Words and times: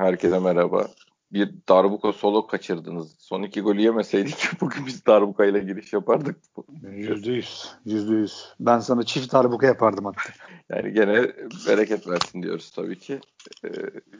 Herkese 0.00 0.38
merhaba. 0.38 0.88
Bir 1.32 1.54
darbuka 1.68 2.12
solo 2.12 2.46
kaçırdınız. 2.46 3.14
Son 3.18 3.42
iki 3.42 3.60
golü 3.60 3.82
yemeseydik 3.82 4.36
bugün 4.60 4.86
biz 4.86 5.06
darbuka 5.06 5.44
ile 5.44 5.58
giriş 5.58 5.92
yapardık. 5.92 6.36
Yüzde 6.82 7.32
yüz. 7.32 7.72
Yüzde 7.84 8.14
yüz. 8.14 8.54
Ben 8.60 8.78
sana 8.78 9.02
çift 9.02 9.32
darbuka 9.32 9.66
yapardım 9.66 10.04
hatta. 10.04 10.20
Yani 10.70 10.92
gene 10.92 11.32
bereket 11.68 12.08
versin 12.08 12.42
diyoruz 12.42 12.70
tabii 12.70 12.98
ki. 12.98 13.20
Ee, 13.64 13.68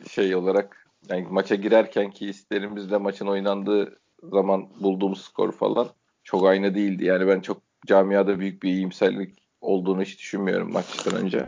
şey 0.08 0.35
olarak 0.35 0.87
yani 1.08 1.27
maça 1.30 1.54
girerken 1.54 2.10
ki 2.10 2.26
isterimizle 2.26 2.97
maçın 2.97 3.26
oynandığı 3.26 3.99
zaman 4.22 4.69
bulduğumuz 4.81 5.21
skor 5.24 5.53
falan 5.53 5.88
çok 6.24 6.47
aynı 6.47 6.74
değildi. 6.74 7.04
Yani 7.04 7.26
ben 7.26 7.40
çok 7.40 7.62
camiada 7.87 8.40
büyük 8.40 8.62
bir 8.62 8.71
iyimserlik 8.71 9.38
olduğunu 9.60 10.03
hiç 10.03 10.19
düşünmüyorum 10.19 10.72
maçtan 10.72 11.15
önce. 11.15 11.47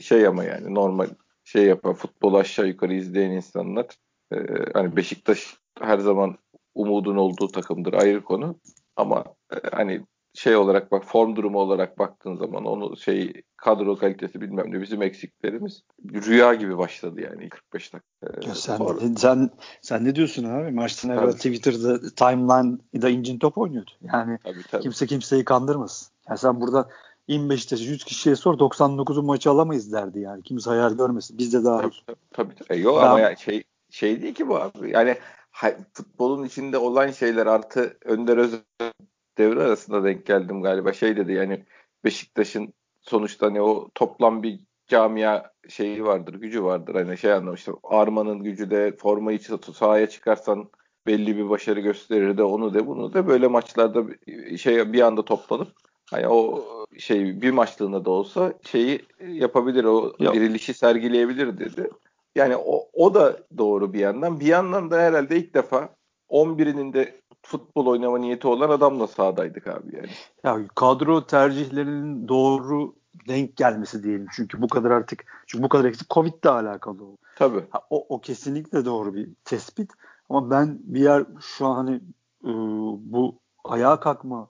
Şey 0.00 0.26
ama 0.26 0.44
yani 0.44 0.74
normal 0.74 1.08
şey 1.52 1.64
yapan 1.64 1.94
futbol 1.94 2.34
aşağı 2.34 2.66
yukarı 2.66 2.94
izleyen 2.94 3.30
insanlar 3.30 3.86
e, 4.32 4.36
hani 4.74 4.96
Beşiktaş 4.96 5.56
her 5.80 5.98
zaman 5.98 6.38
umudun 6.74 7.16
olduğu 7.16 7.48
takımdır 7.48 7.92
ayrı 7.92 8.24
konu 8.24 8.56
ama 8.96 9.24
e, 9.52 9.56
hani 9.72 10.04
şey 10.34 10.56
olarak 10.56 10.92
bak 10.92 11.04
form 11.04 11.36
durumu 11.36 11.58
olarak 11.58 11.98
baktığın 11.98 12.36
zaman 12.36 12.64
onu 12.64 12.96
şey 12.96 13.42
kadro 13.56 13.96
kalitesi 13.96 14.40
bilmem 14.40 14.72
ne 14.72 14.80
bizim 14.80 15.02
eksiklerimiz 15.02 15.82
rüya 16.12 16.54
gibi 16.54 16.78
başladı 16.78 17.20
yani 17.20 17.48
45 17.48 17.92
dakika. 17.92 18.48
Ya 18.48 18.54
sen, 18.54 18.76
Sonra... 18.76 19.00
sen 19.16 19.50
sen 19.82 20.04
ne 20.04 20.14
diyorsun 20.14 20.44
abi? 20.44 20.70
Maçtan 20.70 21.10
evvel 21.10 21.32
Twitter'da 21.32 22.00
timeline'da 22.14 23.08
incin 23.08 23.38
top 23.38 23.58
oynuyordu. 23.58 23.90
Yani 24.00 24.38
tabii, 24.44 24.62
tabii. 24.70 24.82
kimse 24.82 25.06
kimseyi 25.06 25.44
kandırmasın. 25.44 26.08
Yani 26.28 26.38
sen 26.38 26.60
burada 26.60 26.88
İn 27.30 27.50
Beşiktaş'ı 27.50 27.84
100 27.84 28.04
kişiye 28.04 28.36
sor 28.36 28.58
99'un 28.58 29.26
maçı 29.26 29.50
alamayız 29.50 29.92
derdi 29.92 30.20
yani. 30.20 30.42
Kimse 30.42 30.70
hayal 30.70 30.96
görmesin. 30.96 31.38
Biz 31.38 31.52
de 31.52 31.64
dahil. 31.64 31.90
Tabii 32.06 32.16
tabii. 32.32 32.54
tabii. 32.54 32.78
E, 32.78 32.80
yok 32.80 33.02
ben... 33.02 33.06
ama 33.06 33.20
ya 33.20 33.36
şey 33.36 33.64
şey 33.90 34.22
değil 34.22 34.34
ki 34.34 34.48
bu 34.48 34.56
abi. 34.56 34.90
Yani 34.90 35.16
futbolun 35.92 36.44
içinde 36.44 36.78
olan 36.78 37.10
şeyler 37.10 37.46
artı 37.46 37.96
Önder 38.04 38.36
Özel 38.36 38.60
devre 39.38 39.62
arasında 39.62 40.04
denk 40.04 40.26
geldim 40.26 40.62
galiba. 40.62 40.92
Şey 40.92 41.16
dedi 41.16 41.32
yani 41.32 41.64
Beşiktaş'ın 42.04 42.72
sonuçta 43.00 43.46
hani 43.46 43.62
o 43.62 43.88
toplam 43.94 44.42
bir 44.42 44.60
camia 44.86 45.42
şeyi 45.68 46.04
vardır, 46.04 46.34
gücü 46.34 46.64
vardır. 46.64 46.94
Hani 46.94 47.18
şey 47.18 47.32
anlamıştım. 47.32 47.78
Armanın 47.82 48.42
gücü 48.42 48.70
de 48.70 48.96
formayı 48.96 49.40
sahaya 49.74 50.08
çıkarsan 50.08 50.70
belli 51.06 51.36
bir 51.36 51.50
başarı 51.50 51.80
gösterir 51.80 52.38
de 52.38 52.42
onu 52.42 52.74
de 52.74 52.86
bunu 52.86 53.14
da 53.14 53.26
böyle 53.26 53.46
maçlarda 53.46 54.04
şey 54.56 54.92
bir 54.92 55.00
anda 55.00 55.24
toplanıp 55.24 55.72
hani 56.10 56.28
o 56.28 56.64
şey 56.98 57.42
bir 57.42 57.50
maçlığında 57.50 58.04
da 58.04 58.10
olsa 58.10 58.52
şeyi 58.62 59.02
yapabilir 59.28 59.84
o 59.84 60.12
Yok. 60.20 60.34
dirilişi 60.34 60.74
sergileyebilir 60.74 61.58
dedi. 61.58 61.90
Yani 62.34 62.56
o, 62.56 62.88
o 62.92 63.14
da 63.14 63.36
doğru 63.58 63.92
bir 63.92 63.98
yandan. 63.98 64.40
Bir 64.40 64.46
yandan 64.46 64.90
da 64.90 64.98
herhalde 64.98 65.36
ilk 65.36 65.54
defa 65.54 65.88
11'inin 66.30 66.92
de 66.92 67.20
futbol 67.42 67.86
oynama 67.86 68.18
niyeti 68.18 68.46
olan 68.46 68.70
adamla 68.70 69.06
sahadaydık 69.06 69.66
abi 69.66 69.96
yani. 69.96 70.10
Ya 70.44 70.68
kadro 70.74 71.26
tercihlerinin 71.26 72.28
doğru 72.28 72.94
denk 73.28 73.56
gelmesi 73.56 74.02
diyelim. 74.02 74.26
Çünkü 74.36 74.62
bu 74.62 74.68
kadar 74.68 74.90
artık 74.90 75.24
çünkü 75.46 75.64
bu 75.64 75.68
kadar 75.68 75.84
eksik 75.84 76.10
Covid 76.10 76.32
ile 76.44 76.50
alakalı 76.50 77.04
oldu. 77.04 77.18
Tabii. 77.36 77.64
Ha, 77.70 77.80
o, 77.90 78.06
o 78.08 78.20
kesinlikle 78.20 78.84
doğru 78.84 79.14
bir 79.14 79.28
tespit. 79.44 79.90
Ama 80.28 80.50
ben 80.50 80.78
bir 80.82 81.00
yer 81.00 81.24
şu 81.40 81.66
an 81.66 81.74
hani 81.74 82.00
ıı, 82.44 82.96
bu 83.12 83.38
ayağa 83.64 84.00
kalkma 84.00 84.48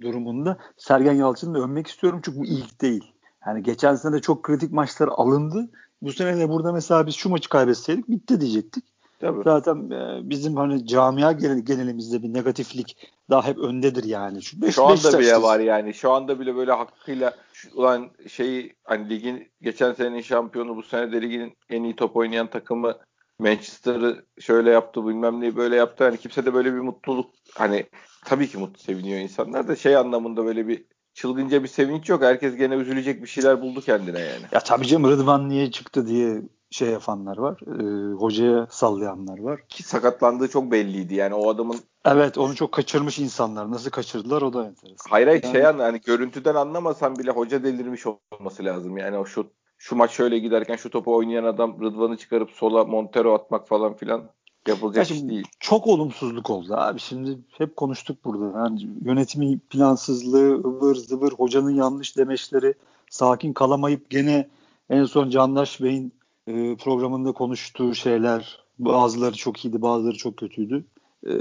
durumunda 0.00 0.58
Sergen 0.76 1.12
Yalçın'ı 1.12 1.54
da 1.54 1.58
övmek 1.58 1.86
istiyorum 1.86 2.20
çünkü 2.24 2.38
bu 2.38 2.44
ilk 2.44 2.80
değil. 2.80 3.12
Yani 3.46 3.62
geçen 3.62 3.94
sene 3.94 4.12
de 4.12 4.20
çok 4.20 4.42
kritik 4.42 4.72
maçlar 4.72 5.08
alındı. 5.08 5.68
Bu 6.02 6.12
sene 6.12 6.38
de 6.38 6.48
burada 6.48 6.72
mesela 6.72 7.06
biz 7.06 7.14
şu 7.14 7.28
maçı 7.28 7.48
kaybetseydik 7.48 8.08
bitti 8.08 8.40
diyecektik. 8.40 8.84
Tabii. 9.20 9.42
Zaten 9.44 9.90
e, 9.90 10.30
bizim 10.30 10.56
hani 10.56 10.86
camia 10.86 11.32
genelimizde 11.32 12.22
bir 12.22 12.32
negatiflik 12.32 12.96
daha 13.30 13.46
hep 13.46 13.58
öndedir 13.58 14.04
yani. 14.04 14.42
Şu, 14.42 14.62
beş, 14.62 14.74
şu 14.74 14.84
anda 14.84 15.18
bile 15.18 15.42
var 15.42 15.60
yani. 15.60 15.94
Şu 15.94 16.12
anda 16.12 16.40
bile 16.40 16.56
böyle 16.56 16.72
hakkıyla 16.72 17.34
ulan 17.74 18.10
şey 18.28 18.72
hani 18.84 19.10
ligin 19.10 19.48
geçen 19.62 19.92
senenin 19.92 20.20
şampiyonu 20.20 20.76
bu 20.76 20.82
sene 20.82 21.12
de 21.12 21.22
ligin 21.22 21.56
en 21.70 21.82
iyi 21.82 21.96
top 21.96 22.16
oynayan 22.16 22.46
takımı 22.46 22.94
Manchester'ı 23.38 24.24
şöyle 24.40 24.70
yaptı 24.70 25.06
bilmem 25.06 25.40
neyi 25.40 25.56
böyle 25.56 25.76
yaptı. 25.76 26.04
Hani 26.04 26.16
kimse 26.16 26.46
de 26.46 26.54
böyle 26.54 26.74
bir 26.74 26.80
mutluluk 26.80 27.30
hani 27.54 27.86
tabii 28.24 28.48
ki 28.48 28.58
mutlu 28.58 28.78
seviniyor 28.78 29.20
insanlar 29.20 29.68
da 29.68 29.76
şey 29.76 29.96
anlamında 29.96 30.44
böyle 30.44 30.68
bir 30.68 30.84
çılgınca 31.14 31.62
bir 31.62 31.68
sevinç 31.68 32.08
yok. 32.08 32.22
Herkes 32.22 32.56
gene 32.56 32.74
üzülecek 32.74 33.22
bir 33.22 33.28
şeyler 33.28 33.62
buldu 33.62 33.80
kendine 33.80 34.20
yani. 34.20 34.42
Ya 34.52 34.60
tabii 34.60 34.86
canım 34.86 35.10
Rıdvan 35.10 35.48
niye 35.48 35.70
çıktı 35.70 36.06
diye 36.06 36.42
şey 36.70 36.88
yapanlar 36.88 37.38
var. 37.38 37.60
E, 37.66 38.12
hocaya 38.14 38.66
sallayanlar 38.70 39.38
var. 39.38 39.60
Ki 39.68 39.82
sakatlandığı 39.82 40.48
çok 40.48 40.72
belliydi. 40.72 41.14
Yani 41.14 41.34
o 41.34 41.50
adamın 41.50 41.76
Evet 42.04 42.38
onu 42.38 42.54
çok 42.54 42.72
kaçırmış 42.72 43.18
insanlar. 43.18 43.70
Nasıl 43.70 43.90
kaçırdılar 43.90 44.42
o 44.42 44.52
da 44.52 44.66
enteresan. 44.66 45.10
Hayır 45.10 45.26
hayır 45.26 45.42
yani... 45.42 45.52
şey 45.52 45.66
anla 45.66 45.84
hani 45.84 46.00
görüntüden 46.00 46.54
anlamasan 46.54 47.18
bile 47.18 47.30
hoca 47.30 47.64
delirmiş 47.64 48.04
olması 48.06 48.64
lazım. 48.64 48.98
Yani 48.98 49.18
o 49.18 49.26
şu 49.26 49.50
şu 49.78 49.96
maç 49.96 50.10
şöyle 50.10 50.38
giderken 50.38 50.76
şu 50.76 50.90
topu 50.90 51.16
oynayan 51.16 51.44
adam 51.44 51.80
Rıdvan'ı 51.80 52.16
çıkarıp 52.16 52.50
sola 52.50 52.84
Montero 52.84 53.34
atmak 53.34 53.68
falan 53.68 53.94
filan 53.94 54.30
yapılacak 54.68 55.10
iş 55.10 55.22
değil. 55.28 55.46
Çok 55.60 55.86
olumsuzluk 55.86 56.50
oldu 56.50 56.74
abi. 56.76 57.00
Şimdi 57.00 57.38
hep 57.58 57.76
konuştuk 57.76 58.24
burada. 58.24 58.58
Yani 58.58 58.88
yönetimi 59.04 59.58
plansızlığı, 59.58 60.54
ıvır 60.54 60.94
zıvır, 60.94 61.32
hocanın 61.32 61.74
yanlış 61.74 62.16
demeçleri, 62.16 62.74
sakin 63.10 63.52
kalamayıp 63.52 64.10
gene 64.10 64.48
en 64.90 65.04
son 65.04 65.30
Candaş 65.30 65.80
Bey'in 65.80 66.12
e, 66.46 66.76
programında 66.76 67.32
konuştuğu 67.32 67.94
şeyler 67.94 68.64
bazıları 68.78 69.34
çok 69.34 69.64
iyiydi, 69.64 69.82
bazıları 69.82 70.16
çok 70.16 70.36
kötüydü. 70.36 70.84
E, 71.26 71.32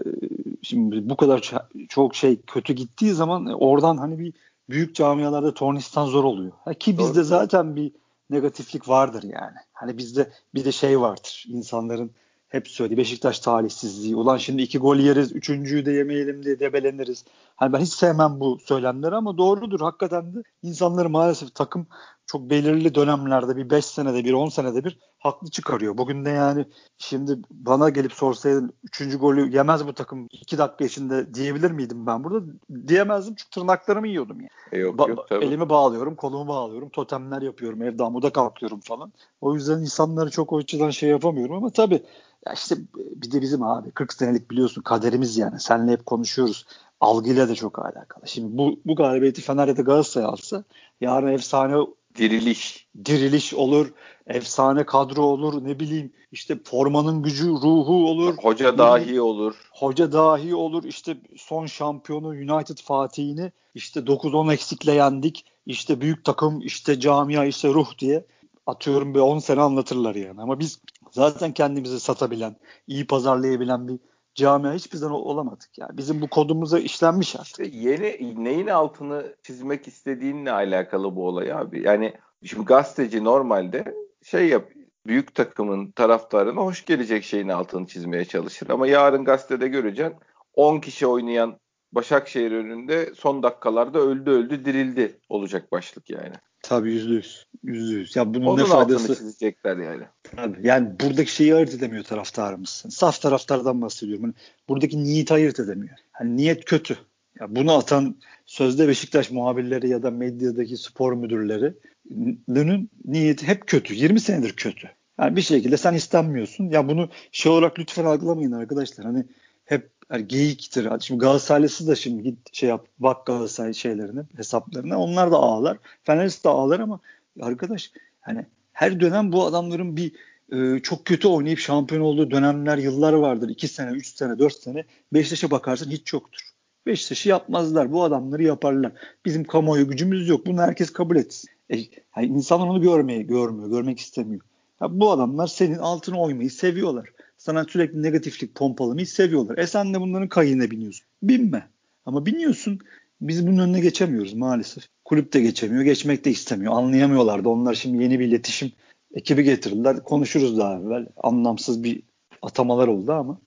şimdi 0.62 1.10
bu 1.10 1.18
kadar 1.18 1.52
çok 1.90 2.16
şey 2.16 2.42
kötü 2.48 2.74
gittiği 2.74 3.12
zaman 3.12 3.48
oradan 3.48 3.98
hani 3.98 4.20
bir 4.20 4.34
büyük 4.70 4.96
camialarda 4.96 5.54
tornistan 5.54 6.06
zor 6.06 6.24
oluyor. 6.24 6.52
Ha, 6.66 6.74
ki 6.74 6.98
bizde 6.98 7.24
zaten 7.24 7.76
bir 7.76 7.92
negatiflik 8.30 8.90
vardır 8.90 9.24
yani. 9.24 9.58
Hani 9.74 9.98
bizde 9.98 10.32
bir 10.56 10.66
de 10.66 10.72
şey 10.72 11.00
vardır. 11.02 11.46
insanların 11.48 12.12
hep 12.50 12.68
söyledi 12.68 12.98
Beşiktaş 12.98 13.40
talihsizliği. 13.40 14.16
Ulan 14.16 14.38
şimdi 14.38 14.62
iki 14.62 14.78
gol 14.78 14.98
yeriz, 14.98 15.36
üçüncüyü 15.36 15.86
de 15.86 15.92
yemeyelim 15.92 16.44
diye 16.44 16.60
debeleniriz. 16.60 17.26
Hani 17.56 17.74
ben 17.74 17.80
hiç 17.80 17.94
sevmem 17.94 18.40
bu 18.40 18.60
söylemleri 18.60 19.16
ama 19.16 19.38
doğrudur. 19.38 19.80
Hakikaten 19.80 20.34
de 20.34 20.44
insanları 20.64 21.10
maalesef 21.10 21.56
takım 21.56 21.88
çok 22.26 22.50
belirli 22.50 22.96
dönemlerde 22.96 23.58
bir 23.58 23.70
5 23.70 23.86
senede 23.86 24.26
bir 24.26 24.34
10 24.34 24.50
senede 24.50 24.84
bir 24.84 25.00
haklı 25.28 25.50
çıkarıyor. 25.50 25.98
Bugün 25.98 26.26
de 26.26 26.30
yani 26.30 26.66
şimdi 26.98 27.40
bana 27.52 27.90
gelip 27.90 28.14
sorsaydın 28.14 28.74
3. 28.84 29.18
golü 29.18 29.56
yemez 29.56 29.88
bu 29.88 29.94
takım 29.94 30.28
2 30.32 30.58
dakika 30.58 30.86
içinde 30.86 31.34
diyebilir 31.34 31.72
miydim 31.72 32.08
ben 32.08 32.24
burada? 32.24 32.46
Diyemezdim 32.88 33.36
çünkü 33.36 33.50
tırnaklarımı 33.50 34.08
yiyordum 34.08 34.40
yani. 34.40 34.50
E 34.72 34.78
yok, 34.80 35.00
ba- 35.00 35.10
yok, 35.10 35.26
tabii. 35.30 35.46
Elimi 35.46 35.70
bağlıyorum, 35.70 36.16
kolumu 36.16 36.48
bağlıyorum, 36.48 36.90
totemler 36.90 37.42
yapıyorum, 37.42 37.82
evde 37.82 38.04
amuda 38.04 38.30
kalkıyorum 38.30 38.80
falan. 38.80 39.14
O 39.42 39.56
yüzden 39.56 39.80
insanları 39.80 40.30
çok 40.30 40.54
o 40.54 40.58
açıdan 40.58 40.90
şey 40.90 41.10
yapamıyorum 41.10 41.56
ama 41.56 41.70
tabii 41.70 42.04
ya 42.46 42.54
işte 42.54 42.76
bir 42.96 43.32
de 43.32 43.42
bizim 43.42 43.64
abi 43.64 43.92
40 43.92 44.14
senelik 44.14 44.52
biliyorsun 44.52 44.82
kaderimiz 44.82 45.38
yani. 45.38 45.60
Seninle 45.60 45.92
hep 45.92 46.06
konuşuyoruz. 46.06 46.66
Algıyla 47.02 47.50
da 47.50 47.56
çok 47.56 47.80
alakalı. 47.80 48.28
Şimdi 48.28 48.58
bu, 48.58 48.80
bu 48.86 48.96
galibiyeti 48.96 49.42
Fener 49.42 49.68
ya 49.68 49.78
da 49.78 49.82
Galatasaray 49.82 50.28
alsa 50.28 50.64
yarın 51.02 51.28
efsane 51.28 51.76
diriliş. 52.18 52.88
Diriliş 53.06 53.54
olur, 53.54 53.94
efsane 54.28 54.86
kadro 54.86 55.22
olur, 55.22 55.66
ne 55.66 55.80
bileyim 55.80 56.14
işte 56.32 56.58
formanın 56.64 57.24
gücü, 57.24 57.50
ruhu 57.50 58.10
olur. 58.10 58.38
Hoca 58.38 58.78
dahi 58.78 59.22
olur. 59.22 59.56
Hoca 59.72 60.12
dahi 60.12 60.56
olur. 60.56 60.84
İşte 60.84 61.18
son 61.38 61.66
şampiyonu 61.66 62.28
United 62.28 62.78
Fatih'ini 62.78 63.52
işte 63.76 64.00
9-10 64.00 64.54
eksikle 64.54 64.94
yendik. 64.94 65.46
İşte 65.66 66.02
büyük 66.02 66.26
takım, 66.26 66.62
işte 66.62 67.00
camia, 67.00 67.46
işte 67.46 67.70
ruh 67.70 67.98
diye 68.00 68.26
atıyorum 68.66 69.16
bir 69.16 69.20
10 69.20 69.40
sene 69.40 69.62
anlatırlar 69.62 70.16
yani. 70.16 70.42
Ama 70.42 70.60
biz 70.60 70.80
zaten 71.12 71.54
kendimizi 71.54 72.00
satabilen, 72.00 72.56
iyi 72.88 73.08
pazarlayabilen 73.08 73.88
bir 73.88 74.00
camia 74.38 74.74
hiçbir 74.74 74.98
zaman 74.98 75.22
olamadık. 75.22 75.78
Yani 75.78 75.98
bizim 75.98 76.22
bu 76.22 76.28
kodumuza 76.28 76.80
işlenmiş 76.80 77.36
artık. 77.36 77.50
İşte 77.52 77.78
yeni 77.78 78.36
neyin 78.44 78.68
altını 78.68 79.36
çizmek 79.44 79.88
istediğinle 79.88 80.52
alakalı 80.52 81.16
bu 81.16 81.28
olay 81.28 81.52
abi. 81.52 81.84
Yani 81.84 82.14
şimdi 82.44 82.66
gazeteci 82.66 83.24
normalde 83.24 83.96
şey 84.24 84.48
yap 84.48 84.70
büyük 85.08 85.36
takımın 85.36 85.92
taraftarına 85.92 86.62
hoş 86.62 86.86
gelecek 86.86 87.24
şeyin 87.24 87.50
altını 87.50 87.88
çizmeye 87.88 88.26
çalışır. 88.26 88.70
Ama 88.70 88.88
yarın 88.88 89.26
gazetede 89.26 89.68
göreceksin 89.68 90.18
10 90.54 90.80
kişi 90.80 91.08
oynayan 91.08 91.60
Başakşehir 91.92 92.52
önünde 92.52 93.14
son 93.16 93.44
dakikalarda 93.44 94.00
öldü 94.00 94.30
öldü 94.30 94.66
dirildi 94.66 95.20
olacak 95.30 95.72
başlık 95.72 96.10
yani. 96.10 96.34
Tabii 96.68 96.94
yüzde 96.94 97.14
yüz. 97.14 97.46
Yüzde 97.64 97.96
yüz. 97.96 98.16
Ya 98.16 98.34
bunun 98.34 98.46
Onun 98.46 98.64
ne 98.64 98.66
faydası? 98.66 99.16
çizecekler 99.16 99.78
yani. 99.78 100.04
Tabii. 100.24 100.68
Yani 100.68 101.00
buradaki 101.00 101.32
şeyi 101.32 101.56
ayırt 101.56 101.74
edemiyor 101.74 102.04
taraftarımız. 102.04 102.86
Saf 102.90 103.22
taraftardan 103.22 103.82
bahsediyorum. 103.82 104.24
Hani 104.24 104.34
buradaki 104.70 105.04
niyeti 105.04 105.34
ayırt 105.34 105.60
edemiyor. 105.60 105.96
Hani 106.12 106.38
niyet 106.38 106.66
kötü. 106.66 106.98
Ya 107.40 107.56
bunu 107.56 107.74
atan 107.74 108.16
sözde 108.46 108.88
Beşiktaş 108.88 109.32
muhabirleri 109.32 109.90
ya 109.90 110.04
da 110.04 110.12
medyadaki 110.12 110.78
spor 110.78 111.14
müdürleri 111.14 111.74
müdürlerinin 112.10 112.90
niyeti 113.06 113.48
hep 113.48 113.68
kötü. 113.68 113.94
20 113.94 114.20
senedir 114.20 114.54
kötü. 114.54 114.90
Yani 115.20 115.36
bir 115.36 115.42
şekilde 115.42 115.78
sen 115.78 115.94
istenmiyorsun. 115.94 116.70
Ya 116.70 116.90
bunu 116.90 117.10
şey 117.32 117.52
olarak 117.52 117.80
lütfen 117.80 118.06
algılamayın 118.06 118.52
arkadaşlar. 118.52 119.06
Hani 119.06 119.26
hep 119.66 119.92
yani 120.12 120.28
geyiktir. 120.28 120.88
Şimdi 121.00 121.20
Galatasaraylısı 121.20 121.88
da 121.88 121.96
şimdi 121.96 122.24
git 122.24 122.56
şey 122.56 122.70
yap 122.70 122.88
bak 123.00 123.26
Galatasaray 123.26 123.74
şeylerine 123.74 124.22
hesaplarına. 124.36 125.00
Onlar 125.00 125.32
da 125.32 125.36
ağlar. 125.36 125.78
Fenerist 126.04 126.46
de 126.46 126.50
ağlar 126.50 126.80
ama 126.80 127.00
arkadaş 127.42 127.92
hani 128.22 128.46
her 128.74 129.00
dönem 129.00 129.32
bu 129.32 129.46
adamların 129.46 129.98
bir 129.98 130.12
e, 130.52 130.80
çok 130.80 131.06
kötü 131.06 131.28
oynayıp 131.28 131.60
şampiyon 131.60 132.02
olduğu 132.02 132.32
dönemler 132.32 132.78
yıllar 132.78 133.14
vardır. 133.14 133.50
2 133.50 133.68
sene, 133.68 133.92
3 133.92 134.08
sene, 134.16 134.40
4 134.40 134.54
sene. 134.54 134.86
Beşiktaş'a 135.14 135.52
bakarsın 135.52 135.92
hiç 135.92 136.14
yoktur. 136.14 136.42
Beşiktaş'ı 136.86 137.30
yapmazlar. 137.30 137.92
Bu 137.92 138.04
adamları 138.04 138.44
yaparlar. 138.44 138.92
Bizim 139.26 139.44
kamuoyu 139.44 139.88
gücümüz 139.88 140.28
yok. 140.28 140.46
Bunu 140.46 140.62
herkes 140.62 140.94
kabul 140.94 141.16
etsin. 141.16 141.50
E, 141.70 141.78
yani 141.78 142.28
insanlar 142.28 142.68
onu 142.68 142.82
görmeye, 142.82 143.22
görmüyor, 143.22 143.70
görmek 143.70 144.00
istemiyor. 144.00 144.42
Ya 144.82 145.00
bu 145.00 145.12
adamlar 145.12 145.48
senin 145.48 145.78
altına 145.78 146.22
oymayı 146.22 146.52
seviyorlar. 146.52 147.10
Sana 147.38 147.64
sürekli 147.64 148.04
negatiflik 148.04 148.56
pompalamayı 148.56 149.08
seviyorlar. 149.08 149.58
E 149.58 149.68
sen 149.68 149.94
de 149.94 150.02
bunların 150.02 150.30
kayığına 150.30 150.72
biniyorsun. 150.72 151.08
Binme. 151.24 151.68
Ama 152.06 152.26
biniyorsun. 152.26 152.80
Biz 153.22 153.48
bunun 153.48 153.58
önüne 153.58 153.80
geçemiyoruz 153.80 154.34
maalesef. 154.34 154.88
Kulüp 155.06 155.34
de 155.34 155.42
geçemiyor. 155.42 155.84
Geçmek 155.84 156.26
de 156.26 156.32
istemiyor. 156.32 156.74
Anlayamıyorlar 156.74 157.44
da. 157.44 157.50
Onlar 157.50 157.74
şimdi 157.74 158.04
yeni 158.04 158.20
bir 158.20 158.26
iletişim 158.26 158.72
ekibi 159.14 159.44
getirdiler. 159.44 160.04
Konuşuruz 160.04 160.58
daha 160.58 160.80
evvel. 160.80 161.08
Anlamsız 161.18 161.84
bir 161.84 162.04
atamalar 162.42 162.88
oldu 162.88 163.12
ama. 163.12 163.42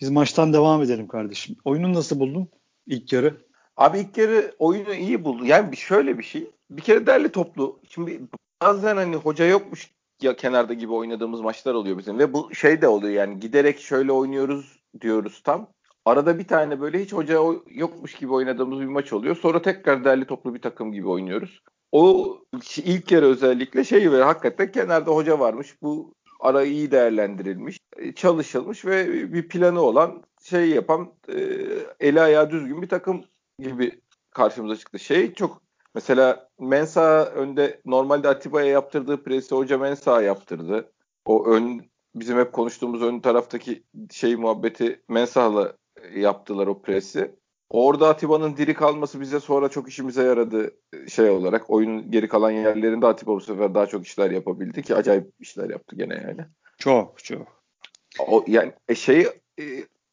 Biz 0.00 0.10
maçtan 0.10 0.52
devam 0.52 0.82
edelim 0.82 1.08
kardeşim. 1.08 1.56
Oyunu 1.64 1.94
nasıl 1.94 2.20
buldun 2.20 2.48
ilk 2.86 3.12
yarı? 3.12 3.36
Abi 3.76 3.98
ilk 3.98 4.18
yarı 4.18 4.54
oyunu 4.58 4.94
iyi 4.94 5.24
buldu. 5.24 5.46
Yani 5.46 5.76
şöyle 5.76 6.18
bir 6.18 6.24
şey. 6.24 6.50
Bir 6.70 6.82
kere 6.82 7.06
derli 7.06 7.28
toplu. 7.28 7.80
Şimdi 7.88 8.20
bazen 8.62 8.96
hani 8.96 9.16
hoca 9.16 9.44
yokmuş 9.44 9.90
ya 10.24 10.36
kenarda 10.36 10.74
gibi 10.74 10.92
oynadığımız 10.92 11.40
maçlar 11.40 11.74
oluyor 11.74 11.98
bizim 11.98 12.18
ve 12.18 12.32
bu 12.32 12.54
şey 12.54 12.82
de 12.82 12.88
oluyor 12.88 13.12
yani 13.12 13.40
giderek 13.40 13.80
şöyle 13.80 14.12
oynuyoruz 14.12 14.82
diyoruz 15.00 15.42
tam. 15.44 15.68
Arada 16.04 16.38
bir 16.38 16.46
tane 16.46 16.80
böyle 16.80 17.02
hiç 17.02 17.12
hoca 17.12 17.40
yokmuş 17.70 18.14
gibi 18.14 18.32
oynadığımız 18.32 18.80
bir 18.80 18.86
maç 18.86 19.12
oluyor. 19.12 19.36
Sonra 19.36 19.62
tekrar 19.62 20.04
derli 20.04 20.24
toplu 20.24 20.54
bir 20.54 20.62
takım 20.62 20.92
gibi 20.92 21.08
oynuyoruz. 21.08 21.62
O 21.92 22.36
ilk 22.76 23.06
kere 23.06 23.26
özellikle 23.26 23.84
şey 23.84 24.12
ve 24.12 24.22
hakikaten 24.22 24.72
kenarda 24.72 25.10
hoca 25.10 25.38
varmış. 25.38 25.82
Bu 25.82 26.14
ara 26.40 26.64
iyi 26.64 26.90
değerlendirilmiş, 26.90 27.78
çalışılmış 28.16 28.84
ve 28.84 29.32
bir 29.32 29.48
planı 29.48 29.80
olan 29.80 30.22
şey 30.42 30.68
yapan 30.68 31.12
e, 31.28 31.58
eli 32.00 32.20
ayağı 32.20 32.50
düzgün 32.50 32.82
bir 32.82 32.88
takım 32.88 33.24
gibi 33.58 34.00
karşımıza 34.30 34.76
çıktı. 34.76 34.98
Şey 34.98 35.34
çok 35.34 35.62
Mesela 35.94 36.48
Mensa 36.58 37.24
önde 37.24 37.80
normalde 37.86 38.28
Atiba'ya 38.28 38.66
yaptırdığı 38.66 39.22
presi 39.22 39.54
hoca 39.54 39.78
Mensa 39.78 40.22
yaptırdı. 40.22 40.92
O 41.26 41.46
ön 41.46 41.90
bizim 42.14 42.38
hep 42.38 42.52
konuştuğumuz 42.52 43.02
ön 43.02 43.20
taraftaki 43.20 43.82
şey 44.10 44.36
muhabbeti 44.36 45.02
Mensah'la 45.08 45.72
yaptılar 46.14 46.66
o 46.66 46.82
presi. 46.82 47.34
Orada 47.70 48.08
Atiba'nın 48.08 48.56
diri 48.56 48.74
kalması 48.74 49.20
bize 49.20 49.40
sonra 49.40 49.68
çok 49.68 49.88
işimize 49.88 50.22
yaradı 50.22 50.70
şey 51.08 51.30
olarak. 51.30 51.70
Oyunun 51.70 52.10
geri 52.10 52.28
kalan 52.28 52.50
yerlerinde 52.50 53.06
Atiba 53.06 53.34
bu 53.34 53.40
sefer 53.40 53.74
daha 53.74 53.86
çok 53.86 54.06
işler 54.06 54.30
yapabildi 54.30 54.82
ki 54.82 54.94
acayip 54.94 55.32
işler 55.40 55.70
yaptı 55.70 55.96
gene 55.96 56.14
yani. 56.14 56.40
Çok 56.78 57.24
çok. 57.24 57.62
O 58.28 58.44
yani 58.46 58.72
e, 58.88 58.94
şey 58.94 59.20
e, 59.58 59.64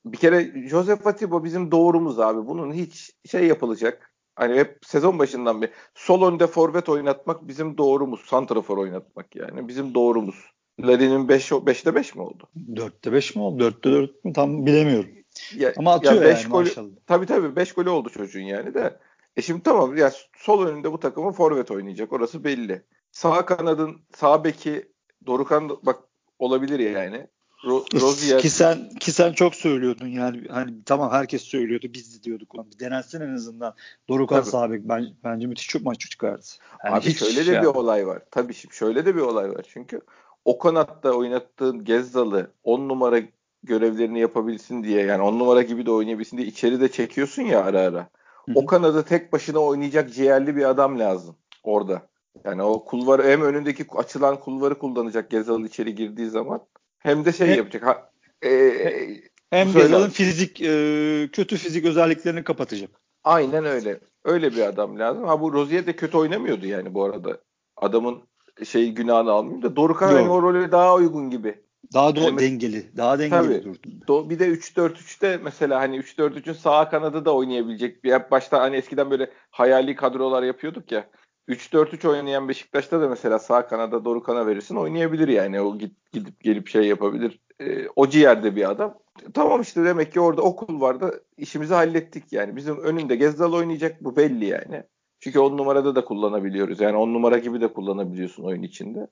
bir 0.05 0.17
kere 0.17 0.67
Joseph 0.69 1.07
Atiba 1.07 1.43
bizim 1.43 1.71
doğrumuz 1.71 2.19
abi. 2.19 2.47
Bunun 2.47 2.73
hiç 2.73 3.11
şey 3.25 3.47
yapılacak 3.47 4.13
Hani 4.39 4.55
hep 4.55 4.77
sezon 4.85 5.19
başından 5.19 5.61
bir 5.61 5.69
sol 5.95 6.27
önde 6.31 6.47
forvet 6.47 6.89
oynatmak 6.89 7.47
bizim 7.47 7.77
doğrumuz. 7.77 8.21
Santrafor 8.25 8.77
oynatmak 8.77 9.35
yani. 9.35 9.67
Bizim 9.67 9.93
doğrumuz. 9.93 10.35
Larin'in 10.81 11.29
5 11.29 11.51
5 11.51 11.51
5'te 11.51 11.95
5 11.95 12.15
mi 12.15 12.21
oldu? 12.21 12.49
4'te 12.73 13.13
5 13.13 13.35
mi 13.35 13.41
oldu? 13.41 13.63
4'te 13.63 13.91
4 13.91 14.25
mü? 14.25 14.33
Tam 14.33 14.65
bilemiyorum. 14.65 15.09
Ya, 15.55 15.73
Ama 15.77 15.93
atıyor 15.93 16.13
ya 16.13 16.21
beş 16.21 16.43
yani 16.43 16.51
golü, 16.51 16.63
maşallah. 16.63 16.89
Tabii 17.07 17.25
tabii 17.25 17.55
5 17.55 17.73
golü 17.73 17.89
oldu 17.89 18.09
çocuğun 18.09 18.41
yani 18.41 18.73
de. 18.73 18.99
E 19.37 19.41
şimdi 19.41 19.63
tamam 19.63 19.97
ya 19.97 20.11
sol 20.37 20.65
önünde 20.65 20.91
bu 20.91 20.99
takımın 20.99 21.31
forvet 21.31 21.71
oynayacak. 21.71 22.13
Orası 22.13 22.43
belli. 22.43 22.83
Sağ 23.11 23.45
kanadın 23.45 24.01
sağ 24.15 24.43
beki 24.43 24.91
Dorukan 25.25 25.69
bak 25.69 25.99
olabilir 26.39 26.79
yani. 26.79 27.27
Ro 27.65 27.85
Rozier. 27.93 28.41
Ki 28.41 28.49
sen 28.49 28.89
ki 28.89 29.11
sen 29.11 29.33
çok 29.33 29.55
söylüyordun 29.55 30.07
yani 30.07 30.47
hani 30.49 30.83
tamam 30.85 31.11
herkes 31.11 31.41
söylüyordu 31.41 31.87
biz 31.93 32.19
de 32.19 32.23
diyorduk 32.23 32.53
bir 32.71 32.79
denensin 32.79 33.21
en 33.21 33.33
azından 33.33 33.73
Dorukan 34.09 34.41
Sabek 34.41 34.83
ben, 34.83 35.07
bence 35.23 35.47
müthiş 35.47 35.67
çok 35.67 35.81
maç 35.81 35.99
çıkardı. 35.99 36.45
Yani 36.85 36.95
Abi 36.95 37.13
şöyle 37.13 37.45
de 37.45 37.51
yani. 37.51 37.63
bir 37.63 37.67
olay 37.67 38.07
var. 38.07 38.21
Tabii 38.31 38.53
şimdi 38.53 38.75
şöyle 38.75 39.05
de 39.05 39.15
bir 39.15 39.21
olay 39.21 39.49
var 39.49 39.65
çünkü 39.73 40.01
o 40.45 40.57
kanatta 40.57 41.11
oynattığın 41.11 41.83
Gezzalı 41.83 42.51
10 42.63 42.89
numara 42.89 43.19
görevlerini 43.63 44.19
yapabilsin 44.19 44.83
diye 44.83 45.05
yani 45.05 45.21
10 45.21 45.39
numara 45.39 45.61
gibi 45.61 45.85
de 45.85 45.91
oynayabilsin 45.91 46.37
diye 46.37 46.47
içeri 46.47 46.81
de 46.81 46.91
çekiyorsun 46.91 47.43
ya 47.43 47.63
ara 47.63 47.79
ara. 47.79 47.99
Hı-hı. 47.99 48.55
O 48.55 48.65
kanada 48.65 49.05
tek 49.05 49.33
başına 49.33 49.59
oynayacak 49.59 50.13
ciğerli 50.13 50.55
bir 50.55 50.69
adam 50.69 50.99
lazım 50.99 51.35
orada. 51.63 52.01
Yani 52.45 52.63
o 52.63 52.85
kulvarı 52.85 53.23
hem 53.23 53.41
önündeki 53.41 53.85
açılan 53.95 54.39
kulvarı 54.39 54.79
kullanacak 54.79 55.29
Gezal 55.29 55.63
içeri 55.63 55.95
girdiği 55.95 56.29
zaman 56.29 56.61
hem 56.99 57.25
de 57.25 57.31
şey 57.31 57.47
hem, 57.47 57.57
yapacak. 57.57 57.85
Ha, 57.85 58.11
e, 58.45 59.21
hem 59.49 59.73
Gezal'ın 59.73 60.09
fizik 60.09 60.61
e, 60.61 61.29
kötü 61.33 61.57
fizik 61.57 61.85
özelliklerini 61.85 62.43
kapatacak. 62.43 62.89
Aynen 63.23 63.65
öyle. 63.65 63.99
Öyle 64.23 64.51
bir 64.51 64.61
adam 64.61 64.99
lazım. 64.99 65.23
Ha 65.23 65.41
bu 65.41 65.53
Rozier 65.53 65.87
de 65.87 65.95
kötü 65.95 66.17
oynamıyordu 66.17 66.65
yani 66.65 66.93
bu 66.93 67.03
arada. 67.03 67.37
Adamın 67.77 68.21
şey 68.65 68.91
günahını 68.91 69.31
almayayım 69.31 69.63
da 69.63 69.75
Dorukhan 69.75 70.13
hani 70.13 70.29
o 70.29 70.41
role 70.41 70.71
daha 70.71 70.95
uygun 70.95 71.29
gibi. 71.29 71.55
Daha 71.93 72.09
do- 72.09 72.23
yani, 72.23 72.39
dengeli. 72.39 72.97
Daha 72.97 73.19
dengeli 73.19 73.63
durdu. 73.63 73.87
Do- 74.07 74.29
bir 74.29 74.39
de 74.39 74.47
3-4-3'te 74.47 75.39
mesela 75.43 75.79
hani 75.79 75.97
3-4-3'ün 75.97 76.53
sağ 76.53 76.89
kanadı 76.89 77.25
da 77.25 77.35
oynayabilecek. 77.35 78.03
Bir 78.03 78.31
başta 78.31 78.61
hani 78.61 78.75
eskiden 78.75 79.11
böyle 79.11 79.33
hayali 79.51 79.95
kadrolar 79.95 80.43
yapıyorduk 80.43 80.91
ya. 80.91 81.09
3-4-3 81.49 82.07
oynayan 82.07 82.49
Beşiktaş'ta 82.49 83.01
da 83.01 83.09
mesela 83.09 83.39
sağ 83.39 83.67
kanada 83.67 84.05
Dorukan'a 84.05 84.47
verirsin 84.47 84.75
oynayabilir 84.75 85.27
yani. 85.27 85.61
O 85.61 85.77
git, 85.77 86.11
gidip 86.11 86.39
gelip 86.39 86.67
şey 86.67 86.83
yapabilir. 86.83 87.39
E, 87.59 87.87
o 87.95 88.09
ciğerde 88.09 88.55
bir 88.55 88.69
adam. 88.69 88.97
Tamam 89.33 89.61
işte 89.61 89.83
demek 89.83 90.13
ki 90.13 90.19
orada 90.19 90.41
okul 90.41 90.81
vardı. 90.81 91.23
İşimizi 91.37 91.73
hallettik 91.73 92.33
yani. 92.33 92.55
Bizim 92.55 92.77
önünde 92.83 93.15
Gezdal 93.15 93.53
oynayacak 93.53 94.03
bu 94.03 94.15
belli 94.15 94.45
yani. 94.45 94.83
Çünkü 95.19 95.39
on 95.39 95.57
numarada 95.57 95.95
da 95.95 96.05
kullanabiliyoruz. 96.05 96.81
Yani 96.81 96.97
on 96.97 97.13
numara 97.13 97.37
gibi 97.37 97.61
de 97.61 97.73
kullanabiliyorsun 97.73 98.43
oyun 98.43 98.63
içinde. 98.63 99.07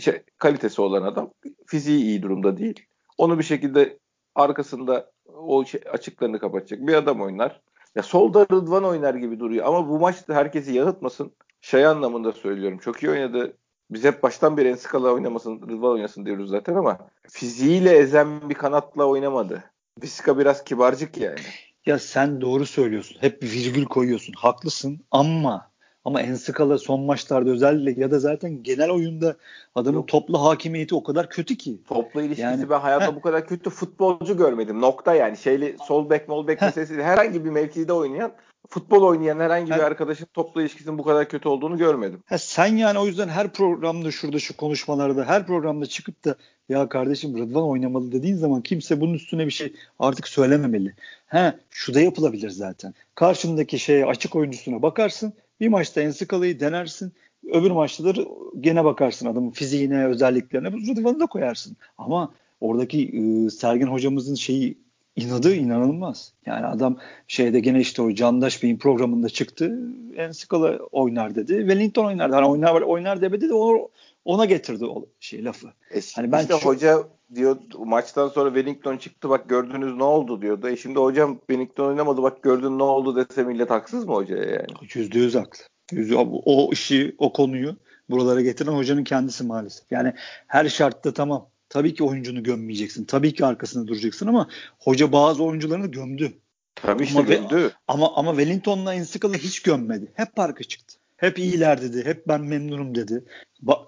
Şey, 0.00 0.22
kalitesi 0.38 0.82
olan 0.82 1.02
adam 1.02 1.30
fiziği 1.66 2.04
iyi 2.04 2.22
durumda 2.22 2.56
değil. 2.56 2.86
Onu 3.18 3.38
bir 3.38 3.44
şekilde 3.44 3.98
arkasında 4.34 5.10
o 5.24 5.64
şey, 5.64 5.80
açıklarını 5.92 6.38
kapatacak 6.38 6.86
bir 6.86 6.94
adam 6.94 7.20
oynar. 7.20 7.60
Ya 7.94 8.02
solda 8.02 8.46
Rıdvan 8.52 8.84
oynar 8.84 9.14
gibi 9.14 9.40
duruyor 9.40 9.66
ama 9.66 9.88
bu 9.88 9.98
maçta 9.98 10.34
herkesi 10.34 10.74
yanıltmasın 10.74 11.32
şey 11.66 11.86
anlamında 11.86 12.32
söylüyorum. 12.32 12.78
Çok 12.78 13.02
iyi 13.02 13.10
oynadı. 13.10 13.56
Biz 13.90 14.04
hep 14.04 14.22
baştan 14.22 14.56
beri 14.56 14.68
Enskala 14.68 15.12
oynamasın, 15.12 15.62
Rıdvan 15.62 15.90
oynasın 15.90 16.26
diyoruz 16.26 16.50
zaten 16.50 16.74
ama 16.74 16.98
fiziğiyle 17.28 17.90
ezen 17.90 18.50
bir 18.50 18.54
kanatla 18.54 19.04
oynamadı. 19.04 19.64
Viska 20.02 20.38
biraz 20.38 20.64
kibarcık 20.64 21.16
yani. 21.16 21.38
Ya 21.86 21.98
sen 21.98 22.40
doğru 22.40 22.66
söylüyorsun. 22.66 23.16
Hep 23.20 23.42
bir 23.42 23.52
virgül 23.52 23.84
koyuyorsun. 23.84 24.32
Haklısın 24.32 25.00
ama 25.10 25.70
ama 26.04 26.20
Enskala 26.20 26.78
son 26.78 27.00
maçlarda 27.00 27.50
özellikle 27.50 28.02
ya 28.02 28.10
da 28.10 28.18
zaten 28.18 28.62
genel 28.62 28.90
oyunda 28.90 29.36
adamın 29.74 29.98
Yok. 29.98 30.08
toplu 30.08 30.44
hakimiyeti 30.44 30.94
o 30.94 31.02
kadar 31.02 31.28
kötü 31.28 31.56
ki. 31.56 31.82
Toplu 31.88 32.20
ilişkisi 32.20 32.42
yani, 32.42 32.70
ben 32.70 32.80
hayatta 32.80 33.16
bu 33.16 33.20
kadar 33.20 33.46
kötü 33.46 33.70
futbolcu 33.70 34.36
görmedim. 34.36 34.80
Nokta 34.80 35.14
yani. 35.14 35.36
Şeyli 35.36 35.76
sol 35.86 36.10
bek 36.10 36.28
mol 36.28 36.46
bek 36.46 36.62
meselesi 36.62 37.02
herhangi 37.02 37.44
bir 37.44 37.50
mevkide 37.50 37.92
oynayan 37.92 38.32
futbol 38.68 39.02
oynayan 39.02 39.40
herhangi 39.40 39.70
bir 39.70 39.78
arkadaşın 39.78 40.26
toplu 40.34 40.60
ilişkisinin 40.60 40.98
bu 40.98 41.02
kadar 41.02 41.28
kötü 41.28 41.48
olduğunu 41.48 41.78
görmedim. 41.78 42.22
Ha, 42.26 42.38
sen 42.38 42.76
yani 42.76 42.98
o 42.98 43.06
yüzden 43.06 43.28
her 43.28 43.52
programda 43.52 44.10
şurada 44.10 44.38
şu 44.38 44.56
konuşmalarda 44.56 45.24
her 45.24 45.46
programda 45.46 45.86
çıkıp 45.86 46.24
da 46.24 46.36
ya 46.68 46.88
kardeşim 46.88 47.38
Rıdvan 47.38 47.68
oynamalı 47.68 48.12
dediğin 48.12 48.36
zaman 48.36 48.62
kimse 48.62 49.00
bunun 49.00 49.14
üstüne 49.14 49.46
bir 49.46 49.50
şey 49.50 49.72
artık 49.98 50.28
söylememeli. 50.28 50.94
Ha 51.26 51.56
şu 51.70 51.94
da 51.94 52.00
yapılabilir 52.00 52.50
zaten. 52.50 52.94
Karşındaki 53.14 53.78
şeye 53.78 54.06
açık 54.06 54.36
oyuncusuna 54.36 54.82
bakarsın. 54.82 55.32
Bir 55.60 55.68
maçta 55.68 56.00
Ensikala'yı 56.00 56.60
denersin. 56.60 57.12
Öbür 57.52 57.70
maçta 57.70 58.04
da 58.04 58.24
gene 58.60 58.84
bakarsın 58.84 59.26
adamın 59.26 59.50
fiziğine, 59.50 60.06
özelliklerine. 60.06 60.68
Rıdvan'ı 60.68 61.20
da 61.20 61.26
koyarsın. 61.26 61.76
Ama 61.98 62.34
oradaki 62.60 63.08
e, 63.08 63.50
Sergen 63.50 63.86
hocamızın 63.86 64.34
şeyi 64.34 64.78
inadı 65.16 65.54
inanılmaz. 65.54 66.32
Yani 66.46 66.66
adam 66.66 66.96
şeyde 67.28 67.60
gene 67.60 67.80
işte 67.80 68.02
o 68.02 68.14
Candaş 68.14 68.62
Bey'in 68.62 68.78
programında 68.78 69.28
çıktı. 69.28 69.78
En 70.16 70.30
Skala 70.30 70.78
oynar 70.78 71.34
dedi. 71.34 71.56
Wellington 71.58 72.04
oynar. 72.04 72.30
Hani 72.30 72.46
oynar 72.46 72.80
oynar 72.80 73.20
demedi 73.20 73.48
de 73.48 73.54
onu, 73.54 73.88
ona 74.24 74.44
getirdi 74.44 74.84
o 74.84 75.06
şey 75.20 75.44
lafı. 75.44 75.68
E, 75.94 76.00
hani 76.16 76.32
ben 76.32 76.40
işte 76.40 76.52
çok... 76.52 76.64
hoca 76.64 77.02
diyor 77.34 77.56
maçtan 77.78 78.28
sonra 78.28 78.54
Wellington 78.54 78.96
çıktı 78.96 79.28
bak 79.28 79.48
gördünüz 79.48 79.96
ne 79.96 80.04
oldu 80.04 80.42
diyordu. 80.42 80.68
E 80.68 80.76
şimdi 80.76 80.98
hocam 80.98 81.38
Wellington 81.38 81.88
oynamadı 81.88 82.22
bak 82.22 82.42
gördün 82.42 82.78
ne 82.78 82.82
oldu 82.82 83.16
dese 83.16 83.44
millet 83.44 83.70
haksız 83.70 84.04
mı 84.04 84.14
hocaya 84.14 84.44
yani? 84.44 84.66
Yüzde 84.94 85.18
yüz 85.18 85.34
haklı. 85.34 85.64
Yüzde, 85.92 86.16
o 86.44 86.72
işi 86.72 87.14
o 87.18 87.32
konuyu 87.32 87.76
buralara 88.10 88.40
getiren 88.40 88.72
hocanın 88.72 89.04
kendisi 89.04 89.44
maalesef. 89.44 89.92
Yani 89.92 90.12
her 90.46 90.68
şartta 90.68 91.12
tamam. 91.12 91.48
Tabii 91.68 91.94
ki 91.94 92.04
oyuncunu 92.04 92.42
gömmeyeceksin. 92.42 93.04
Tabii 93.04 93.34
ki 93.34 93.46
arkasında 93.46 93.86
duracaksın 93.86 94.26
ama 94.26 94.48
hoca 94.78 95.12
bazı 95.12 95.44
oyuncularını 95.44 95.86
gömdü. 95.86 96.32
Tabii 96.74 97.04
işte 97.04 97.18
ama, 97.18 97.28
gömdü. 97.28 97.72
Ama 97.88 98.16
ama 98.16 98.30
Wellington'la 98.30 98.94
Ensikal'ı 98.94 99.34
hiç 99.34 99.62
gömmedi. 99.62 100.12
Hep 100.14 100.36
parka 100.36 100.64
çıktı. 100.64 100.96
Hep 101.16 101.38
iyiler 101.38 101.82
dedi. 101.82 102.04
Hep 102.04 102.28
ben 102.28 102.40
memnunum 102.40 102.94
dedi. 102.94 103.24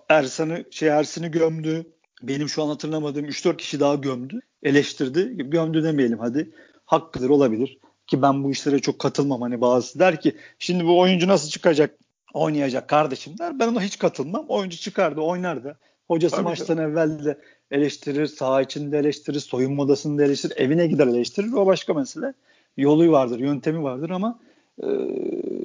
Ersan'ı 0.09 0.65
şey 0.71 0.89
Ersin'i 0.89 1.31
gömdü. 1.31 1.87
Benim 2.23 2.49
şu 2.49 2.63
an 2.63 2.69
hatırlamadığım 2.69 3.25
3-4 3.25 3.57
kişi 3.57 3.81
daha 3.81 3.95
gömdü. 3.95 4.41
Eleştirdi. 4.63 5.37
Gömdü 5.37 5.85
demeyelim 5.85 6.19
hadi. 6.19 6.51
Hakkıdır 6.85 7.31
olabilir. 7.31 7.79
Ki 8.07 8.23
ben 8.23 8.45
bu 8.45 8.51
işlere 8.51 8.79
çok 8.79 8.99
katılmam. 8.99 9.41
Hani 9.41 9.61
bazısı 9.61 9.99
der 9.99 10.21
ki 10.21 10.37
şimdi 10.59 10.87
bu 10.87 10.99
oyuncu 10.99 11.29
nasıl 11.29 11.49
çıkacak? 11.49 11.99
Oynayacak 12.35 12.89
kardeşim 12.89 13.39
der. 13.39 13.59
Ben 13.59 13.69
ona 13.69 13.83
hiç 13.83 13.99
katılmam. 13.99 14.47
Oyuncu 14.49 14.77
çıkardı 14.77 15.21
oynardı. 15.21 15.79
Hocası 16.09 16.37
Tabii 16.37 16.45
maçtan 16.45 16.77
ki. 16.77 16.83
evvel 16.83 17.25
de 17.25 17.39
eleştirir, 17.71 18.27
saha 18.27 18.63
içinde 18.63 18.99
eleştirir, 18.99 19.41
soyunma 19.41 19.83
odasında 19.83 20.25
eleştirir, 20.25 20.57
evine 20.57 20.87
gider 20.87 21.07
eleştirir. 21.07 21.53
O 21.53 21.67
başka 21.67 21.95
mesele. 21.95 22.35
Yolu 22.77 23.13
vardır, 23.13 23.39
yöntemi 23.39 23.83
vardır 23.83 24.11
ama 24.11 24.39
e, 24.83 24.87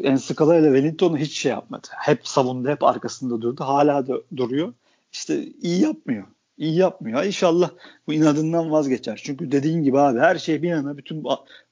Enskala 0.04 0.56
ile 0.56 0.66
Wellington'u 0.66 1.18
hiç 1.18 1.38
şey 1.38 1.52
yapmadı. 1.52 1.88
Hep 1.92 2.28
savundu, 2.28 2.70
hep 2.70 2.84
arkasında 2.84 3.42
durdu. 3.42 3.64
Hala 3.64 4.08
da 4.08 4.22
duruyor. 4.38 4.74
İşte 5.12 5.46
iyi 5.62 5.82
yapmıyor. 5.82 6.24
İyi 6.58 6.76
yapmıyor. 6.76 7.24
İnşallah 7.24 7.70
bu 8.08 8.14
inadından 8.14 8.72
vazgeçer. 8.72 9.22
Çünkü 9.24 9.52
dediğin 9.52 9.84
gibi 9.84 10.00
abi 10.00 10.20
her 10.20 10.36
şey 10.36 10.62
bir 10.62 10.70
yana 10.70 10.98
bütün 10.98 11.24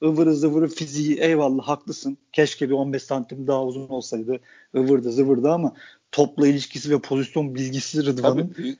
ıvırı 0.03 0.35
zıvırı 0.35 0.67
fiziği 0.67 1.17
eyvallah 1.17 1.63
haklısın. 1.63 2.17
Keşke 2.33 2.69
bir 2.69 2.73
15 2.73 3.03
santim 3.03 3.47
daha 3.47 3.65
uzun 3.65 3.89
olsaydı 3.89 4.39
ıvırdı 4.75 5.11
zıvırdı 5.11 5.51
ama 5.51 5.73
topla 6.11 6.47
ilişkisi 6.47 6.91
ve 6.91 6.99
pozisyon 6.99 7.55
bilgisi 7.55 8.05
Rıdvan'ın 8.05 8.77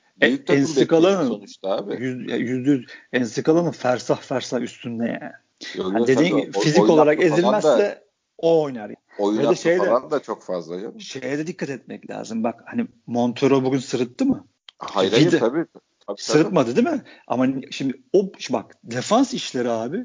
Ensikala'nın 0.48 1.28
sonuçta 1.28 1.70
abi. 1.70 2.04
Yüz, 2.04 2.66
yüz, 2.66 2.86
Ensikala'nın 3.12 3.70
fersah 3.70 4.20
fersah 4.20 4.60
üstünde 4.60 5.04
yani. 5.04 5.32
Yok, 5.74 5.92
yani 5.92 6.06
dediğin 6.06 6.36
gibi 6.36 6.52
fizik 6.52 6.90
olarak 6.90 7.22
ezilmezse 7.22 7.68
da, 7.68 8.02
o 8.38 8.62
oynar. 8.62 8.80
Yani. 8.80 8.96
Oyun 9.18 9.44
da 9.44 9.54
şeyde, 9.54 9.84
falan 9.84 10.10
da 10.10 10.22
çok 10.22 10.42
fazla. 10.42 10.80
Canım. 10.80 11.00
Şeye 11.00 11.38
de 11.38 11.46
dikkat 11.46 11.70
etmek 11.70 12.10
lazım. 12.10 12.44
Bak 12.44 12.62
hani 12.66 12.86
Montero 13.06 13.64
bugün 13.64 13.78
sırıttı 13.78 14.26
mı? 14.26 14.46
Hayır 14.78 15.12
hayır 15.12 15.30
tabii. 15.30 15.66
tabii. 16.06 16.20
Sırıtmadı 16.20 16.76
değil 16.76 16.88
mi? 16.88 17.02
Ama 17.26 17.46
şimdi 17.70 18.02
o 18.12 18.32
bak 18.50 18.76
defans 18.84 19.34
işleri 19.34 19.70
abi 19.70 19.96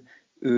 e, 0.42 0.50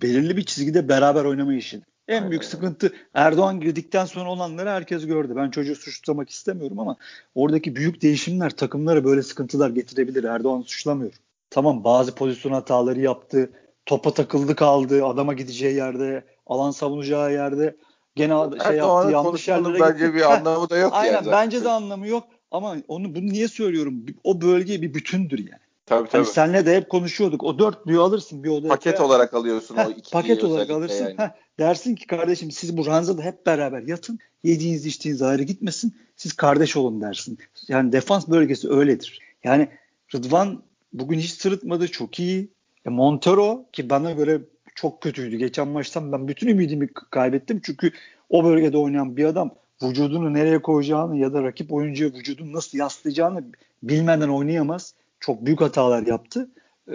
belirli 0.00 0.36
bir 0.36 0.44
çizgide 0.44 0.88
beraber 0.88 1.24
oynama 1.24 1.54
işi. 1.54 1.82
En 2.08 2.14
Aynen. 2.14 2.30
büyük 2.30 2.44
sıkıntı 2.44 2.92
Erdoğan 3.14 3.60
girdikten 3.60 4.04
sonra 4.04 4.30
olanları 4.30 4.70
herkes 4.70 5.06
gördü. 5.06 5.32
Ben 5.36 5.50
çocuğu 5.50 5.76
suçlamak 5.76 6.30
istemiyorum 6.30 6.78
ama 6.78 6.96
oradaki 7.34 7.76
büyük 7.76 8.02
değişimler 8.02 8.50
takımlara 8.50 9.04
böyle 9.04 9.22
sıkıntılar 9.22 9.70
getirebilir. 9.70 10.24
Erdoğan 10.24 10.62
suçlamıyor. 10.62 11.12
Tamam 11.50 11.84
bazı 11.84 12.14
pozisyon 12.14 12.52
hataları 12.52 13.00
yaptı. 13.00 13.50
Topa 13.86 14.14
takıldı 14.14 14.54
kaldı. 14.56 15.04
Adama 15.04 15.34
gideceği 15.34 15.76
yerde, 15.76 16.24
alan 16.46 16.70
savunacağı 16.70 17.32
yerde 17.32 17.76
gene 18.16 18.34
şey 18.66 18.76
yaptı. 18.76 19.10
Yanlış 19.12 19.48
yerlere 19.48 19.80
bence 19.80 20.06
gitti. 20.06 20.14
bir 20.14 20.32
anlamı 20.32 20.70
da 20.70 20.76
yok 20.76 20.92
Aynen 20.94 21.12
yani 21.12 21.26
bence 21.30 21.64
de 21.64 21.68
anlamı 21.68 22.08
yok. 22.08 22.24
Ama 22.50 22.76
onu 22.88 23.14
bunu 23.14 23.26
niye 23.26 23.48
söylüyorum? 23.48 24.06
O 24.24 24.40
bölge 24.40 24.82
bir 24.82 24.94
bütündür 24.94 25.38
yani. 25.38 25.67
Tabii 25.88 26.08
tabii. 26.08 26.22
Hani 26.22 26.32
senle 26.32 26.66
de 26.66 26.76
hep 26.76 26.88
konuşuyorduk. 26.88 27.44
O 27.44 27.58
dörtlüyü 27.58 28.00
alırsın 28.00 28.44
bir 28.44 28.48
odaya. 28.48 28.68
Paket 28.68 29.00
olarak 29.00 29.34
alıyorsun 29.34 29.76
heh, 29.76 29.86
o 29.86 29.90
iki 29.90 30.10
Paket 30.10 30.44
olarak 30.44 30.70
alırsın. 30.70 31.04
Yani. 31.04 31.18
Heh, 31.18 31.28
dersin 31.58 31.94
ki 31.94 32.06
kardeşim 32.06 32.50
siz 32.50 32.76
bu 32.76 32.86
ranzada 32.86 33.22
hep 33.22 33.46
beraber 33.46 33.82
yatın. 33.82 34.18
Yediğiniz 34.42 34.86
içtiğiniz 34.86 35.22
ayrı 35.22 35.42
gitmesin. 35.42 35.96
Siz 36.16 36.32
kardeş 36.32 36.76
olun 36.76 37.00
dersin. 37.00 37.38
Yani 37.68 37.92
defans 37.92 38.28
bölgesi 38.28 38.70
öyledir. 38.70 39.20
Yani 39.44 39.68
Rıdvan 40.14 40.62
bugün 40.92 41.18
hiç 41.18 41.30
sırıtmadı. 41.30 41.88
Çok 41.88 42.18
iyi. 42.18 42.48
E 42.86 42.90
Montero 42.90 43.64
ki 43.72 43.90
bana 43.90 44.12
göre 44.12 44.40
çok 44.74 45.02
kötüydü. 45.02 45.36
Geçen 45.36 45.68
maçtan 45.68 46.12
ben 46.12 46.28
bütün 46.28 46.48
ümidimi 46.48 46.88
kaybettim. 47.10 47.60
Çünkü 47.64 47.92
o 48.30 48.44
bölgede 48.44 48.78
oynayan 48.78 49.16
bir 49.16 49.24
adam 49.24 49.54
vücudunu 49.82 50.34
nereye 50.34 50.62
koyacağını 50.62 51.16
ya 51.16 51.32
da 51.32 51.42
rakip 51.42 51.72
oyuncuya 51.72 52.10
vücudunu 52.10 52.52
nasıl 52.52 52.78
yaslayacağını 52.78 53.44
bilmeden 53.82 54.28
oynayamaz. 54.28 54.94
Çok 55.20 55.46
büyük 55.46 55.60
hatalar 55.60 56.06
yaptı. 56.06 56.48
Ee, 56.88 56.94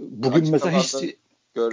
bugün 0.00 0.40
açık 0.40 0.52
mesela 0.52 0.78
hiç 0.78 0.94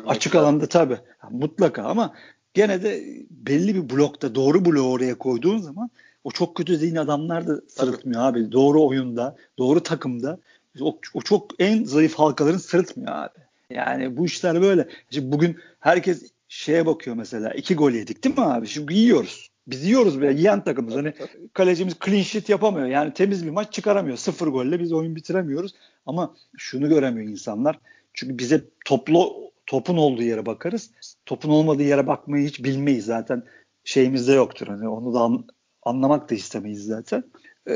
açık 0.05 0.35
lazım. 0.35 0.47
alanda 0.47 0.67
tabii 0.67 0.97
mutlaka 1.31 1.83
ama 1.83 2.13
gene 2.53 2.83
de 2.83 3.03
belli 3.29 3.75
bir 3.75 3.95
blokta 3.95 4.35
doğru 4.35 4.65
bloğu 4.65 4.91
oraya 4.91 5.17
koyduğun 5.17 5.57
zaman 5.57 5.89
o 6.23 6.31
çok 6.31 6.55
kötü 6.55 6.73
dediğin 6.73 6.95
adamlar 6.95 7.47
da 7.47 7.61
sırıtmıyor 7.67 8.21
tabii. 8.21 8.39
abi. 8.39 8.51
Doğru 8.51 8.87
oyunda, 8.87 9.35
doğru 9.57 9.79
takımda 9.83 10.39
o, 10.81 10.99
o 11.13 11.21
çok 11.21 11.51
en 11.59 11.83
zayıf 11.83 12.13
halkaların 12.13 12.57
sırıtmıyor 12.57 13.11
abi. 13.11 13.39
Yani 13.69 14.17
bu 14.17 14.25
işler 14.25 14.61
böyle. 14.61 14.87
Şimdi 15.09 15.31
bugün 15.31 15.57
herkes 15.79 16.31
şeye 16.47 16.85
bakıyor 16.85 17.15
mesela. 17.15 17.49
iki 17.49 17.75
gol 17.75 17.91
yedik 17.91 18.23
değil 18.23 18.37
mi 18.37 18.45
abi? 18.45 18.67
Şimdi 18.67 18.93
yiyoruz. 18.93 19.46
Biz 19.67 19.83
yiyoruz 19.83 20.21
bile 20.21 20.33
yiyen 20.33 20.63
takımız. 20.63 20.95
Hani 20.95 21.13
kalecimiz 21.53 21.95
clean 22.05 22.21
sheet 22.21 22.49
yapamıyor. 22.49 22.87
Yani 22.87 23.13
temiz 23.13 23.45
bir 23.45 23.51
maç 23.51 23.73
çıkaramıyor. 23.73 24.17
Sıfır 24.17 24.47
golle 24.47 24.79
biz 24.79 24.93
oyun 24.93 25.15
bitiremiyoruz. 25.15 25.75
Ama 26.05 26.35
şunu 26.57 26.89
göremiyor 26.89 27.27
insanlar. 27.27 27.79
Çünkü 28.13 28.37
bize 28.37 28.63
toplu 28.85 29.51
topun 29.65 29.97
olduğu 29.97 30.23
yere 30.23 30.45
bakarız. 30.45 30.91
Topun 31.25 31.49
olmadığı 31.49 31.83
yere 31.83 32.07
bakmayı 32.07 32.47
hiç 32.47 32.63
bilmeyiz 32.63 33.05
zaten. 33.05 33.43
Şeyimizde 33.83 34.33
yoktur. 34.33 34.67
Hani 34.67 34.87
onu 34.87 35.13
da 35.13 35.19
an, 35.19 35.45
anlamak 35.83 36.29
da 36.29 36.35
istemeyiz 36.35 36.85
zaten. 36.85 37.23
Ee, 37.69 37.73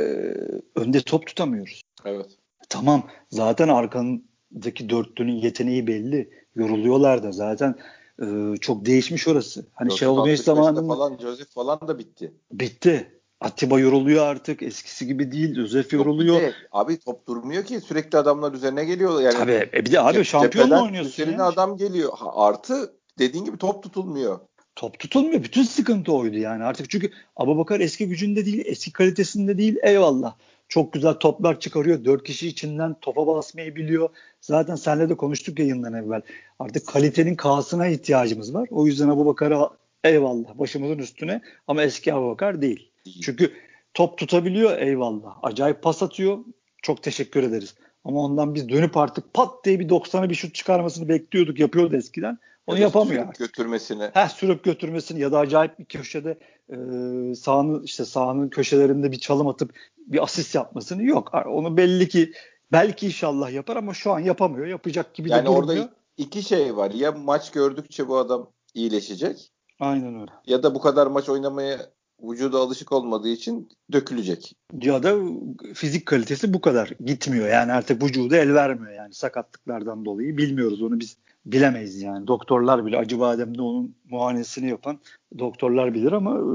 önde 0.76 1.02
top 1.02 1.28
tutamıyoruz. 1.28 1.82
Evet. 2.06 2.38
Tamam 2.70 3.08
zaten 3.30 3.68
arkandaki 3.68 4.90
dörtlünün 4.90 5.36
yeteneği 5.36 5.88
belli. 5.88 6.30
Yoruluyorlar 6.56 7.24
da 7.24 7.32
zaten 7.32 7.76
e, 8.22 8.58
çok 8.58 8.86
değişmiş 8.86 9.28
orası. 9.28 9.66
Hani 9.74 9.90
Joseph 9.90 10.00
Şenol 10.00 10.26
Güneş 10.26 10.40
zamanında 10.40 10.96
falan 10.96 11.18
Joseph 11.18 11.50
falan 11.50 11.88
da 11.88 12.00
bitti. 12.00 12.34
Bitti. 12.52 13.22
Atiba 13.42 13.80
yoruluyor 13.80 14.26
artık. 14.26 14.64
Eskisi 14.64 15.08
gibi 15.08 15.32
değil. 15.32 15.56
Joseph 15.56 15.94
yoruluyor. 15.94 16.42
De, 16.42 16.54
abi 16.72 17.00
top 17.00 17.28
durmuyor 17.28 17.64
ki. 17.64 17.82
Sürekli 17.82 18.18
adamlar 18.18 18.54
üzerine 18.54 18.86
geliyor. 18.86 19.22
Yani 19.22 19.38
Tabii. 19.38 19.70
E 19.74 19.86
bir 19.86 19.92
de 19.92 20.02
abi 20.02 20.24
şampiyonla 20.24 20.84
oynuyorsun. 20.84 21.10
Üzerine 21.12 21.44
adam 21.44 21.78
geliyor. 21.78 22.14
Artı 22.34 22.94
dediğin 23.20 23.46
gibi 23.46 23.58
top 23.58 23.84
tutulmuyor. 23.84 24.40
Top 24.76 25.00
tutulmuyor. 25.00 25.44
Bütün 25.44 25.64
sıkıntı 25.64 26.14
oydu 26.14 26.38
yani. 26.38 26.64
Artık 26.64 26.90
çünkü 26.90 27.12
Abubakar 27.36 27.80
eski 27.80 28.08
gücünde 28.08 28.46
değil, 28.46 28.64
eski 28.66 28.92
kalitesinde 28.92 29.58
değil. 29.58 29.76
Eyvallah. 29.84 30.36
Çok 30.72 30.94
güzel 30.94 31.14
toplar 31.14 31.60
çıkarıyor. 31.60 32.06
Dört 32.06 32.24
kişi 32.24 32.48
içinden 32.48 32.96
topa 33.02 33.28
basmayı 33.28 33.76
biliyor. 33.76 34.10
Zaten 34.42 34.76
senle 34.76 35.10
de 35.10 35.16
konuştuk 35.16 35.60
yayından 35.60 35.94
evvel. 35.94 36.22
Artık 36.60 36.88
kalitenin 36.88 37.36
K'sına 37.36 37.88
ihtiyacımız 37.88 38.54
var. 38.54 38.68
O 38.72 38.86
yüzden 38.86 39.10
Abu 39.10 39.26
Bakar'a 39.26 39.70
eyvallah 40.04 40.60
başımızın 40.60 40.98
üstüne 40.98 41.42
ama 41.68 41.84
eski 41.84 42.14
Abu 42.14 42.30
Bakar 42.30 42.62
değil. 42.62 42.90
Çünkü 43.22 43.52
top 43.94 44.18
tutabiliyor 44.18 44.78
eyvallah. 44.78 45.38
Acayip 45.44 45.82
pas 45.82 46.04
atıyor. 46.04 46.38
Çok 46.82 47.04
teşekkür 47.04 47.44
ederiz. 47.44 47.76
Ama 48.06 48.20
ondan 48.20 48.56
biz 48.56 48.70
dönüp 48.70 48.98
artık 48.98 49.34
pat 49.34 49.66
diye 49.66 49.80
bir 49.80 49.90
90'a 49.90 50.30
bir 50.30 50.36
şut 50.36 50.56
çıkarmasını 50.56 51.10
bekliyorduk. 51.10 51.60
Yapıyordu 51.60 51.96
eskiden. 51.96 52.40
Onu 52.68 52.78
ya 52.78 52.82
yapamıyor 52.82 53.16
sürüp 53.16 53.30
artık. 53.30 53.48
götürmesini. 53.48 54.10
Heh, 54.14 54.30
sürüp 54.30 54.64
götürmesini 54.64 55.20
ya 55.20 55.32
da 55.32 55.40
acayip 55.40 55.80
bir 55.80 55.86
köşede 55.86 56.40
e, 56.70 56.76
sahanın 57.36 57.84
işte 57.84 58.06
sahanın 58.06 58.50
köşelerinde 58.50 59.12
bir 59.12 59.20
çalım 59.20 59.48
atıp 59.48 59.74
bir 59.98 60.24
asist 60.24 60.56
yapmasını 60.56 61.04
yok. 61.04 61.32
Onu 61.46 61.78
belli 61.78 62.10
ki 62.10 62.34
belki 62.72 63.06
inşallah 63.06 63.52
yapar 63.52 63.76
ama 63.76 63.94
şu 63.94 64.12
an 64.12 64.20
yapamıyor. 64.20 64.68
Yapacak 64.68 65.14
gibi 65.14 65.30
yani 65.30 65.42
de 65.42 65.46
durmuyor. 65.46 65.70
Yani 65.70 65.80
orada 65.80 65.94
iki 66.18 66.44
şey 66.44 66.76
var. 66.76 66.92
Ya 66.92 67.12
maç 67.12 67.52
gördükçe 67.52 68.08
bu 68.08 68.18
adam 68.18 68.50
iyileşecek. 68.74 69.52
Aynen 69.80 70.22
öyle. 70.22 70.32
Ya 70.48 70.64
da 70.64 70.76
bu 70.76 70.82
kadar 70.82 71.08
maç 71.08 71.30
oynamaya 71.30 71.78
vücuda 72.24 72.58
alışık 72.58 72.92
olmadığı 72.92 73.30
için 73.30 73.70
dökülecek. 73.92 74.56
Ya 74.82 75.04
da 75.04 75.16
fizik 75.74 76.06
kalitesi 76.06 76.54
bu 76.54 76.62
kadar 76.62 76.88
gitmiyor. 77.06 77.48
Yani 77.48 77.72
artık 77.72 78.04
vücuda 78.04 78.38
el 78.38 78.54
vermiyor 78.54 78.94
yani 78.94 79.14
sakatlıklardan 79.14 80.06
dolayı. 80.06 80.38
Bilmiyoruz 80.38 80.82
onu 80.82 81.00
biz 81.00 81.18
bilemeyiz 81.46 82.02
yani. 82.02 82.28
Doktorlar 82.28 82.86
bile 82.86 82.98
acı 82.98 83.20
bademde 83.20 83.62
onun 83.62 83.96
muayenesini 84.10 84.70
yapan 84.70 85.00
doktorlar 85.40 85.94
bilir 85.94 86.12
ama 86.12 86.36
e, 86.36 86.46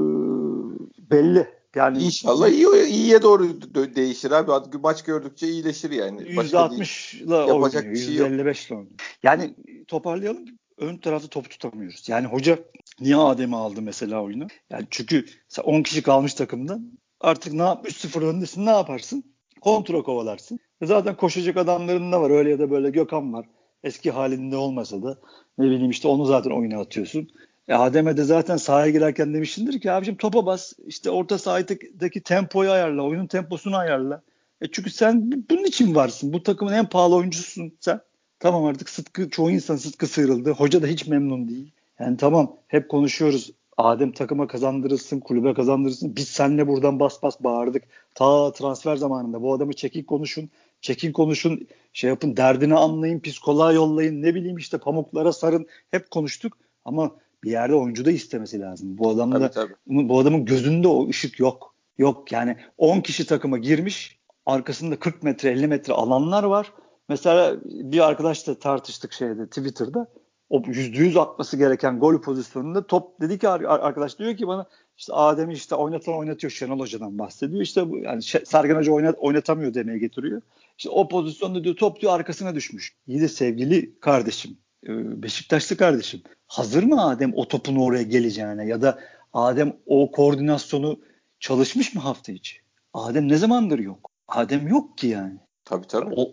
belli. 1.11 1.47
Yani 1.75 2.03
İnşallah 2.03 2.49
iyi, 2.49 2.67
iyiye 2.87 3.21
doğru 3.21 3.47
değişir 3.95 4.31
abi. 4.31 4.77
Maç 4.77 5.03
gördükçe 5.03 5.47
iyileşir 5.47 5.91
yani. 5.91 6.21
%60'la 6.21 7.45
oynuyor. 7.45 7.91
Bir 7.91 7.97
şey 7.97 8.15
%55'le 8.15 8.75
oynuyor. 8.75 8.95
Yani 9.23 9.55
toparlayalım. 9.87 10.45
Ön 10.77 10.97
tarafta 10.97 11.27
top 11.27 11.49
tutamıyoruz. 11.49 12.09
Yani 12.09 12.27
hoca 12.27 12.59
niye 12.99 13.15
Adem'i 13.15 13.55
aldı 13.55 13.81
mesela 13.81 14.23
oyunu? 14.23 14.47
Yani 14.69 14.87
çünkü 14.89 15.25
10 15.63 15.83
kişi 15.83 16.01
kalmış 16.01 16.33
takımda. 16.33 16.79
Artık 17.21 17.53
ne 17.53 17.61
yap 17.61 17.85
3-0 17.85 18.25
öndesin 18.25 18.65
ne 18.65 18.69
yaparsın? 18.69 19.23
Kontra 19.61 20.01
kovalarsın. 20.01 20.59
Zaten 20.83 21.15
koşacak 21.15 21.57
adamların 21.57 22.11
da 22.11 22.21
var. 22.21 22.29
Öyle 22.29 22.49
ya 22.49 22.59
da 22.59 22.71
böyle 22.71 22.89
Gökhan 22.89 23.33
var. 23.33 23.45
Eski 23.83 24.11
halinde 24.11 24.57
olmasa 24.57 25.03
da 25.03 25.17
ne 25.57 25.65
bileyim 25.65 25.89
işte 25.89 26.07
onu 26.07 26.25
zaten 26.25 26.51
oyuna 26.51 26.79
atıyorsun. 26.79 27.29
E 27.67 27.73
Adem'e 27.73 28.17
de 28.17 28.23
zaten 28.23 28.57
sahaya 28.57 28.91
girerken 28.91 29.33
demişsindir 29.33 29.81
ki 29.81 29.91
abicim 29.91 30.15
topa 30.15 30.45
bas 30.45 30.73
işte 30.87 31.09
orta 31.09 31.37
sahadaki 31.37 32.21
tempoyu 32.23 32.71
ayarla 32.71 33.03
oyunun 33.03 33.27
temposunu 33.27 33.77
ayarla. 33.77 34.21
E 34.61 34.67
çünkü 34.71 34.89
sen 34.89 35.31
bunun 35.49 35.63
için 35.63 35.95
varsın. 35.95 36.33
Bu 36.33 36.43
takımın 36.43 36.73
en 36.73 36.89
pahalı 36.89 37.15
oyuncususun 37.15 37.73
sen. 37.79 37.99
Tamam 38.39 38.65
artık 38.65 38.89
Sıtkı 38.89 39.29
çoğu 39.29 39.51
insan 39.51 39.75
Sıtkı 39.75 40.07
sıyrıldı. 40.07 40.51
Hoca 40.51 40.81
da 40.81 40.87
hiç 40.87 41.07
memnun 41.07 41.47
değil. 41.49 41.71
Yani 41.99 42.17
tamam 42.17 42.55
hep 42.67 42.89
konuşuyoruz. 42.89 43.51
Adem 43.77 44.11
takıma 44.11 44.47
kazandırırsın, 44.47 45.19
kulübe 45.19 45.53
kazandırırsın. 45.53 46.15
Biz 46.15 46.27
seninle 46.27 46.67
buradan 46.67 46.99
bas 46.99 47.23
bas 47.23 47.43
bağırdık. 47.43 47.83
Ta 48.15 48.51
transfer 48.51 48.95
zamanında 48.95 49.41
bu 49.41 49.53
adamı 49.53 49.73
çekin 49.73 50.03
konuşun. 50.03 50.49
Çekin 50.81 51.11
konuşun, 51.11 51.67
şey 51.93 52.09
yapın, 52.09 52.37
derdini 52.37 52.75
anlayın, 52.75 53.19
psikoloğa 53.19 53.73
yollayın, 53.73 54.21
ne 54.21 54.35
bileyim 54.35 54.57
işte 54.57 54.77
pamuklara 54.77 55.33
sarın. 55.33 55.67
Hep 55.91 56.11
konuştuk 56.11 56.57
ama 56.85 57.11
bir 57.43 57.51
yerde 57.51 57.75
oyuncu 57.75 58.05
da 58.05 58.11
istemesi 58.11 58.59
lazım. 58.59 58.97
Bu 58.97 59.09
adamda 59.09 59.51
tabii, 59.51 59.73
tabii. 59.87 60.09
bu 60.09 60.19
adamın 60.19 60.45
gözünde 60.45 60.87
o 60.87 61.09
ışık 61.09 61.39
yok. 61.39 61.73
Yok 61.97 62.31
yani 62.31 62.57
10 62.77 63.01
kişi 63.01 63.25
takıma 63.27 63.57
girmiş, 63.57 64.19
arkasında 64.45 64.99
40 64.99 65.23
metre 65.23 65.49
50 65.49 65.67
metre 65.67 65.93
alanlar 65.93 66.43
var. 66.43 66.73
Mesela 67.09 67.55
bir 67.65 68.07
arkadaşla 68.07 68.59
tartıştık 68.59 69.13
şeyde 69.13 69.45
Twitter'da. 69.47 70.07
O 70.49 70.61
yüzde 70.67 70.97
yüz 70.97 71.17
atması 71.17 71.57
gereken 71.57 71.99
gol 71.99 72.21
pozisyonunda 72.21 72.87
top 72.87 73.21
dedi 73.21 73.39
ki 73.39 73.49
arkadaş 73.49 74.19
diyor 74.19 74.37
ki 74.37 74.47
bana 74.47 74.65
işte 74.97 75.13
Adem'i 75.13 75.53
işte 75.53 75.75
oynatan 75.75 76.15
oynatıyor 76.15 76.51
Şenol 76.51 76.79
Hoca'dan 76.79 77.19
bahsediyor. 77.19 77.61
İşte 77.61 77.89
bu 77.89 77.97
yani 77.97 78.21
Sergen 78.21 78.75
Hoca 78.75 78.91
oynat, 78.91 79.15
oynatamıyor 79.19 79.73
demeye 79.73 79.97
getiriyor. 79.97 80.41
İşte 80.77 80.89
o 80.89 81.07
pozisyonda 81.07 81.63
diyor 81.63 81.75
top 81.75 82.01
diyor 82.01 82.13
arkasına 82.13 82.55
düşmüş. 82.55 82.95
İyi 83.07 83.21
de 83.21 83.27
sevgili 83.27 83.99
kardeşim 83.99 84.57
e, 84.87 85.21
Beşiktaşlı 85.23 85.77
kardeşim 85.77 86.21
hazır 86.47 86.83
mı 86.83 87.05
Adem 87.07 87.33
o 87.35 87.47
topun 87.47 87.75
oraya 87.75 88.03
geleceğine 88.03 88.65
ya 88.65 88.81
da 88.81 88.99
Adem 89.33 89.73
o 89.85 90.11
koordinasyonu 90.11 90.99
çalışmış 91.39 91.95
mı 91.95 92.01
hafta 92.01 92.31
içi? 92.31 92.57
Adem 92.93 93.29
ne 93.29 93.37
zamandır 93.37 93.79
yok? 93.79 94.11
Adem 94.27 94.67
yok 94.67 94.97
ki 94.97 95.07
yani. 95.07 95.37
Tabii 95.65 95.87
tabii. 95.87 96.13
O, 96.15 96.31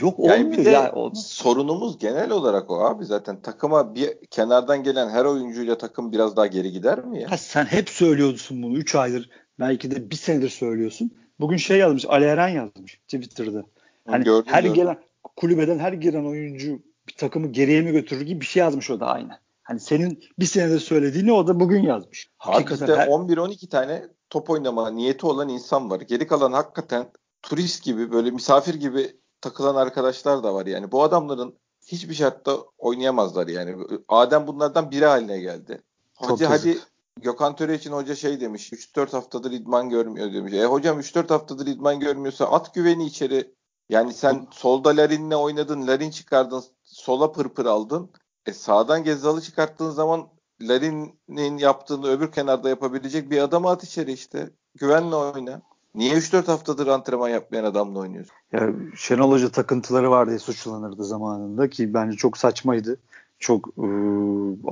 yok 0.00 0.18
yani 0.18 0.44
olmuyor. 0.44 0.58
Bir 0.58 0.64
de 0.64 0.70
ya, 0.70 0.94
sorunumuz 1.14 1.98
genel 1.98 2.30
olarak 2.30 2.70
o 2.70 2.84
abi 2.84 3.04
zaten 3.04 3.42
takıma 3.42 3.94
bir 3.94 4.24
kenardan 4.30 4.82
gelen 4.82 5.10
her 5.10 5.24
oyuncuyla 5.24 5.78
takım 5.78 6.12
biraz 6.12 6.36
daha 6.36 6.46
geri 6.46 6.72
gider 6.72 7.04
mi 7.04 7.20
ya? 7.20 7.30
Ha, 7.30 7.36
sen 7.36 7.64
hep 7.64 7.88
söylüyorsun 7.88 8.62
bunu 8.62 8.76
3 8.76 8.94
aydır 8.94 9.30
belki 9.60 9.90
de 9.90 10.10
bir 10.10 10.16
senedir 10.16 10.48
söylüyorsun. 10.48 11.10
Bugün 11.40 11.56
şey 11.56 11.78
yazmış 11.78 12.06
Ali 12.08 12.24
Eren 12.24 12.48
yazmış 12.48 13.00
Twitter'da. 13.08 13.64
Hani 14.06 14.24
gördüm, 14.24 14.52
her 14.52 14.62
gördüm. 14.62 14.74
gelen 14.74 14.98
kulübeden 15.36 15.78
her 15.78 15.92
giren 15.92 16.24
oyuncu 16.24 16.82
bir 17.08 17.14
takımı 17.16 17.46
geriye 17.46 17.82
mi 17.82 17.92
götürür 17.92 18.20
gibi 18.20 18.40
bir 18.40 18.46
şey 18.46 18.60
yazmış 18.60 18.90
o 18.90 19.00
da 19.00 19.06
aynı. 19.06 19.38
Hani 19.62 19.80
senin 19.80 20.24
bir 20.38 20.46
senedir 20.46 20.80
söylediğini 20.80 21.32
o 21.32 21.46
da 21.46 21.60
bugün 21.60 21.82
yazmış. 21.82 22.30
Hakikaten 22.38 22.96
her... 22.96 23.06
11-12 23.06 23.68
tane 23.68 24.08
top 24.30 24.50
oynama 24.50 24.90
niyeti 24.90 25.26
olan 25.26 25.48
insan 25.48 25.90
var. 25.90 26.00
Geri 26.00 26.26
kalan 26.26 26.52
hakikaten 26.52 27.06
turist 27.42 27.84
gibi 27.84 28.12
böyle 28.12 28.30
misafir 28.30 28.74
gibi 28.74 29.16
takılan 29.40 29.74
arkadaşlar 29.74 30.42
da 30.42 30.54
var 30.54 30.66
yani. 30.66 30.92
Bu 30.92 31.02
adamların 31.02 31.54
hiçbir 31.86 32.14
şartta 32.14 32.56
oynayamazlar 32.78 33.48
yani. 33.48 33.76
Adem 34.08 34.46
bunlardan 34.46 34.90
biri 34.90 35.04
haline 35.04 35.40
geldi. 35.40 35.82
Hoca 36.14 36.50
hadi 36.50 36.78
Gökhan 37.20 37.56
Töre 37.56 37.74
için 37.74 37.92
hoca 37.92 38.14
şey 38.14 38.40
demiş. 38.40 38.72
3-4 38.72 39.10
haftadır 39.10 39.52
idman 39.52 39.88
görmüyor 39.88 40.32
demiş. 40.32 40.52
E 40.52 40.64
hocam 40.64 41.00
3-4 41.00 41.28
haftadır 41.28 41.66
idman 41.66 42.00
görmüyorsa 42.00 42.46
at 42.46 42.74
güveni 42.74 43.06
içeri. 43.06 43.54
Yani 43.92 44.12
sen 44.12 44.46
solda 44.50 44.96
Larin'le 44.96 45.34
oynadın. 45.34 45.86
Larin 45.86 46.10
çıkardın. 46.10 46.64
Sola 46.84 47.32
pırpır 47.32 47.66
aldın. 47.66 48.10
E 48.46 48.52
sağdan 48.52 49.04
Gezzal'ı 49.04 49.40
çıkarttığın 49.40 49.90
zaman 49.90 50.28
Larin'in 50.62 51.58
yaptığını 51.58 52.08
öbür 52.08 52.32
kenarda 52.32 52.68
yapabilecek 52.68 53.30
bir 53.30 53.38
adamı 53.38 53.70
at 53.70 53.84
içeri 53.84 54.12
işte. 54.12 54.50
Güvenle 54.74 55.16
oyna. 55.16 55.62
Niye 55.94 56.14
3-4 56.14 56.46
haftadır 56.46 56.86
antrenman 56.86 57.28
yapmayan 57.28 57.64
adamla 57.64 57.98
oynuyorsun? 57.98 58.34
Ya 58.52 58.70
Şenol 58.96 59.32
Hoca 59.32 59.48
takıntıları 59.48 60.10
var 60.10 60.28
diye 60.28 60.38
suçlanırdı 60.38 61.04
zamanında 61.04 61.70
ki 61.70 61.94
bence 61.94 62.16
çok 62.16 62.38
saçmaydı. 62.38 62.96
Çok 63.42 63.68
e, 63.68 63.86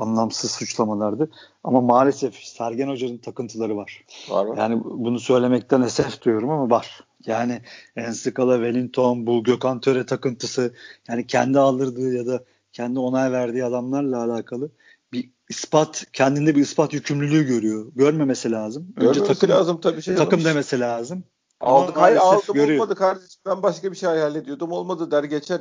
anlamsız 0.01 0.51
suçlamalardı. 0.51 1.31
Ama 1.65 1.81
maalesef 1.81 2.35
Sergen 2.35 2.89
Hoca'nın 2.89 3.19
takıntıları 3.19 3.77
var. 3.77 4.05
Var 4.29 4.47
mı? 4.47 4.55
Yani 4.59 4.83
bunu 4.85 5.21
söylemekten 5.21 5.83
esef 5.83 6.23
diyorum 6.23 6.51
ama 6.51 6.71
var. 6.71 7.01
Yani 7.27 7.63
Enskala, 7.97 8.55
Wellington, 8.55 9.27
bu 9.27 9.45
Gökhan 9.45 9.81
Töre 9.81 10.07
takıntısı 10.07 10.75
yani 11.09 11.27
kendi 11.27 11.59
aldırdığı 11.59 12.15
ya 12.15 12.27
da 12.27 12.45
kendi 12.73 12.99
onay 12.99 13.33
verdiği 13.33 13.65
adamlarla 13.65 14.25
alakalı 14.25 14.71
bir 15.13 15.31
ispat 15.49 16.07
kendinde 16.13 16.57
bir 16.57 16.61
ispat 16.61 16.93
yükümlülüğü 16.93 17.47
görüyor. 17.47 17.93
Görmemesi 17.95 18.51
lazım. 18.51 18.89
Önce 18.97 19.07
Görmemesi 19.07 19.41
takım 19.41 19.57
lazım 19.57 19.81
tabii 19.81 20.03
şey. 20.03 20.15
Takım 20.15 20.45
demesi 20.45 20.81
lazım. 20.81 21.25
Aldık 21.61 21.97
hayır 21.97 22.17
aldım 22.17 22.55
görüyor. 22.55 22.79
olmadı 22.79 22.95
kardeşim 22.95 23.41
ben 23.47 23.63
başka 23.63 23.93
bir 23.93 23.97
şey 23.97 24.09
hayal 24.09 24.37
ediyordum 24.37 24.73
olmadı 24.73 25.11
der 25.11 25.25
geçer 25.25 25.61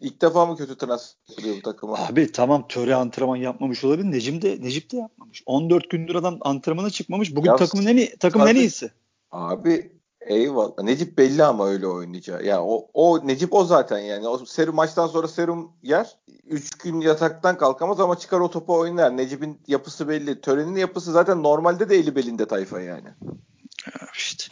ilk 0.00 0.22
defa 0.22 0.46
mı 0.46 0.56
kötü 0.56 0.78
transfer 0.78 1.34
yapıyor 1.36 1.56
bu 1.56 1.62
takıma? 1.62 1.98
Abi 1.98 2.32
tamam 2.32 2.68
töre 2.68 2.94
antrenman 2.94 3.36
yapmamış 3.36 3.84
olabilir 3.84 4.10
Necim 4.10 4.42
de 4.42 4.58
Necip 4.60 4.92
de 4.92 4.96
yapmamış. 4.96 5.42
14 5.46 5.90
gündür 5.90 6.14
adam 6.14 6.38
antrenmana 6.40 6.90
çıkmamış. 6.90 7.36
Bugün 7.36 7.50
ya, 7.50 7.56
takımın 7.56 7.86
en 7.86 7.96
iyi, 7.96 8.16
takımın 8.16 8.46
en 8.46 8.54
iyisi. 8.54 8.90
Abi 9.30 10.00
Eyvallah. 10.20 10.82
Necip 10.82 11.18
belli 11.18 11.44
ama 11.44 11.68
öyle 11.68 11.86
oynayacağı. 11.86 12.44
Yani 12.44 12.60
o, 12.60 12.88
o 12.94 13.26
Necip 13.26 13.54
o 13.54 13.64
zaten 13.64 13.98
yani. 13.98 14.28
O 14.28 14.38
serum 14.46 14.74
maçtan 14.74 15.06
sonra 15.06 15.28
serum 15.28 15.72
yer. 15.82 16.18
Üç 16.46 16.70
gün 16.70 17.00
yataktan 17.00 17.58
kalkamaz 17.58 18.00
ama 18.00 18.18
çıkar 18.18 18.40
o 18.40 18.50
topu 18.50 18.78
oynar. 18.78 19.16
Necip'in 19.16 19.60
yapısı 19.66 20.08
belli. 20.08 20.40
Törenin 20.40 20.76
yapısı 20.76 21.12
zaten 21.12 21.42
normalde 21.42 21.88
de 21.88 21.96
eli 21.96 22.16
belinde 22.16 22.46
tayfa 22.46 22.80
yani. 22.80 23.08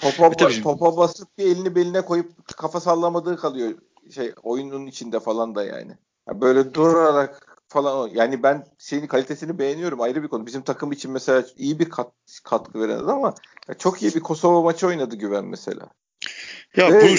Topa, 0.00 0.26
ba- 0.26 0.62
topa 0.62 0.96
basıp 0.96 1.38
bir 1.38 1.46
elini 1.46 1.74
beline 1.74 2.00
koyup 2.00 2.56
kafa 2.56 2.80
sallamadığı 2.80 3.37
kalıyor 3.37 3.74
şey 4.14 4.34
oyunun 4.42 4.87
içinde 4.87 5.20
falan 5.20 5.54
da 5.54 5.64
yani. 5.64 5.92
yani 6.28 6.40
böyle 6.40 6.74
durarak 6.74 7.58
falan 7.68 8.08
yani 8.08 8.42
ben 8.42 8.66
şeyin 8.78 9.06
kalitesini 9.06 9.58
beğeniyorum 9.58 10.00
ayrı 10.00 10.22
bir 10.22 10.28
konu. 10.28 10.46
Bizim 10.46 10.62
takım 10.62 10.92
için 10.92 11.11
mesela 11.11 11.44
iyi 11.56 11.78
bir 11.78 11.90
kat, 11.90 12.12
katkı 12.44 12.80
veren 12.80 12.98
ama 12.98 13.34
çok 13.78 14.02
iyi 14.02 14.14
bir 14.14 14.20
Kosova 14.20 14.62
maçı 14.62 14.87
oynadı 14.87 15.16
Güven 15.16 15.44
mesela. 15.44 15.88
Ya 16.76 16.92
Ve 16.92 17.02
bu 17.02 17.16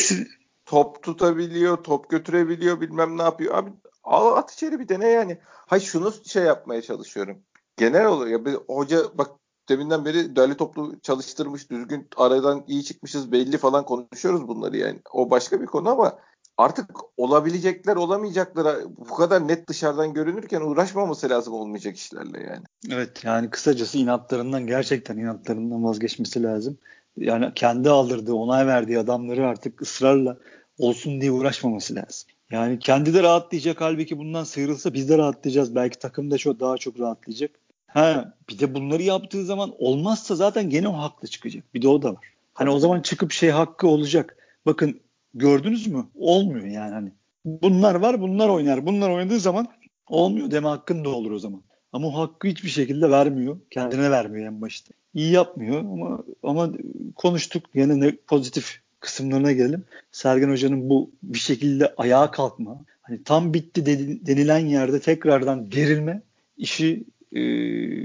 top 0.66 1.04
tutabiliyor, 1.04 1.78
top 1.78 2.10
götürebiliyor, 2.10 2.82
bilmem 2.82 3.18
ne 3.18 3.22
yapıyor. 3.22 3.58
Abi 3.58 3.70
al 4.04 4.38
at 4.38 4.54
içeri 4.54 4.80
bir 4.80 4.90
dene 4.90 5.08
yani. 5.08 5.38
Hay 5.44 5.80
şunu 5.80 6.14
şey 6.26 6.44
yapmaya 6.44 6.82
çalışıyorum. 6.82 7.38
Genel 7.78 8.06
olarak 8.06 8.32
ya 8.32 8.46
bir 8.46 8.54
hoca 8.54 9.00
bak 9.14 9.32
deminden 9.70 10.06
beri 10.06 10.36
değerli 10.36 10.58
toplu 10.58 11.00
çalıştırmış, 11.00 11.70
düzgün 11.70 12.08
aradan 12.18 12.64
iyi 12.68 12.84
çıkmışız 12.84 13.32
belli 13.32 13.58
falan 13.58 13.86
konuşuyoruz 13.86 14.48
bunları 14.48 14.78
yani. 14.78 15.00
O 15.14 15.30
başka 15.30 15.62
bir 15.62 15.66
konu 15.66 15.90
ama 15.90 16.20
artık 16.58 16.90
olabilecekler 17.18 17.96
olamayacaklara 17.96 18.76
bu 18.98 19.16
kadar 19.16 19.48
net 19.48 19.68
dışarıdan 19.68 20.14
görünürken 20.14 20.62
uğraşmaması 20.62 21.30
lazım 21.30 21.54
olmayacak 21.54 21.98
işlerle 21.98 22.40
yani. 22.40 22.64
Evet 22.90 23.24
yani 23.24 23.50
kısacası 23.50 23.98
inatlarından 23.98 24.68
gerçekten 24.68 25.18
inatlarından 25.18 25.84
vazgeçmesi 25.84 26.44
lazım. 26.44 26.78
Yani 27.18 27.52
kendi 27.56 27.90
aldırdığı, 27.90 28.34
onay 28.34 28.68
verdiği 28.68 29.00
adamları 29.00 29.48
artık 29.48 29.82
ısrarla 29.82 30.38
olsun 30.78 31.22
diye 31.22 31.32
uğraşmaması 31.32 31.96
lazım. 31.96 32.30
Yani 32.52 32.80
kendi 32.80 33.14
de 33.14 33.24
rahatlayacak 33.24 33.82
halbuki 33.82 34.18
bundan 34.18 34.44
sıyrılsa 34.44 34.94
biz 34.94 35.10
de 35.10 35.18
rahatlayacağız. 35.18 35.76
Belki 35.76 36.00
takım 36.00 36.32
da 36.32 36.38
çok 36.38 36.60
daha 36.60 36.78
çok 36.78 37.00
rahatlayacak. 37.00 37.52
Ha 37.94 38.34
bir 38.50 38.60
de 38.60 38.76
bunları 38.76 39.04
yaptığı 39.04 39.46
zaman 39.46 39.74
olmazsa 39.80 40.36
zaten 40.36 40.70
gene 40.70 40.88
o 40.88 40.94
haklı 40.94 41.28
çıkacak. 41.28 41.74
Bir 41.74 41.82
de 41.82 41.88
o 41.88 42.02
da 42.02 42.10
var. 42.10 42.34
Hani 42.54 42.70
o 42.70 42.80
zaman 42.80 43.02
çıkıp 43.02 43.32
şey 43.32 43.50
hakkı 43.50 43.88
olacak. 43.88 44.38
Bakın 44.66 45.00
Gördünüz 45.34 45.88
mü? 45.88 46.06
Olmuyor 46.16 46.66
yani 46.66 46.94
hani. 46.94 47.12
Bunlar 47.46 47.96
var 47.96 48.22
bunlar 48.22 48.50
oynar. 48.50 48.86
Bunlar 48.86 49.10
oynadığı 49.10 49.40
zaman 49.40 49.68
olmuyor 50.08 50.52
deme 50.52 50.68
hakkın 50.68 51.06
da 51.06 51.10
olur 51.10 51.32
o 51.32 51.40
zaman. 51.40 51.62
Ama 51.94 52.08
o 52.08 52.14
hakkı 52.14 52.48
hiçbir 52.48 52.70
şekilde 52.70 53.12
vermiyor. 53.12 53.60
Kendine 53.70 54.12
vermiyor 54.12 54.48
en 54.48 54.62
başta. 54.62 54.94
İyi 55.14 55.32
yapmıyor 55.32 55.80
ama 55.80 56.24
ama 56.44 56.72
konuştuk. 57.16 57.64
Yine 57.74 58.00
ne 58.00 58.16
pozitif 58.28 58.82
kısımlarına 59.00 59.52
gelelim. 59.52 59.84
Sergen 60.12 60.50
Hoca'nın 60.50 60.90
bu 60.90 61.12
bir 61.24 61.40
şekilde 61.40 61.94
ayağa 61.98 62.32
kalkma, 62.32 62.86
hani 63.02 63.24
tam 63.24 63.54
bitti 63.54 63.86
denilen 64.26 64.66
yerde 64.66 65.00
tekrardan 65.00 65.70
gerilme 65.70 66.22
işi 66.58 67.04
e, 67.32 67.42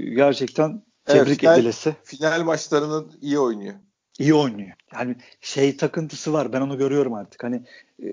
gerçekten 0.09 0.81
tebrik 1.05 1.27
evet, 1.27 1.39
final, 1.39 1.59
edilesi. 1.59 1.95
Final 2.03 2.43
maçlarının 2.43 3.11
iyi 3.21 3.39
oynuyor 3.39 3.75
iyi 4.19 4.33
oynuyor. 4.33 4.71
Yani 4.93 5.15
şey 5.41 5.77
takıntısı 5.77 6.33
var. 6.33 6.53
Ben 6.53 6.61
onu 6.61 6.77
görüyorum 6.77 7.13
artık. 7.13 7.43
Hani 7.43 7.61
e, 8.03 8.09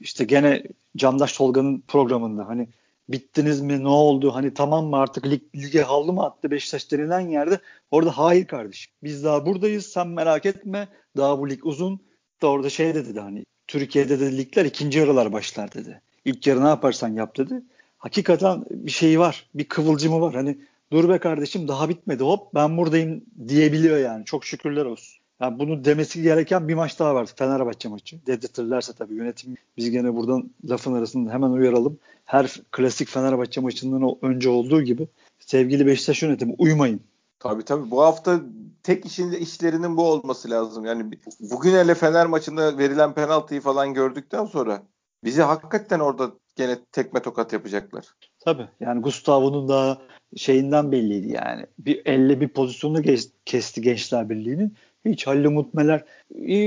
işte 0.00 0.24
gene 0.24 0.62
Candaş 0.96 1.32
Tolga'nın 1.32 1.82
programında 1.88 2.48
hani 2.48 2.68
bittiniz 3.08 3.60
mi 3.60 3.84
ne 3.84 3.88
oldu 3.88 4.34
hani 4.34 4.54
tamam 4.54 4.86
mı 4.86 4.96
artık 4.96 5.26
lig, 5.26 5.42
lige 5.56 5.82
havlu 5.82 6.12
mu 6.12 6.22
attı 6.22 6.50
Beşiktaş 6.50 6.92
denilen 6.92 7.20
yerde 7.20 7.60
orada 7.90 8.18
hayır 8.18 8.46
kardeşim 8.46 8.92
biz 9.02 9.24
daha 9.24 9.46
buradayız 9.46 9.86
sen 9.86 10.08
merak 10.08 10.46
etme 10.46 10.88
daha 11.16 11.38
bu 11.38 11.50
lig 11.50 11.66
uzun 11.66 12.00
da 12.42 12.46
orada 12.46 12.70
şey 12.70 12.94
dedi 12.94 13.20
hani 13.20 13.44
Türkiye'de 13.66 14.20
de 14.20 14.36
ligler 14.36 14.64
ikinci 14.64 14.98
yarılar 14.98 15.32
başlar 15.32 15.74
dedi. 15.74 16.00
İlk 16.24 16.46
yarı 16.46 16.64
ne 16.64 16.68
yaparsan 16.68 17.08
yap 17.08 17.36
dedi. 17.36 17.62
Hakikaten 17.98 18.64
bir 18.70 18.90
şeyi 18.90 19.18
var 19.18 19.50
bir 19.54 19.64
kıvılcımı 19.64 20.20
var 20.20 20.34
hani 20.34 20.58
dur 20.92 21.08
be 21.08 21.18
kardeşim 21.18 21.68
daha 21.68 21.88
bitmedi 21.88 22.22
hop 22.22 22.54
ben 22.54 22.76
buradayım 22.76 23.24
diyebiliyor 23.48 23.98
yani. 23.98 24.24
Çok 24.24 24.44
şükürler 24.44 24.84
olsun. 24.84 25.20
Yani 25.40 25.58
bunu 25.58 25.84
demesi 25.84 26.22
gereken 26.22 26.68
bir 26.68 26.74
maç 26.74 26.98
daha 26.98 27.14
var. 27.14 27.28
Fenerbahçe 27.36 27.88
maçı. 27.88 28.26
Dedirtirlerse 28.26 28.92
tabii 28.92 29.14
yönetim 29.14 29.56
biz 29.76 29.90
gene 29.90 30.14
buradan 30.14 30.50
lafın 30.64 30.94
arasında 30.94 31.32
hemen 31.32 31.50
uyaralım. 31.50 31.98
Her 32.24 32.60
klasik 32.72 33.08
Fenerbahçe 33.08 33.60
maçından 33.60 34.16
önce 34.22 34.48
olduğu 34.48 34.82
gibi 34.82 35.08
sevgili 35.38 35.86
Beşiktaş 35.86 36.22
yönetimi 36.22 36.54
uymayın. 36.58 37.00
Tabii 37.38 37.62
tabii. 37.62 37.90
Bu 37.90 38.02
hafta 38.02 38.40
tek 38.82 39.06
işin 39.06 39.32
işlerinin 39.32 39.96
bu 39.96 40.02
olması 40.02 40.50
lazım. 40.50 40.84
Yani 40.84 41.10
bugün 41.40 41.72
hele 41.72 41.94
Fener 41.94 42.26
maçında 42.26 42.78
verilen 42.78 43.14
penaltıyı 43.14 43.60
falan 43.60 43.94
gördükten 43.94 44.44
sonra 44.44 44.82
bizi 45.24 45.42
hakikaten 45.42 46.00
orada 46.00 46.30
gene 46.56 46.78
tekme 46.92 47.22
tokat 47.22 47.52
yapacaklar. 47.52 48.04
Tabii. 48.40 48.68
Yani 48.80 49.02
Gustavo'nun 49.02 49.68
da 49.68 49.98
şeyinden 50.36 50.92
belliydi 50.92 51.32
yani. 51.32 51.66
Bir 51.78 52.02
elle 52.06 52.40
bir 52.40 52.48
pozisyonu 52.48 53.02
kesti 53.44 53.80
Gençler 53.80 54.30
Birliği'nin. 54.30 54.74
Hiç 55.04 55.26
Halil 55.26 55.44
Umut 55.44 55.74
Meler 55.74 56.04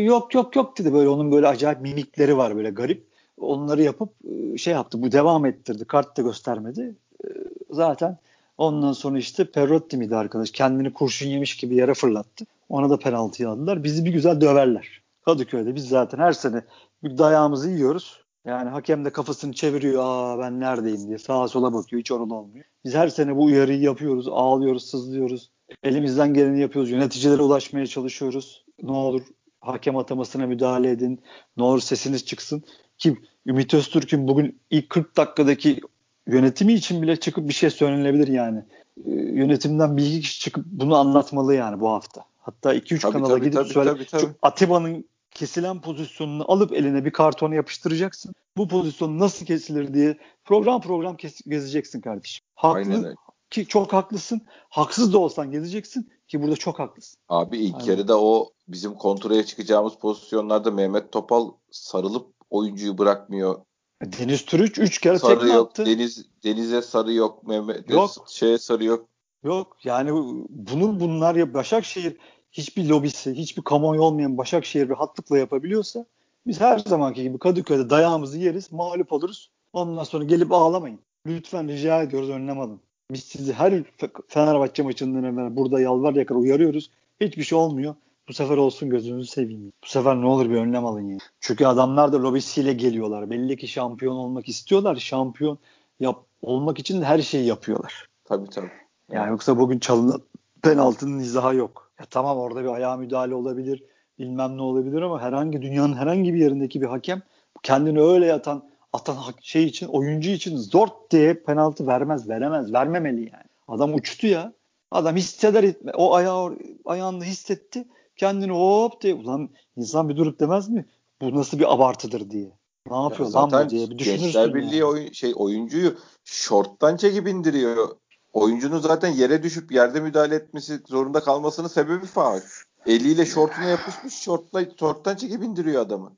yok 0.06 0.34
yok 0.36 0.56
yok 0.56 0.78
dedi 0.78 0.94
böyle 0.94 1.10
onun 1.10 1.32
böyle 1.32 1.48
acayip 1.48 1.82
mimikleri 1.82 2.38
var 2.38 2.56
böyle 2.56 2.70
garip. 2.70 3.10
Onları 3.38 3.82
yapıp 3.82 4.10
e, 4.24 4.58
şey 4.58 4.74
yaptı 4.74 5.02
bu 5.02 5.12
devam 5.12 5.46
ettirdi. 5.46 5.86
Kart 5.86 6.18
da 6.18 6.22
göstermedi. 6.22 6.96
E, 7.26 7.28
zaten 7.70 8.18
ondan 8.58 8.94
sonra 8.94 9.18
işte 9.18 9.52
Perrotti 9.52 9.98
miydi 9.98 10.16
arkadaş? 10.16 10.52
Kendini 10.52 10.94
kurşun 10.94 11.28
yemiş 11.28 11.58
gibi 11.58 11.76
yere 11.76 11.94
fırlattı. 11.94 12.46
Ona 12.70 12.90
da 12.90 13.00
penaltı 13.00 13.50
aldılar. 13.50 13.84
Bizi 13.84 14.06
bir 14.06 14.12
güzel 14.12 14.42
döverler. 14.42 15.02
Kadıköy'de 15.26 15.76
biz 15.76 15.88
zaten 15.88 16.18
her 16.18 16.34
sene 16.34 16.64
bir 17.04 17.18
dayağımızı 17.18 17.70
yiyoruz. 17.70 18.22
Yani 18.50 18.70
hakem 18.70 19.06
de 19.06 19.10
kafasını 19.10 19.54
çeviriyor. 19.54 20.04
Aa 20.06 20.40
ben 20.40 20.60
neredeyim 20.60 21.08
diye 21.08 21.18
sağa 21.18 21.48
sola 21.48 21.74
bakıyor. 21.74 22.00
Hiç 22.00 22.12
orada 22.12 22.34
olmuyor. 22.34 22.66
Biz 22.86 22.96
her 22.96 23.08
sene 23.08 23.36
bu 23.36 23.44
uyarıyı 23.44 23.80
yapıyoruz. 23.80 24.28
Ağlıyoruz, 24.28 24.90
sızlıyoruz. 24.90 25.52
Elimizden 25.84 26.34
geleni 26.34 26.62
yapıyoruz. 26.62 26.92
Yöneticilere 26.92 27.42
ulaşmaya 27.42 27.88
çalışıyoruz. 27.88 28.66
Ne 28.84 28.92
olur 28.92 29.22
hakem 29.62 29.98
atamasına 29.98 30.48
müdahale 30.48 30.92
edin. 30.92 31.20
Ne 31.58 31.64
olur 31.64 31.80
sesiniz 31.80 32.26
çıksın. 32.26 32.64
Kim? 32.98 33.22
Ümit 33.46 33.74
Öztürk'ün 33.74 34.28
bugün 34.28 34.60
ilk 34.70 34.90
40 34.90 35.18
dakikadaki 35.18 35.82
yönetimi 36.28 36.74
için 36.74 37.02
bile 37.02 37.16
çıkıp 37.16 37.48
bir 37.48 37.54
şey 37.54 37.70
söylenebilir 37.70 38.28
yani. 38.28 38.64
Ee, 39.06 39.12
yönetimden 39.12 39.98
bir 39.98 40.06
iki 40.06 40.22
kişi 40.22 40.40
çıkıp 40.40 40.66
bunu 40.66 40.96
anlatmalı 40.96 41.56
yani 41.56 41.80
bu 41.80 41.90
hafta. 41.90 42.24
Hatta 42.40 42.76
2-3 42.76 43.12
kanala 43.12 43.28
tabii, 43.28 43.40
gidip 43.40 43.54
tabii, 43.54 43.70
söyle. 43.70 43.90
Tabii, 43.90 44.06
tabii. 44.06 44.32
Atiba'nın 44.42 45.06
kesilen 45.32 45.82
pozisyonunu 45.82 46.52
alıp 46.52 46.74
eline 46.74 47.06
bir 47.06 47.12
kartona 47.12 47.56
yapıştıracaksın. 47.56 48.34
Bu 48.58 48.68
pozisyon 48.68 49.20
nasıl 49.20 49.46
kesilir 49.46 49.94
diye 49.94 50.18
program 50.46 50.82
program 50.82 51.18
kes- 51.18 51.50
gezeceksin 51.50 52.02
kardeşim. 52.02 52.46
Haklı 52.56 53.16
ki 53.50 53.68
çok 53.68 53.94
haklısın. 53.94 54.42
Haksız 54.70 55.14
da 55.14 55.18
olsan 55.18 55.52
gezeceksin 55.52 56.12
ki 56.28 56.42
burada 56.42 56.56
çok 56.56 56.80
haklısın. 56.80 57.20
Abi 57.30 57.58
ilk 57.58 57.76
Aynen. 57.76 57.86
yarıda 57.86 58.22
o 58.22 58.50
bizim 58.68 58.94
kontraya 58.94 59.46
çıkacağımız 59.46 59.96
pozisyonlarda 59.96 60.72
Mehmet 60.72 61.12
Topal 61.12 61.52
sarılıp 61.72 62.28
oyuncuyu 62.50 62.98
bırakmıyor. 62.98 63.62
Deniz 64.02 64.46
Türüç 64.46 64.80
3 64.80 64.98
kere 65.02 65.20
sarı 65.20 65.40
tekme 65.40 65.54
yok, 65.54 65.70
attı. 65.70 65.86
Deniz 65.86 66.26
Deniz'e 66.44 66.82
sarı 66.82 67.14
yok. 67.14 67.48
Mehmet 67.48 67.90
yok. 67.90 68.12
şeye 68.28 68.58
sarı 68.58 68.84
yok. 68.84 69.10
Yok. 69.44 69.78
Yani 69.84 70.12
bunu 70.50 71.00
bunlar 71.00 71.36
ya 71.36 71.54
Başakşehir 71.54 72.18
hiçbir 72.52 72.90
lobisi, 72.90 73.34
hiçbir 73.34 73.62
kamuoyu 73.62 74.02
olmayan 74.02 74.38
Başakşehir 74.38 74.90
bir 74.90 74.96
hatlıkla 74.96 75.38
yapabiliyorsa 75.38 76.06
biz 76.48 76.62
her 76.62 76.78
zamanki 76.80 77.24
gibi 77.24 77.38
Kadıköy'de 77.38 77.90
dayağımızı 77.90 78.38
yeriz, 78.38 78.72
mağlup 78.72 79.14
oluruz. 79.14 79.52
Ondan 79.74 80.04
sonra 80.04 80.24
gelip 80.24 80.52
ağlamayın. 80.52 81.00
Lütfen 81.28 81.68
rica 81.68 82.02
ediyoruz 82.02 82.30
önlem 82.30 82.60
alın. 82.60 82.80
Biz 83.12 83.24
sizi 83.24 83.54
her 83.54 83.84
Fenerbahçe 84.28 84.84
maçından 84.84 85.24
evvel 85.24 85.56
burada 85.56 85.82
yalvar 85.82 86.14
yakar 86.14 86.36
uyarıyoruz. 86.36 86.92
Hiçbir 87.22 87.44
şey 87.44 87.58
olmuyor. 87.58 87.96
Bu 88.28 88.34
sefer 88.34 88.58
olsun 88.58 88.90
gözünüzü 88.90 89.28
seveyim. 89.28 89.72
Bu 89.84 89.88
sefer 89.88 90.22
ne 90.22 90.26
olur 90.26 90.50
bir 90.50 90.56
önlem 90.56 90.86
alın 90.86 91.08
ya. 91.08 91.18
Çünkü 91.40 91.66
adamlar 91.66 92.14
da 92.14 92.24
lobisiyle 92.24 92.74
geliyorlar. 92.74 93.30
Belli 93.30 93.58
ki 93.58 93.68
şampiyon 93.68 94.16
olmak 94.16 94.50
istiyorlar. 94.50 94.96
Şampiyon 94.96 95.58
yap 96.00 96.26
olmak 96.42 96.80
için 96.80 97.02
her 97.02 97.22
şeyi 97.22 97.46
yapıyorlar. 97.46 98.08
Tabii 98.26 98.50
tabii. 98.50 98.72
Yani 99.12 99.30
yoksa 99.30 99.60
bugün 99.60 99.80
çalınan 99.80 100.22
penaltının 100.62 101.20
izahı 101.20 101.56
yok. 101.56 101.89
Ya 102.00 102.06
tamam 102.06 102.38
orada 102.38 102.64
bir 102.64 102.70
ayağa 102.70 102.98
müdahale 102.98 103.36
olabilir. 103.36 103.84
Bilmem 104.20 104.58
ne 104.58 104.62
olabilir 104.62 105.02
ama 105.02 105.22
herhangi 105.22 105.62
dünyanın 105.62 105.96
herhangi 105.96 106.34
bir 106.34 106.40
yerindeki 106.40 106.82
bir 106.82 106.86
hakem 106.86 107.22
kendini 107.64 108.02
öyle 108.02 108.26
yatan 108.26 108.70
atan 108.94 109.18
şey 109.42 109.64
için 109.64 109.88
oyuncu 109.88 110.30
için 110.30 110.58
zort 110.58 111.12
diye 111.12 111.34
penaltı 111.34 111.88
vermez 111.88 112.30
veremez 112.30 112.74
vermemeli 112.74 113.22
yani. 113.22 113.44
Adam 113.68 113.94
uçtu 113.94 114.28
ya. 114.28 114.54
Adam 114.92 115.16
hisseder 115.16 115.64
etme. 115.64 115.92
O 115.96 116.14
ayağı 116.14 116.58
ayağını 116.86 117.24
hissetti. 117.24 117.88
Kendini 118.16 118.52
hop 118.52 119.02
diye 119.02 119.14
ulan 119.14 119.50
insan 119.78 120.10
bir 120.10 120.18
durup 120.18 120.40
demez 120.40 120.70
mi? 120.70 120.86
Bu 121.22 121.36
nasıl 121.36 121.60
bir 121.60 121.74
abartıdır 121.74 122.30
diye. 122.30 122.52
Ne 122.90 122.96
yapıyor 122.98 123.34
ya 123.34 123.52
lan 123.52 123.66
bu 123.66 123.70
diye 123.70 123.90
bir 123.90 123.98
düşünürsün. 123.98 124.24
Gençler 124.24 124.54
Birliği 124.54 124.76
yani. 124.76 124.86
oyun, 124.86 125.12
şey 125.12 125.34
oyuncuyu 125.36 125.96
şorttan 126.24 126.98
çekip 126.98 127.28
indiriyor. 127.28 127.90
Oyuncunun 128.34 128.80
zaten 128.80 129.10
yere 129.10 129.44
düşüp 129.44 129.72
yerde 129.72 130.00
müdahale 130.00 130.36
etmesi 130.36 130.80
zorunda 130.88 131.20
kalmasının 131.20 131.68
sebebi 131.68 132.06
faul. 132.06 132.40
Eliyle 132.86 133.26
şortuna 133.26 133.66
yapışmış 133.66 134.14
şortla 134.14 134.66
şorttan 134.80 135.16
çekip 135.16 135.44
indiriyor 135.44 135.82
adamı. 135.82 136.12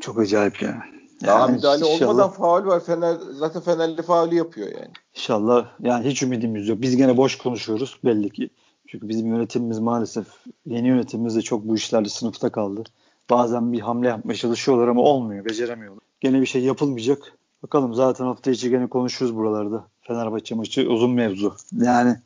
Çok 0.00 0.18
acayip 0.18 0.62
ya. 0.62 0.82
Daha 1.26 1.40
yani 1.40 1.56
müdahale 1.56 1.86
inşallah, 1.86 2.10
olmadan 2.10 2.30
faul 2.30 2.66
var. 2.66 2.84
Fener 2.84 3.16
zaten 3.32 3.62
Fenerli 3.62 4.02
faulü 4.02 4.34
yapıyor 4.34 4.68
yani. 4.68 4.90
İnşallah 5.14 5.66
yani 5.80 6.06
hiç 6.06 6.22
ümidimiz 6.22 6.68
yok. 6.68 6.82
Biz 6.82 6.96
gene 6.96 7.16
boş 7.16 7.38
konuşuyoruz 7.38 7.98
belli 8.04 8.30
ki. 8.30 8.50
Çünkü 8.88 9.08
bizim 9.08 9.26
yönetimimiz 9.26 9.78
maalesef 9.78 10.26
yeni 10.66 10.88
yönetimimiz 10.88 11.36
de 11.36 11.42
çok 11.42 11.64
bu 11.64 11.74
işlerle 11.74 12.08
sınıfta 12.08 12.52
kaldı. 12.52 12.84
Bazen 13.30 13.72
bir 13.72 13.80
hamle 13.80 14.08
yapmaya 14.08 14.34
çalışıyorlar 14.34 14.88
ama 14.88 15.02
olmuyor, 15.02 15.44
beceremiyorlar. 15.44 16.02
Gene 16.20 16.40
bir 16.40 16.46
şey 16.46 16.62
yapılmayacak. 16.62 17.38
Bakalım 17.62 17.94
zaten 17.94 18.24
hafta 18.24 18.50
içi 18.50 18.70
gene 18.70 18.88
konuşuruz 18.88 19.36
buralarda. 19.36 19.88
Fenerbahçe 20.06 20.54
maçı 20.54 20.88
uzun 20.88 21.10
mevzu. 21.10 21.56
Yani 21.72 22.16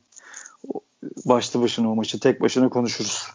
başlı 1.27 1.61
başına 1.61 1.93
o 1.93 1.95
maçı 1.95 2.21
tek 2.21 2.41
başına 2.41 2.69
konuşuruz. 2.69 3.27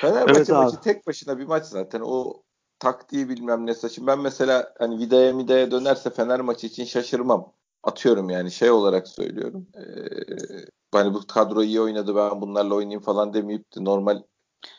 Fenerbahçe 0.00 0.32
evet 0.36 0.48
maçı 0.48 0.76
abi. 0.76 0.82
tek 0.82 1.06
başına 1.06 1.38
bir 1.38 1.44
maç 1.44 1.64
zaten. 1.64 2.00
O 2.04 2.42
taktiği 2.78 3.28
bilmem 3.28 3.66
ne 3.66 3.74
saçım. 3.74 4.06
Ben 4.06 4.18
mesela 4.18 4.74
hani 4.78 4.98
vidaya 4.98 5.32
midaya 5.32 5.70
dönerse 5.70 6.10
Fener 6.10 6.40
maçı 6.40 6.66
için 6.66 6.84
şaşırmam. 6.84 7.52
Atıyorum 7.82 8.30
yani 8.30 8.50
şey 8.50 8.70
olarak 8.70 9.08
söylüyorum. 9.08 9.66
Ee, 9.76 9.82
hani 10.92 11.14
bu 11.14 11.26
kadro 11.26 11.62
iyi 11.62 11.80
oynadı 11.80 12.16
ben 12.16 12.40
bunlarla 12.40 12.74
oynayayım 12.74 13.02
falan 13.02 13.34
demeyip 13.34 13.76
de 13.76 13.84
normal 13.84 14.22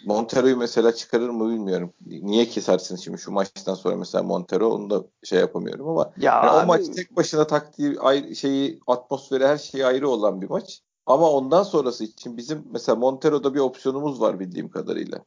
Montero'yu 0.05 0.57
mesela 0.57 0.95
çıkarır 0.95 1.29
mı 1.29 1.49
bilmiyorum. 1.49 1.93
Niye 2.05 2.45
kesersin 2.45 2.95
şimdi 2.95 3.17
şu 3.17 3.31
maçtan 3.31 3.73
sonra 3.73 3.95
mesela 3.95 4.23
Montero 4.23 4.69
onu 4.69 4.89
da 4.89 5.03
şey 5.23 5.39
yapamıyorum 5.39 5.89
ama 5.89 6.11
ya 6.17 6.35
yani 6.35 6.49
abi... 6.49 6.63
o 6.63 6.67
maç 6.67 6.87
tek 6.95 7.15
başına 7.15 7.47
taktiği 7.47 7.99
ayrı, 7.99 8.35
şeyi 8.35 8.79
atmosferi 8.87 9.47
her 9.47 9.57
şeyi 9.57 9.85
ayrı 9.85 10.09
olan 10.09 10.41
bir 10.41 10.49
maç. 10.49 10.81
Ama 11.05 11.29
ondan 11.29 11.63
sonrası 11.63 12.03
için 12.03 12.37
bizim 12.37 12.63
mesela 12.71 12.95
Montero'da 12.95 13.53
bir 13.53 13.59
opsiyonumuz 13.59 14.21
var 14.21 14.39
bildiğim 14.39 14.69
kadarıyla. 14.69 15.19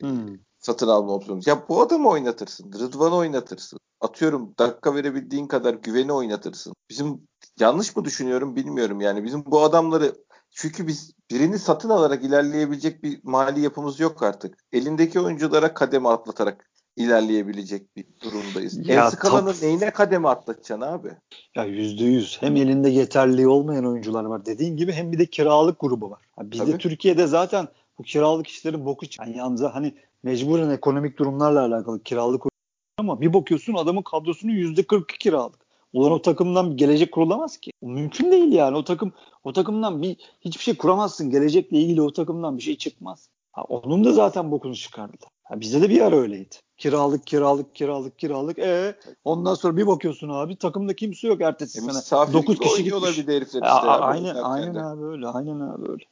Hmm 0.00 0.38
satın 0.58 0.88
alma 0.88 1.12
opsiyonu. 1.12 1.40
Ya 1.46 1.64
bu 1.68 1.82
adamı 1.82 2.08
oynatırsın. 2.08 2.72
Rıdvan'ı 2.72 3.14
oynatırsın. 3.14 3.78
Atıyorum 4.00 4.54
dakika 4.58 4.94
verebildiğin 4.94 5.46
kadar 5.46 5.74
güveni 5.74 6.12
oynatırsın. 6.12 6.74
Bizim 6.90 7.28
yanlış 7.60 7.96
mı 7.96 8.04
düşünüyorum 8.04 8.56
bilmiyorum 8.56 9.00
yani. 9.00 9.24
Bizim 9.24 9.44
bu 9.46 9.62
adamları 9.62 10.14
çünkü 10.60 10.86
biz 10.86 11.12
birini 11.30 11.58
satın 11.58 11.88
alarak 11.88 12.24
ilerleyebilecek 12.24 13.02
bir 13.02 13.20
mali 13.22 13.60
yapımız 13.60 14.00
yok 14.00 14.22
artık. 14.22 14.58
Elindeki 14.72 15.20
oyunculara 15.20 15.74
kademe 15.74 16.08
atlatarak 16.08 16.70
ilerleyebilecek 16.96 17.96
bir 17.96 18.04
durumdayız. 18.22 18.88
Ya, 18.88 19.04
Enskalanın 19.04 19.52
tab- 19.52 19.62
neyine 19.62 19.90
kademe 19.90 20.28
atlatacaksın 20.28 20.86
abi? 20.86 21.08
Ya 21.56 21.64
yüzde 21.64 22.04
yüz. 22.04 22.36
Hem 22.40 22.56
elinde 22.56 22.90
yeterli 22.90 23.48
olmayan 23.48 23.86
oyuncular 23.86 24.24
var 24.24 24.46
dediğin 24.46 24.76
gibi 24.76 24.92
hem 24.92 25.12
bir 25.12 25.18
de 25.18 25.26
kiralık 25.26 25.80
grubu 25.80 26.10
var. 26.10 26.22
Ya 26.38 26.50
bizde 26.50 26.64
Tabii. 26.64 26.78
Türkiye'de 26.78 27.26
zaten 27.26 27.68
bu 27.98 28.02
kiralık 28.02 28.46
işlerin 28.46 28.84
boku 28.86 29.06
çıkan 29.06 29.26
yani 29.26 29.36
yalnız 29.36 29.62
hani 29.62 29.94
mecburen 30.22 30.70
ekonomik 30.70 31.18
durumlarla 31.18 31.60
alakalı 31.60 32.02
kiralık 32.02 32.42
ama 32.98 33.20
bir 33.20 33.32
bakıyorsun 33.32 33.74
adamın 33.74 34.02
kadrosunun 34.02 34.52
yüzde 34.52 34.82
42 34.82 35.18
kiralık. 35.18 35.67
Ulan 35.92 36.12
o 36.12 36.22
takımdan 36.22 36.70
bir 36.70 36.76
gelecek 36.76 37.12
kurulamaz 37.12 37.56
ki. 37.56 37.70
Mümkün 37.82 38.32
değil 38.32 38.52
yani. 38.52 38.76
O 38.76 38.84
takım 38.84 39.12
o 39.44 39.52
takımdan 39.52 40.02
bir 40.02 40.16
hiçbir 40.40 40.62
şey 40.62 40.76
kuramazsın. 40.76 41.30
Gelecekle 41.30 41.78
ilgili 41.78 42.02
o 42.02 42.12
takımdan 42.12 42.58
bir 42.58 42.62
şey 42.62 42.76
çıkmaz. 42.76 43.28
Ha, 43.52 43.62
onun 43.62 44.04
da 44.04 44.12
zaten 44.12 44.50
bokunu 44.50 44.76
çıkardı. 44.76 45.26
Ha, 45.44 45.60
bizde 45.60 45.82
de 45.82 45.90
bir 45.90 46.00
ara 46.00 46.16
öyleydi. 46.16 46.54
Kiralık, 46.76 47.26
kiralık, 47.26 47.74
kiralık, 47.74 48.18
kiralık. 48.18 48.58
E 48.58 48.96
ondan 49.24 49.54
sonra 49.54 49.76
bir 49.76 49.86
bakıyorsun 49.86 50.28
abi 50.28 50.56
takımda 50.56 50.96
kimse 50.96 51.28
yok 51.28 51.40
ertesi 51.40 51.78
e, 51.78 51.82
sene. 51.82 52.32
9 52.32 52.58
kişi 52.58 52.84
gitmiş. 52.84 53.18
Bir 53.18 53.32
herifler 53.32 53.44
işte. 53.44 53.66
A- 53.66 54.00
aynen, 54.00 54.34
aynen 54.34 54.74
abi 54.74 55.04
öyle. 55.04 55.26
Aynen 55.26 55.60
abi 55.60 55.90
öyle. 55.90 56.04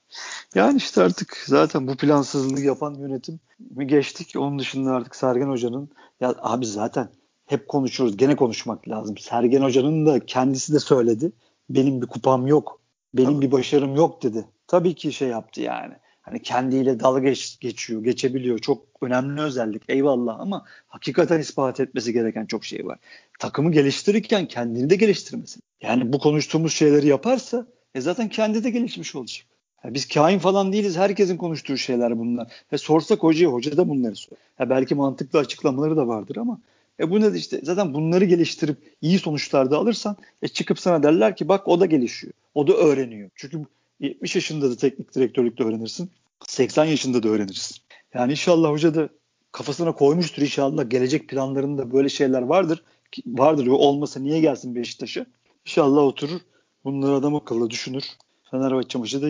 Yani 0.54 0.76
işte 0.76 1.02
artık 1.02 1.44
zaten 1.46 1.88
bu 1.88 1.96
plansızlığı 1.96 2.60
yapan 2.60 2.94
yönetim 2.94 3.40
mi 3.70 3.86
geçtik. 3.86 4.36
Onun 4.36 4.58
dışında 4.58 4.92
artık 4.92 5.16
Sergen 5.16 5.48
Hoca'nın 5.48 5.90
ya 6.20 6.34
abi 6.38 6.66
zaten 6.66 7.08
hep 7.46 7.68
konuşuruz. 7.68 8.16
Gene 8.16 8.36
konuşmak 8.36 8.88
lazım. 8.88 9.18
Sergen 9.18 9.62
Hoca'nın 9.62 10.06
da 10.06 10.26
kendisi 10.26 10.72
de 10.72 10.78
söyledi. 10.78 11.32
Benim 11.70 12.02
bir 12.02 12.06
kupam 12.06 12.46
yok 12.46 12.80
Benim 13.16 13.34
Tabii. 13.34 13.46
bir 13.46 13.52
başarım 13.52 13.96
yok 13.96 14.22
dedi. 14.22 14.44
Tabii 14.66 14.94
ki 14.94 15.12
şey 15.12 15.28
yaptı 15.28 15.60
yani. 15.60 15.94
Hani 16.22 16.42
kendiyle 16.42 17.00
dalga 17.00 17.20
geç, 17.20 17.60
geçiyor, 17.60 18.04
geçebiliyor. 18.04 18.58
Çok 18.58 18.86
önemli 19.02 19.40
özellik. 19.40 19.82
Eyvallah 19.88 20.40
ama 20.40 20.64
hakikaten 20.86 21.40
ispat 21.40 21.80
etmesi 21.80 22.12
gereken 22.12 22.46
çok 22.46 22.64
şey 22.64 22.86
var. 22.86 22.98
Takımı 23.38 23.72
geliştirirken 23.72 24.48
kendini 24.48 24.90
de 24.90 24.96
geliştirmesi. 24.96 25.60
Yani 25.82 26.12
bu 26.12 26.18
konuştuğumuz 26.18 26.72
şeyleri 26.72 27.06
yaparsa 27.06 27.66
e 27.94 28.00
zaten 28.00 28.28
kendi 28.28 28.64
de 28.64 28.70
gelişmiş 28.70 29.14
olacak. 29.14 29.46
Yani 29.84 29.94
biz 29.94 30.08
kain 30.08 30.38
falan 30.38 30.72
değiliz. 30.72 30.96
Herkesin 30.96 31.36
konuştuğu 31.36 31.76
şeyler 31.76 32.18
bunlar. 32.18 32.52
Ve 32.72 32.78
sorsak 32.78 33.22
hocaya, 33.22 33.48
hoca 33.48 33.76
da 33.76 33.88
bunları 33.88 34.16
soruyor. 34.16 34.42
Ya 34.58 34.70
belki 34.70 34.94
mantıklı 34.94 35.38
açıklamaları 35.38 35.96
da 35.96 36.08
vardır 36.08 36.36
ama 36.36 36.60
e 37.00 37.10
bu 37.10 37.20
ne 37.20 37.38
işte 37.38 37.60
zaten 37.62 37.94
bunları 37.94 38.24
geliştirip 38.24 38.76
iyi 39.02 39.18
sonuçlar 39.18 39.70
da 39.70 39.78
alırsan 39.78 40.16
e 40.42 40.48
çıkıp 40.48 40.80
sana 40.80 41.02
derler 41.02 41.36
ki 41.36 41.48
bak 41.48 41.68
o 41.68 41.80
da 41.80 41.86
gelişiyor. 41.86 42.32
O 42.54 42.66
da 42.66 42.72
öğreniyor. 42.72 43.30
Çünkü 43.34 43.64
70 44.00 44.34
yaşında 44.34 44.70
da 44.70 44.76
teknik 44.76 45.14
direktörlükte 45.14 45.64
öğrenirsin. 45.64 46.10
80 46.46 46.84
yaşında 46.84 47.22
da 47.22 47.28
öğrenirsin. 47.28 47.76
Yani 48.14 48.30
inşallah 48.30 48.70
hoca 48.70 48.94
da 48.94 49.08
kafasına 49.52 49.92
koymuştur 49.92 50.42
inşallah 50.42 50.90
gelecek 50.90 51.28
planlarında 51.28 51.92
böyle 51.92 52.08
şeyler 52.08 52.42
vardır. 52.42 52.82
Vardır 53.26 53.66
olmasa 53.66 54.20
niye 54.20 54.40
gelsin 54.40 54.74
Beşiktaş'a? 54.74 55.26
İnşallah 55.66 56.02
oturur 56.02 56.40
bunları 56.84 57.12
adam 57.12 57.34
akıllı 57.34 57.70
düşünür. 57.70 58.04
Fenerbahçe 58.50 58.98
maçı 58.98 59.22
da 59.22 59.28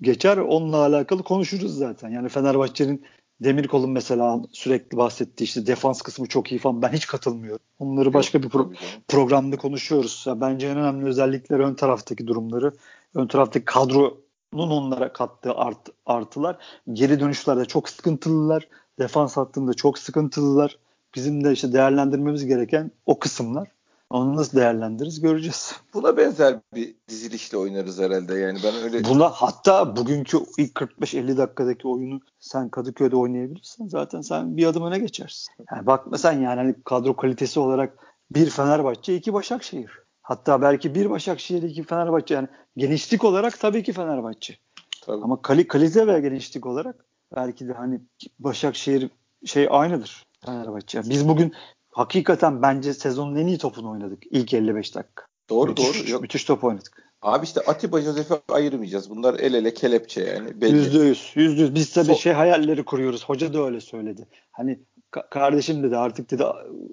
geçer. 0.00 0.36
Onunla 0.36 0.76
alakalı 0.76 1.22
konuşuruz 1.22 1.76
zaten. 1.76 2.10
Yani 2.10 2.28
Fenerbahçe'nin 2.28 3.04
Demirkol'un 3.40 3.90
mesela 3.90 4.42
sürekli 4.52 4.96
bahsettiği 4.96 5.46
işte 5.46 5.66
defans 5.66 6.02
kısmı 6.02 6.26
çok 6.26 6.52
iyi 6.52 6.58
falan 6.58 6.82
ben 6.82 6.92
hiç 6.92 7.06
katılmıyorum. 7.06 7.64
Onları 7.78 8.14
başka 8.14 8.42
bir 8.42 8.48
pro- 8.48 8.74
programda 9.08 9.56
konuşuyoruz. 9.56 10.24
Ya 10.26 10.40
bence 10.40 10.66
en 10.66 10.76
önemli 10.78 11.06
özellikler 11.06 11.58
ön 11.58 11.74
taraftaki 11.74 12.26
durumları. 12.26 12.72
Ön 13.14 13.26
taraftaki 13.26 13.64
kadronun 13.64 14.16
onlara 14.52 15.12
kattığı 15.12 15.54
art, 15.54 15.88
artılar. 16.06 16.58
Geri 16.92 17.20
dönüşlerde 17.20 17.64
çok 17.64 17.88
sıkıntılılar. 17.88 18.68
Defans 18.98 19.36
hattında 19.36 19.74
çok 19.74 19.98
sıkıntılılar. 19.98 20.78
Bizim 21.14 21.44
de 21.44 21.52
işte 21.52 21.72
değerlendirmemiz 21.72 22.46
gereken 22.46 22.90
o 23.06 23.18
kısımlar. 23.18 23.68
Onu 24.10 24.36
nasıl 24.36 24.56
değerlendiririz 24.58 25.20
göreceğiz. 25.20 25.76
Buna 25.94 26.16
benzer 26.16 26.60
bir 26.74 26.94
dizilişle 27.08 27.58
oynarız 27.58 27.98
herhalde 27.98 28.34
yani 28.34 28.58
ben 28.64 28.74
öyle. 28.74 29.04
Buna 29.04 29.28
hatta 29.28 29.96
bugünkü 29.96 30.38
ilk 30.58 30.72
45-50 30.72 31.36
dakikadaki 31.36 31.88
oyunu 31.88 32.20
sen 32.40 32.68
Kadıköy'de 32.68 33.16
oynayabilirsen 33.16 33.86
zaten 33.86 34.20
sen 34.20 34.56
bir 34.56 34.66
adım 34.66 34.84
öne 34.84 34.98
geçersin. 34.98 35.54
Yani 35.72 35.86
bakma 35.86 36.18
sen 36.18 36.32
yani 36.32 36.56
hani 36.56 36.74
kadro 36.84 37.16
kalitesi 37.16 37.60
olarak 37.60 37.98
bir 38.30 38.50
Fenerbahçe 38.50 39.16
iki 39.16 39.32
Başakşehir. 39.32 39.90
Hatta 40.22 40.62
belki 40.62 40.94
bir 40.94 41.10
Başakşehir 41.10 41.62
iki 41.62 41.82
Fenerbahçe 41.82 42.34
yani 42.34 42.48
genişlik 42.76 43.24
olarak 43.24 43.60
tabii 43.60 43.82
ki 43.82 43.92
Fenerbahçe. 43.92 44.58
Tabii. 45.02 45.22
Ama 45.22 45.42
kali, 45.42 45.68
kalite 45.68 46.06
ve 46.06 46.20
genişlik 46.20 46.66
olarak 46.66 47.04
belki 47.36 47.68
de 47.68 47.72
hani 47.72 48.00
Başakşehir 48.38 49.10
şey 49.44 49.68
aynıdır 49.70 50.24
Fenerbahçe. 50.46 51.02
Biz 51.02 51.28
bugün 51.28 51.52
hakikaten 51.94 52.62
bence 52.62 52.94
sezonun 52.94 53.36
en 53.36 53.46
iyi 53.46 53.58
topunu 53.58 53.90
oynadık 53.90 54.22
ilk 54.30 54.54
55 54.54 54.94
dakika. 54.94 55.26
Doğru 55.50 55.70
müthiş, 55.70 56.02
doğru. 56.02 56.10
Yok. 56.10 56.22
Müthiş 56.22 56.44
top 56.44 56.64
oynadık. 56.64 57.04
Abi 57.22 57.44
işte 57.44 57.60
Atiba 57.60 58.00
Josef'e 58.00 58.34
ayırmayacağız. 58.48 59.10
Bunlar 59.10 59.34
el 59.34 59.54
ele 59.54 59.74
kelepçe 59.74 60.20
yani. 60.24 60.60
Belli. 60.60 60.76
Yüzde 60.76 60.98
yüz. 60.98 61.32
Yüzde 61.34 61.60
yüz. 61.62 61.74
Biz 61.74 61.92
tabii 61.92 62.12
so- 62.12 62.18
şey 62.18 62.32
hayalleri 62.32 62.84
kuruyoruz. 62.84 63.24
Hoca 63.24 63.54
da 63.54 63.64
öyle 63.64 63.80
söyledi. 63.80 64.26
Hani 64.52 64.78
ka- 65.12 65.28
kardeşim 65.30 65.82
dedi 65.82 65.96
artık 65.96 66.30
dedi 66.30 66.44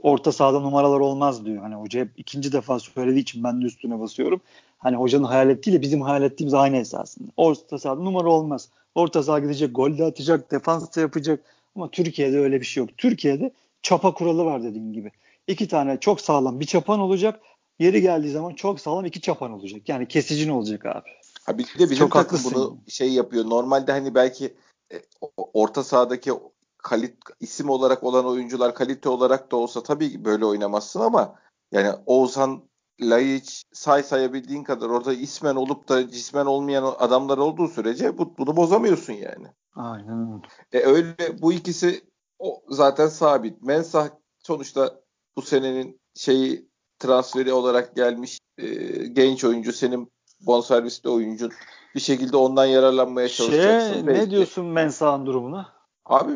orta 0.01 0.31
sahada 0.31 0.59
numaralar 0.59 0.99
olmaz 0.99 1.45
diyor. 1.45 1.61
Hani 1.63 1.75
hoca 1.75 1.99
hep 1.99 2.09
ikinci 2.17 2.51
defa 2.51 2.79
söylediği 2.79 3.21
için 3.21 3.43
ben 3.43 3.61
de 3.61 3.65
üstüne 3.65 3.99
basıyorum. 3.99 4.41
Hani 4.77 4.95
hocanın 4.95 5.23
hayal 5.23 5.49
ettiğiyle 5.49 5.81
bizim 5.81 6.01
hayal 6.01 6.23
ettiğimiz 6.23 6.53
aynı 6.53 6.77
esasında. 6.77 7.27
Orta 7.37 7.79
sahada 7.79 8.01
numara 8.01 8.29
olmaz. 8.29 8.69
Orta 8.95 9.23
saha 9.23 9.39
gidecek, 9.39 9.75
gol 9.75 9.97
de 9.97 10.03
atacak, 10.03 10.51
defans 10.51 10.95
da 10.95 11.01
yapacak. 11.01 11.39
Ama 11.75 11.91
Türkiye'de 11.91 12.39
öyle 12.39 12.59
bir 12.59 12.65
şey 12.65 12.81
yok. 12.83 12.89
Türkiye'de 12.97 13.51
çapa 13.81 14.13
kuralı 14.13 14.45
var 14.45 14.63
dediğin 14.63 14.93
gibi 14.93 15.11
iki 15.47 15.67
tane 15.67 15.99
çok 15.99 16.21
sağlam 16.21 16.59
bir 16.59 16.65
çapan 16.65 16.99
olacak. 16.99 17.39
Yeri 17.79 18.01
geldiği 18.01 18.31
zaman 18.31 18.53
çok 18.53 18.79
sağlam 18.79 19.05
iki 19.05 19.21
çapan 19.21 19.51
olacak. 19.51 19.89
Yani 19.89 20.07
kesicin 20.07 20.49
olacak 20.49 20.85
abi. 20.85 21.09
Ha 21.45 21.57
bir 21.57 21.63
de 21.63 21.79
bizim 21.79 21.97
çok 21.97 22.11
takım 22.11 22.37
haklısın. 22.37 22.53
bunu 22.55 22.77
şey 22.87 23.13
yapıyor. 23.13 23.49
Normalde 23.49 23.91
hani 23.91 24.15
belki 24.15 24.53
e, 24.93 25.01
orta 25.35 25.83
sahadaki 25.83 26.31
kalit 26.77 27.15
isim 27.39 27.69
olarak 27.69 28.03
olan 28.03 28.25
oyuncular 28.25 28.75
kalite 28.75 29.09
olarak 29.09 29.51
da 29.51 29.55
olsa 29.55 29.83
tabii 29.83 30.25
böyle 30.25 30.45
oynamazsın 30.45 30.99
ama 30.99 31.35
yani 31.71 31.89
Oğuzhan 32.05 32.63
Laiç 33.01 33.63
say 33.73 34.03
sayabildiğin 34.03 34.63
kadar 34.63 34.89
orada 34.89 35.13
ismen 35.13 35.55
olup 35.55 35.89
da 35.89 36.09
cismen 36.09 36.45
olmayan 36.45 36.95
adamlar 36.99 37.37
olduğu 37.37 37.67
sürece 37.67 38.17
bu, 38.17 38.37
bunu 38.37 38.55
bozamıyorsun 38.55 39.13
yani. 39.13 39.47
Aynen 39.75 40.33
öyle. 40.33 40.47
E 40.73 40.87
öyle 40.87 41.41
bu 41.41 41.53
ikisi 41.53 42.01
o 42.41 42.63
zaten 42.69 43.07
sabit. 43.07 43.61
Mensah 43.61 44.09
sonuçta 44.39 45.01
bu 45.35 45.41
senenin 45.41 46.01
şeyi 46.15 46.69
transferi 46.99 47.53
olarak 47.53 47.95
gelmiş 47.95 48.39
e, 48.57 48.67
genç 49.07 49.43
oyuncu 49.43 49.73
senin 49.73 50.11
bonservisli 50.41 51.09
oyuncun 51.09 51.51
bir 51.95 51.99
şekilde 51.99 52.37
ondan 52.37 52.65
yararlanmaya 52.65 53.29
şey, 53.29 53.45
çalışacaksın. 53.45 53.93
Şey, 53.93 54.05
ne 54.05 54.29
diyorsun 54.29 54.65
Mensah'ın 54.65 55.25
durumuna? 55.25 55.73
Abi 56.05 56.31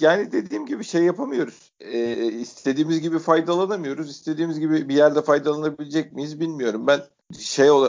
yani 0.00 0.32
dediğim 0.32 0.66
gibi 0.66 0.84
şey 0.84 1.02
yapamıyoruz. 1.02 1.72
E, 1.80 2.14
istediğimiz 2.32 3.00
gibi 3.00 3.18
faydalanamıyoruz. 3.18 4.10
İstediğimiz 4.10 4.60
gibi 4.60 4.88
bir 4.88 4.94
yerde 4.94 5.22
faydalanabilecek 5.22 6.12
miyiz 6.12 6.40
bilmiyorum. 6.40 6.86
Ben 6.86 7.00
şey 7.38 7.70
o 7.70 7.84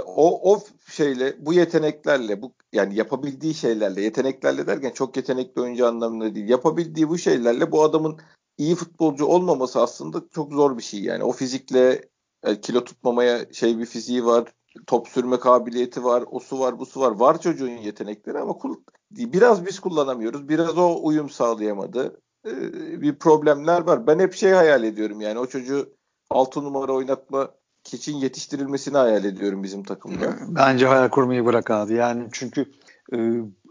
o 0.54 0.60
şeyle 0.88 1.46
bu 1.46 1.54
yeteneklerle 1.54 2.42
bu 2.42 2.54
yani 2.74 2.96
yapabildiği 2.96 3.54
şeylerle 3.54 4.02
yeteneklerle 4.02 4.68
derken 4.68 4.92
çok 4.92 5.18
yetenekli 5.18 5.62
oyuncu 5.62 5.88
anlamında 5.88 6.36
değil. 6.36 6.50
Yapabildiği 6.50 7.10
bu 7.10 7.18
şeylerle 7.18 7.72
bu 7.72 7.84
adamın 7.84 8.20
iyi 8.58 8.76
futbolcu 8.76 9.26
olmaması 9.26 9.82
aslında 9.82 10.24
çok 10.32 10.54
zor 10.54 10.78
bir 10.78 10.84
şey 10.84 11.04
yani. 11.04 11.24
O 11.24 11.32
fizikle 11.32 12.10
e, 12.44 12.62
kilo 12.62 12.84
tutmamaya 12.84 13.54
şey 13.54 13.80
bir 13.80 13.86
fiziği 13.86 14.26
var. 14.26 14.54
Top 14.88 15.08
sürme 15.08 15.40
kabiliyeti 15.40 16.04
var. 16.04 16.24
O 16.32 16.40
su 16.40 16.60
var, 16.60 16.80
bu 16.80 16.86
su 16.86 17.00
var. 17.00 17.12
Var 17.12 17.42
çocuğun 17.42 17.70
yetenekleri 17.70 18.40
ama 18.40 18.56
biraz 19.12 19.66
biz 19.66 19.80
kullanamıyoruz. 19.80 20.50
Biraz 20.50 20.78
o 20.78 21.00
uyum 21.04 21.30
sağlayamadı. 21.30 22.22
Ee, 22.46 23.02
bir 23.02 23.20
problemler 23.20 23.82
var. 23.82 24.08
Ben 24.08 24.20
hep 24.20 24.34
şey 24.34 24.52
hayal 24.52 24.84
ediyorum 24.84 25.22
yani 25.22 25.40
o 25.40 25.46
çocuğu 25.46 25.94
6 26.30 26.64
numara 26.64 26.94
oynatma 26.94 27.59
için 27.94 28.18
yetiştirilmesini 28.18 28.98
hayal 28.98 29.26
ediyorum 29.26 29.64
bizim 29.64 29.84
takımda. 29.84 30.36
Bence 30.48 30.86
hayal 30.86 31.10
kurmayı 31.10 31.46
bırak 31.46 31.72
abi. 31.72 31.94
Yani 31.94 32.28
çünkü 32.32 32.66
e, 33.14 33.18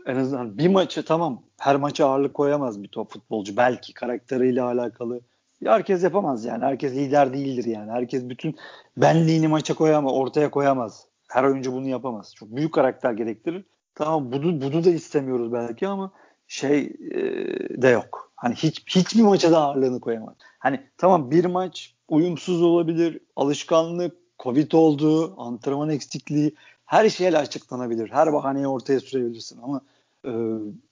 en 0.07 0.17
azından 0.17 0.59
bir 0.59 0.69
maçı 0.69 1.05
tamam 1.05 1.43
her 1.59 1.77
maça 1.77 2.07
ağırlık 2.07 2.35
koyamaz 2.35 2.83
bir 2.83 2.89
top 2.89 3.13
futbolcu. 3.13 3.57
Belki 3.57 3.95
karakteriyle 3.95 4.63
alakalı. 4.63 5.21
Herkes 5.65 6.03
yapamaz 6.03 6.45
yani. 6.45 6.65
Herkes 6.65 6.93
lider 6.93 7.33
değildir 7.33 7.65
yani. 7.65 7.91
Herkes 7.91 8.29
bütün 8.29 8.57
benliğini 8.97 9.49
maça 9.49 9.75
koyamaz, 9.75 10.13
ortaya 10.13 10.51
koyamaz. 10.51 11.07
Her 11.29 11.45
oyuncu 11.45 11.73
bunu 11.73 11.89
yapamaz. 11.89 12.35
Çok 12.35 12.57
büyük 12.57 12.75
karakter 12.75 13.13
gerektirir. 13.13 13.65
Tamam 13.95 14.33
bunu, 14.33 14.61
bunu 14.61 14.85
da 14.85 14.91
istemiyoruz 14.91 15.53
belki 15.53 15.89
ama 15.89 16.13
şey 16.47 16.79
e, 17.11 17.21
de 17.83 17.89
yok. 17.89 18.33
Hani 18.37 18.55
hiç 18.55 18.83
hiçbir 18.87 19.23
maça 19.23 19.53
da 19.53 19.59
ağırlığını 19.59 20.01
koyamaz. 20.01 20.35
Hani 20.59 20.87
tamam 20.97 21.31
bir 21.31 21.45
maç 21.45 21.95
uyumsuz 22.09 22.63
olabilir, 22.63 23.21
alışkanlık, 23.37 24.17
Covid 24.39 24.73
olduğu, 24.73 25.41
antrenman 25.41 25.91
eksikliği 25.91 26.55
her 26.85 27.11
şeyle 27.11 27.39
açıklanabilir. 27.39 28.11
Her 28.11 28.33
bahaneyi 28.33 28.69
ortaya 28.69 29.01
sürebilirsin 29.01 29.61
ama 29.63 29.81
e, 30.25 30.31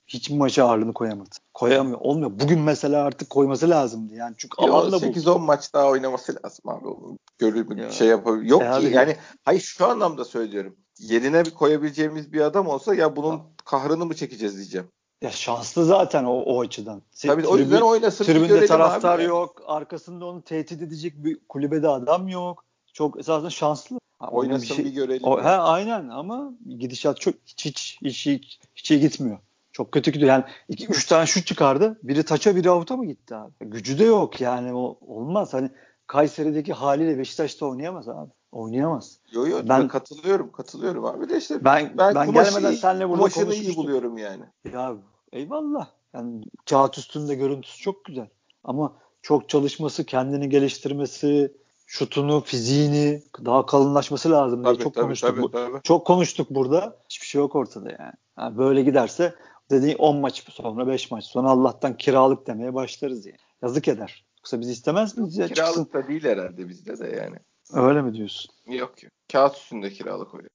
hiçbir 0.06 0.36
maça 0.36 0.64
ağırlığını 0.68 0.92
koyamadı. 0.92 1.30
Koyamıyor. 1.54 1.98
Olmuyor. 2.00 2.30
Bugün 2.30 2.60
mesela 2.60 3.04
artık 3.04 3.30
koyması 3.30 3.70
lazımdı. 3.70 4.14
Yani 4.14 4.34
çünkü 4.38 4.62
alanda 4.62 4.96
8-10 4.96 5.38
maç 5.38 5.74
daha 5.74 5.88
oynaması 5.88 6.36
lazım 6.44 6.68
abi. 6.68 7.18
Görür 7.38 7.76
ya. 7.76 7.90
şey 7.90 8.08
yapabilir. 8.08 8.50
Yok 8.50 8.62
e 8.62 8.80
ki 8.80 8.94
yani 8.94 9.16
hayır 9.44 9.60
şu 9.60 9.86
anlamda 9.86 10.24
söylüyorum. 10.24 10.76
Yerine 10.98 11.44
bir 11.44 11.50
koyabileceğimiz 11.50 12.32
bir 12.32 12.40
adam 12.40 12.66
olsa 12.66 12.94
ya 12.94 13.16
bunun 13.16 13.40
kahrını 13.64 14.06
mı 14.06 14.14
çekeceğiz 14.14 14.56
diyeceğim. 14.56 14.88
Ya 15.22 15.30
şanslı 15.30 15.84
zaten 15.84 16.24
o, 16.24 16.32
o 16.32 16.60
açıdan. 16.60 17.02
Tabii 17.22 17.42
tribün, 17.42 17.54
o 17.54 17.58
yüzden 17.58 17.80
oynasın. 17.80 18.24
Tribünde 18.24 18.66
taraftar 18.66 19.18
abi. 19.18 19.24
yok. 19.24 19.62
Arkasında 19.66 20.26
onu 20.26 20.42
tehdit 20.42 20.82
edecek 20.82 21.24
bir 21.24 21.38
kulübede 21.48 21.88
adam 21.88 22.28
yok. 22.28 22.64
Çok 22.92 23.20
esasında 23.20 23.50
şanslı. 23.50 23.98
Ha, 24.18 24.28
oynasın 24.28 24.62
bir, 24.62 24.74
şey, 24.74 24.84
bir 24.84 24.90
görelim. 24.90 25.24
O, 25.24 25.42
he, 25.42 25.48
aynen 25.48 26.08
ama 26.08 26.52
gidişat 26.78 27.20
çok 27.20 27.34
hiç 27.46 27.64
hiç 27.64 27.98
hiç, 28.04 28.26
hiç, 28.26 28.60
hiç 28.74 28.90
iyi 28.90 29.00
gitmiyor. 29.00 29.38
Çok 29.72 29.92
kötü 29.92 30.10
gidiyor. 30.10 30.30
Yani 30.30 30.44
iki, 30.68 30.86
üç 30.86 31.06
tane 31.06 31.26
şut 31.26 31.46
çıkardı. 31.46 31.98
Biri 32.02 32.22
taça 32.22 32.56
biri 32.56 32.70
avuta 32.70 32.96
mı 32.96 33.06
gitti 33.06 33.34
abi? 33.34 33.52
Gücü 33.60 33.98
de 33.98 34.04
yok 34.04 34.40
yani. 34.40 34.74
O, 34.74 34.98
olmaz. 35.00 35.54
Hani 35.54 35.70
Kayseri'deki 36.06 36.72
haliyle 36.72 37.18
Beşiktaş'ta 37.18 37.66
oynayamaz 37.66 38.08
abi. 38.08 38.30
Oynayamaz. 38.52 39.18
Yo 39.32 39.46
yo 39.46 39.58
ben 39.68 39.88
katılıyorum 39.88 40.52
katılıyorum 40.52 41.04
abi 41.04 41.28
de 41.28 41.38
işte 41.38 41.64
ben 41.64 41.92
ben, 41.98 42.14
ben 42.14 42.32
gelmeden 42.32 42.72
iyi, 42.72 42.76
senle 42.76 43.08
burada 43.08 43.22
konuşmuştum. 43.22 43.52
iyi 43.52 43.76
buluyorum 43.76 44.18
yani. 44.18 44.44
Ya 44.72 44.96
eyvallah. 45.32 45.88
Yani 46.14 46.44
kağıt 46.70 46.98
üstünde 46.98 47.34
görüntüsü 47.34 47.82
çok 47.82 48.04
güzel. 48.04 48.28
Ama 48.64 48.92
çok 49.22 49.48
çalışması, 49.48 50.04
kendini 50.04 50.48
geliştirmesi, 50.48 51.52
şutunu, 51.86 52.40
fiziğini 52.40 53.22
daha 53.44 53.66
kalınlaşması 53.66 54.30
lazım 54.30 54.64
diye 54.64 54.74
tabii, 54.74 54.84
çok 54.84 54.94
tabii, 54.94 55.04
konuştuk. 55.04 55.36
Tabii, 55.36 55.50
tabii. 55.50 55.82
Çok 55.82 56.06
konuştuk 56.06 56.50
burada. 56.50 56.96
Hiçbir 57.08 57.26
şey 57.26 57.40
yok 57.40 57.54
ortada 57.54 57.90
yani. 57.90 58.12
yani 58.38 58.58
böyle 58.58 58.82
giderse 58.82 59.34
dediğin 59.70 59.98
10 59.98 60.16
maç 60.16 60.44
sonra 60.50 60.86
5 60.86 61.10
maç 61.10 61.24
sonra 61.24 61.48
Allah'tan 61.48 61.96
kiralık 61.96 62.46
demeye 62.46 62.74
başlarız 62.74 63.26
yani. 63.26 63.38
Yazık 63.62 63.88
eder. 63.88 64.24
Yoksa 64.46 64.60
biz 64.60 64.70
istemez 64.70 65.18
miyiz 65.18 65.36
ya? 65.36 65.46
Kiralık 65.48 65.74
Çıksın. 65.76 65.92
da 65.92 66.08
değil 66.08 66.24
herhalde 66.24 66.68
bizde 66.68 66.98
de 66.98 67.16
yani. 67.16 67.36
Öyle 67.72 68.02
mi 68.02 68.14
diyorsun? 68.14 68.50
Yok 68.66 69.02
yok. 69.02 69.12
Kağıt 69.32 69.56
üstünde 69.56 69.90
kiralık 69.90 70.34
oluyor. 70.34 70.48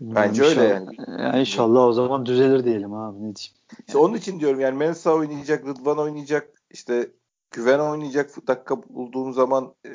Bilmiyorum, 0.00 0.24
Bence 0.28 0.42
öyle 0.42 0.64
yani. 0.64 0.96
yani. 1.08 1.40
İnşallah 1.40 1.84
o 1.84 1.92
zaman 1.92 2.26
düzelir 2.26 2.64
diyelim 2.64 2.92
abi 2.94 3.16
ne 3.16 3.20
diyeyim. 3.20 3.56
İşte 3.86 3.98
onun 3.98 4.14
için 4.14 4.40
diyorum 4.40 4.60
yani 4.60 4.76
Mensa 4.76 5.14
oynayacak, 5.14 5.66
Rıdvan 5.66 5.98
oynayacak, 5.98 6.62
işte 6.70 7.10
Güven 7.50 7.78
oynayacak 7.78 8.46
dakika 8.46 8.82
bulduğum 8.82 9.32
zaman 9.32 9.74
e, 9.86 9.90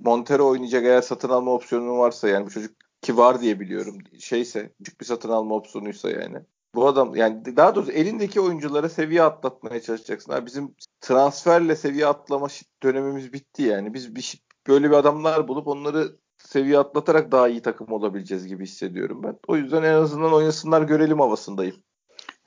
Montero 0.00 0.46
oynayacak 0.48 0.84
eğer 0.84 1.02
satın 1.02 1.28
alma 1.28 1.52
opsiyonu 1.52 1.98
varsa 1.98 2.28
yani 2.28 2.46
bu 2.46 2.50
çocuk 2.50 2.74
ki 3.02 3.16
var 3.16 3.40
diye 3.40 3.60
biliyorum 3.60 3.98
şeyse 4.18 4.72
küçük 4.78 5.00
bir 5.00 5.06
satın 5.06 5.28
alma 5.28 5.54
opsiyonuysa 5.54 6.10
yani. 6.10 6.38
Bu 6.74 6.88
adam 6.88 7.16
yani 7.16 7.56
daha 7.56 7.74
doğrusu 7.74 7.92
elindeki 7.92 8.40
oyunculara 8.40 8.88
seviye 8.88 9.22
atlatmaya 9.22 9.82
çalışacaksın. 9.82 10.32
Abi 10.32 10.46
bizim 10.46 10.74
transferle 11.00 11.76
seviye 11.76 12.06
atlama 12.06 12.46
dönemimiz 12.82 13.32
bitti 13.32 13.62
yani. 13.62 13.94
Biz 13.94 14.14
bir 14.16 14.42
böyle 14.68 14.90
bir 14.90 14.96
adamlar 14.96 15.48
bulup 15.48 15.68
onları 15.68 16.16
seviye 16.38 16.78
atlatarak 16.78 17.32
daha 17.32 17.48
iyi 17.48 17.62
takım 17.62 17.92
olabileceğiz 17.92 18.46
gibi 18.46 18.62
hissediyorum 18.62 19.22
ben. 19.22 19.36
O 19.48 19.56
yüzden 19.56 19.82
en 19.82 19.94
azından 19.94 20.32
oynasınlar 20.32 20.82
görelim 20.82 21.20
havasındayım. 21.20 21.76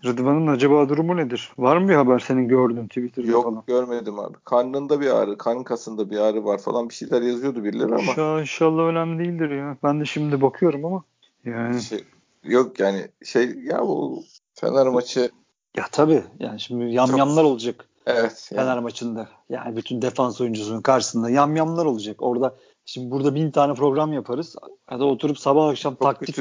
Rıdvan'ın 0.05 0.47
acaba 0.47 0.89
durumu 0.89 1.17
nedir? 1.17 1.51
Var 1.57 1.77
mı 1.77 1.89
bir 1.89 1.93
haber 1.93 2.19
senin 2.19 2.47
gördüğün 2.47 2.87
Twitter'da 2.87 3.31
Yok 3.31 3.43
falan? 3.43 3.63
görmedim 3.67 4.19
abi. 4.19 4.37
Karnında 4.45 5.01
bir 5.01 5.09
ağrı, 5.09 5.37
karın 5.37 5.63
kasında 5.63 6.09
bir 6.09 6.17
ağrı 6.17 6.45
var 6.45 6.57
falan 6.57 6.89
bir 6.89 6.93
şeyler 6.93 7.21
yazıyordu 7.21 7.63
birileri 7.63 7.87
ama 7.87 8.01
İnşallah, 8.01 8.41
inşallah 8.41 8.83
önemli 8.83 9.25
değildir 9.25 9.49
ya. 9.49 9.77
Ben 9.83 9.99
de 10.01 10.05
şimdi 10.05 10.41
bakıyorum 10.41 10.85
ama 10.85 11.03
yani 11.45 11.81
şey, 11.81 12.03
yok 12.43 12.79
yani 12.79 13.07
şey 13.25 13.55
ya 13.63 13.81
bu 13.81 14.23
Fener 14.53 14.87
maçı 14.87 15.31
ya 15.77 15.85
tabii 15.91 16.23
yani 16.39 16.59
şimdi 16.59 16.93
yamyamlar 16.93 17.43
olacak 17.43 17.89
evet 18.05 18.49
yani. 18.51 18.61
Fener 18.61 18.79
maçında. 18.79 19.29
Yani 19.49 19.75
bütün 19.75 20.01
defans 20.01 20.41
oyuncusunun 20.41 20.81
karşısında 20.81 21.29
yamyamlar 21.29 21.85
olacak. 21.85 22.21
Orada 22.21 22.55
şimdi 22.85 23.11
burada 23.11 23.35
bin 23.35 23.51
tane 23.51 23.73
program 23.73 24.13
yaparız. 24.13 24.55
Hadi 24.85 25.03
oturup 25.03 25.39
sabah 25.39 25.69
akşam 25.69 25.93
Çok 25.93 26.01
taktik 26.01 26.35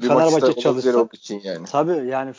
Fenerbahçe 0.00 0.60
çalışsak 0.60 1.14
için 1.14 1.40
yani. 1.44 1.66
Tabii 1.66 2.08
yani 2.08 2.32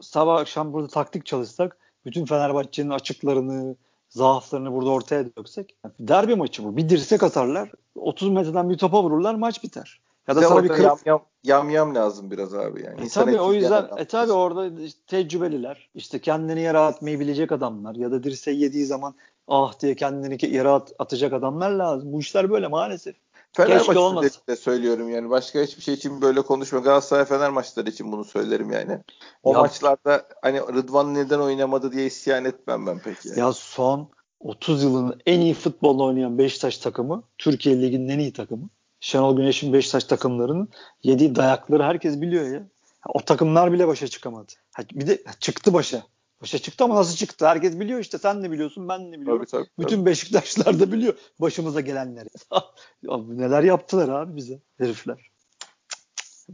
sabah 0.00 0.40
akşam 0.40 0.72
burada 0.72 0.88
taktik 0.88 1.26
çalışsak 1.26 1.76
bütün 2.04 2.24
Fenerbahçe'nin 2.24 2.90
açıklarını, 2.90 3.76
zaaflarını 4.08 4.72
burada 4.72 4.90
ortaya 4.90 5.24
döksek 5.36 5.76
derbi 6.00 6.34
maçı 6.34 6.64
bu. 6.64 6.76
Bir 6.76 6.88
dirsek 6.88 7.22
atarlar. 7.22 7.70
30 7.94 8.28
metreden 8.28 8.70
bir 8.70 8.78
topa 8.78 9.02
vururlar 9.02 9.34
maç 9.34 9.62
biter. 9.62 10.00
Ya 10.28 10.36
da 10.36 10.40
Bize 10.40 10.48
sana 10.48 10.64
bir 10.64 10.70
yam, 10.70 10.98
yam, 11.04 11.22
yam 11.44 11.70
yam 11.70 11.94
lazım 11.94 12.30
biraz 12.30 12.54
abi 12.54 12.82
yani. 12.82 13.04
E 13.04 13.08
tabii 13.08 13.40
o 13.40 13.52
yüzden 13.52 13.88
e 13.96 14.04
tabii 14.04 14.32
orada 14.32 14.80
işte 14.82 15.00
tecrübeliler, 15.06 15.90
işte 15.94 16.18
kendini 16.18 16.60
yere 16.60 16.78
atmayı 16.78 17.20
bilecek 17.20 17.52
adamlar 17.52 17.94
ya 17.94 18.10
da 18.10 18.22
dirseği 18.22 18.60
yediği 18.60 18.86
zaman 18.86 19.14
ah 19.48 19.80
diye 19.80 19.94
kendini 19.94 20.54
yere 20.54 20.68
at- 20.68 20.92
atacak 20.98 21.32
adamlar 21.32 21.70
lazım. 21.70 22.12
Bu 22.12 22.20
işler 22.20 22.50
böyle 22.50 22.66
maalesef. 22.68 23.16
Fener 23.52 23.78
keşke 23.78 23.86
maçı 23.92 24.00
olmasa. 24.00 24.26
özellikle 24.26 24.56
söylüyorum 24.56 25.08
yani. 25.08 25.30
Başka 25.30 25.62
hiçbir 25.62 25.82
şey 25.82 25.94
için 25.94 26.20
böyle 26.22 26.42
konuşma. 26.42 26.78
Galatasaray 26.78 27.24
Fener 27.24 27.50
maçları 27.50 27.88
için 27.88 28.12
bunu 28.12 28.24
söylerim 28.24 28.72
yani. 28.72 28.98
O 29.42 29.52
Ya- 29.52 29.60
maçlarda 29.60 30.28
hani 30.42 30.60
Rıdvan 30.60 31.14
neden 31.14 31.38
oynamadı 31.40 31.92
diye 31.92 32.06
isyan 32.06 32.44
etmem 32.44 32.86
ben 32.86 33.00
peki. 33.04 33.28
Yani. 33.28 33.40
Ya 33.40 33.52
son 33.52 34.08
30 34.40 34.82
yılın 34.82 35.20
en 35.26 35.40
iyi 35.40 35.54
futbolunu 35.54 36.04
oynayan 36.04 36.38
Beşiktaş 36.38 36.78
takımı, 36.78 37.22
Türkiye 37.38 37.82
Ligi'nin 37.82 38.08
en 38.08 38.18
iyi 38.18 38.32
takımı. 38.32 38.68
Şenol 39.00 39.36
Güneş'in 39.36 39.72
Beşiktaş 39.72 40.04
takımlarının 40.04 40.68
yediği 41.02 41.34
dayakları 41.34 41.82
herkes 41.82 42.20
biliyor 42.20 42.46
ya. 42.46 42.66
O 43.08 43.20
takımlar 43.20 43.72
bile 43.72 43.88
başa 43.88 44.08
çıkamadı. 44.08 44.52
Bir 44.92 45.06
de 45.06 45.22
çıktı 45.40 45.74
başa. 45.74 46.02
Başa 46.42 46.58
çıktı 46.58 46.84
ama 46.84 46.94
nasıl 46.94 47.16
çıktı? 47.16 47.46
Herkes 47.46 47.80
biliyor 47.80 48.00
işte. 48.00 48.18
Sen 48.18 48.44
de 48.44 48.50
biliyorsun, 48.50 48.88
ben 48.88 49.12
de 49.12 49.20
biliyorum. 49.20 49.38
Tabii, 49.38 49.50
tabii, 49.50 49.70
tabii. 49.76 49.86
Bütün 49.86 50.06
Beşiktaşlılar 50.06 50.80
da 50.80 50.92
biliyor 50.92 51.18
başımıza 51.40 51.80
gelenleri. 51.80 52.28
Abi 53.08 53.38
neler 53.38 53.62
yaptılar 53.62 54.08
abi 54.08 54.36
bize 54.36 54.60
herifler. 54.78 55.30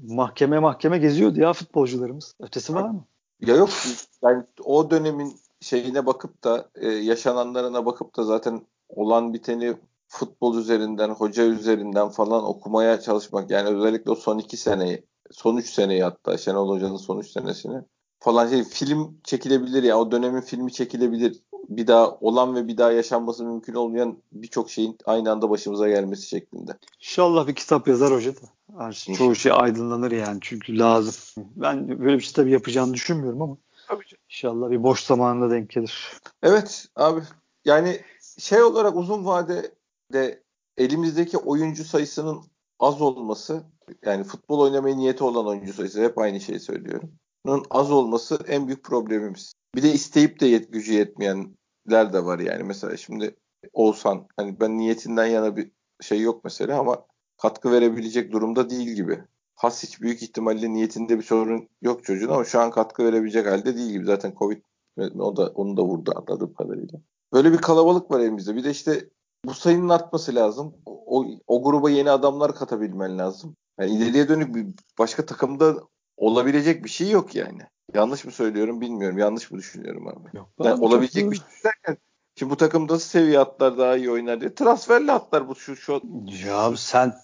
Mahkeme 0.02 0.58
mahkeme 0.58 0.98
geziyordu 0.98 1.40
ya 1.40 1.52
futbolcularımız. 1.52 2.34
Ötesi 2.40 2.74
var 2.74 2.90
mı? 2.90 3.04
Ya 3.40 3.56
yok 3.56 3.70
yani 4.22 4.44
o 4.64 4.90
dönemin 4.90 5.36
şeyine 5.60 6.06
bakıp 6.06 6.44
da 6.44 6.70
e, 6.74 6.88
yaşananlarına 6.88 7.86
bakıp 7.86 8.16
da 8.16 8.22
zaten 8.22 8.66
olan 8.88 9.34
biteni 9.34 9.74
futbol 10.12 10.56
üzerinden, 10.56 11.08
hoca 11.08 11.44
üzerinden 11.44 12.08
falan 12.08 12.44
okumaya 12.44 13.00
çalışmak. 13.00 13.50
Yani 13.50 13.68
özellikle 13.68 14.10
o 14.10 14.14
son 14.14 14.38
iki 14.38 14.56
seneyi, 14.56 15.04
son 15.30 15.56
üç 15.56 15.70
seneyi 15.70 16.02
hatta 16.02 16.38
Şenol 16.38 16.68
Hoca'nın 16.68 16.96
son 16.96 17.18
üç 17.18 17.30
senesini 17.30 17.82
falan 18.20 18.48
şey 18.48 18.64
film 18.64 19.16
çekilebilir 19.24 19.82
ya 19.82 19.98
o 19.98 20.12
dönemin 20.12 20.40
filmi 20.40 20.72
çekilebilir. 20.72 21.42
Bir 21.68 21.86
daha 21.86 22.10
olan 22.10 22.54
ve 22.54 22.68
bir 22.68 22.78
daha 22.78 22.92
yaşanması 22.92 23.44
mümkün 23.44 23.74
olmayan 23.74 24.18
birçok 24.32 24.70
şeyin 24.70 24.98
aynı 25.04 25.30
anda 25.30 25.50
başımıza 25.50 25.88
gelmesi 25.88 26.28
şeklinde. 26.28 26.72
İnşallah 27.00 27.46
bir 27.46 27.54
kitap 27.54 27.88
yazar 27.88 28.12
hoca 28.12 28.32
da. 28.34 28.40
Her 28.78 28.92
şey- 28.92 29.14
çoğu 29.14 29.34
şey 29.34 29.52
aydınlanır 29.54 30.10
yani 30.10 30.38
çünkü 30.40 30.78
lazım. 30.78 31.44
Ben 31.56 31.88
böyle 31.88 32.18
bir 32.18 32.22
şey 32.22 32.32
tabii 32.32 32.50
yapacağını 32.50 32.94
düşünmüyorum 32.94 33.42
ama 33.42 33.56
Tabii 33.88 34.04
inşallah 34.28 34.70
bir 34.70 34.82
boş 34.82 35.00
zamanında 35.04 35.50
denk 35.50 35.70
gelir. 35.70 36.12
Evet 36.42 36.86
abi 36.96 37.20
yani 37.64 38.00
şey 38.38 38.62
olarak 38.62 38.96
uzun 38.96 39.24
vadede 40.12 40.42
elimizdeki 40.76 41.38
oyuncu 41.38 41.84
sayısının 41.84 42.42
az 42.80 43.02
olması 43.02 43.64
yani 44.04 44.24
futbol 44.24 44.58
oynamaya 44.60 44.96
niyeti 44.96 45.24
olan 45.24 45.46
oyuncu 45.46 45.72
sayısı 45.72 46.02
hep 46.02 46.18
aynı 46.18 46.40
şeyi 46.40 46.60
söylüyorum. 46.60 47.12
Bunun 47.46 47.64
az 47.70 47.90
olması 47.90 48.38
en 48.48 48.66
büyük 48.66 48.84
problemimiz. 48.84 49.52
Bir 49.74 49.82
de 49.82 49.92
isteyip 49.92 50.40
de 50.40 50.46
yet, 50.46 50.72
gücü 50.72 50.92
yetmeyenler 50.92 52.12
de 52.12 52.24
var 52.24 52.38
yani. 52.38 52.62
Mesela 52.62 52.96
şimdi 52.96 53.36
Oğuzhan 53.72 54.26
hani 54.36 54.60
ben 54.60 54.78
niyetinden 54.78 55.26
yana 55.26 55.56
bir 55.56 55.70
şey 56.00 56.20
yok 56.20 56.44
mesela 56.44 56.80
ama 56.80 57.06
katkı 57.42 57.72
verebilecek 57.72 58.32
durumda 58.32 58.70
değil 58.70 58.88
gibi. 58.88 59.24
Hasic 59.54 60.02
büyük 60.02 60.22
ihtimalle 60.22 60.72
niyetinde 60.72 61.18
bir 61.18 61.22
sorun 61.22 61.68
yok 61.82 62.04
çocuğun 62.04 62.28
ama 62.28 62.44
şu 62.44 62.60
an 62.60 62.70
katkı 62.70 63.04
verebilecek 63.04 63.46
halde 63.46 63.76
değil 63.76 63.90
gibi. 63.90 64.04
Zaten 64.04 64.34
Covid 64.38 64.62
o 65.18 65.36
da 65.36 65.46
onu 65.46 65.76
da 65.76 65.82
vurdu 65.82 66.12
anladığım 66.16 66.54
kadarıyla. 66.54 67.00
Böyle 67.32 67.52
bir 67.52 67.58
kalabalık 67.58 68.10
var 68.10 68.20
elimizde. 68.20 68.56
Bir 68.56 68.64
de 68.64 68.70
işte 68.70 69.08
bu 69.44 69.54
sayının 69.54 69.88
artması 69.88 70.34
lazım. 70.34 70.74
O, 70.86 71.26
o 71.46 71.62
gruba 71.62 71.90
yeni 71.90 72.10
adamlar 72.10 72.54
katabilmen 72.54 73.18
lazım. 73.18 73.56
Yani 73.80 73.90
ileriye 73.90 74.28
dönük 74.28 74.54
bir 74.54 74.66
başka 74.98 75.26
takımda 75.26 75.74
olabilecek 76.16 76.84
bir 76.84 76.90
şey 76.90 77.10
yok 77.10 77.34
yani. 77.34 77.62
Yanlış 77.94 78.24
mı 78.24 78.32
söylüyorum 78.32 78.80
bilmiyorum. 78.80 79.18
Yanlış 79.18 79.50
mı 79.50 79.58
düşünüyorum 79.58 80.08
abi? 80.08 80.36
Yok, 80.36 80.48
Yani 80.64 80.84
olabilecek 80.84 81.30
bir 81.30 81.36
şey 81.36 81.46
derken 81.64 81.96
şimdi 82.36 82.52
bu 82.52 82.56
takımda 82.56 82.98
seviye 82.98 83.38
atlar 83.38 83.78
daha 83.78 83.96
iyi 83.96 84.10
oynar 84.10 84.40
diye 84.40 84.54
transferli 84.54 85.12
atlar 85.12 85.48
bu 85.48 85.54
şu 85.54 85.76
şu 85.76 86.00
Ya 86.46 86.76
sen 86.76 87.14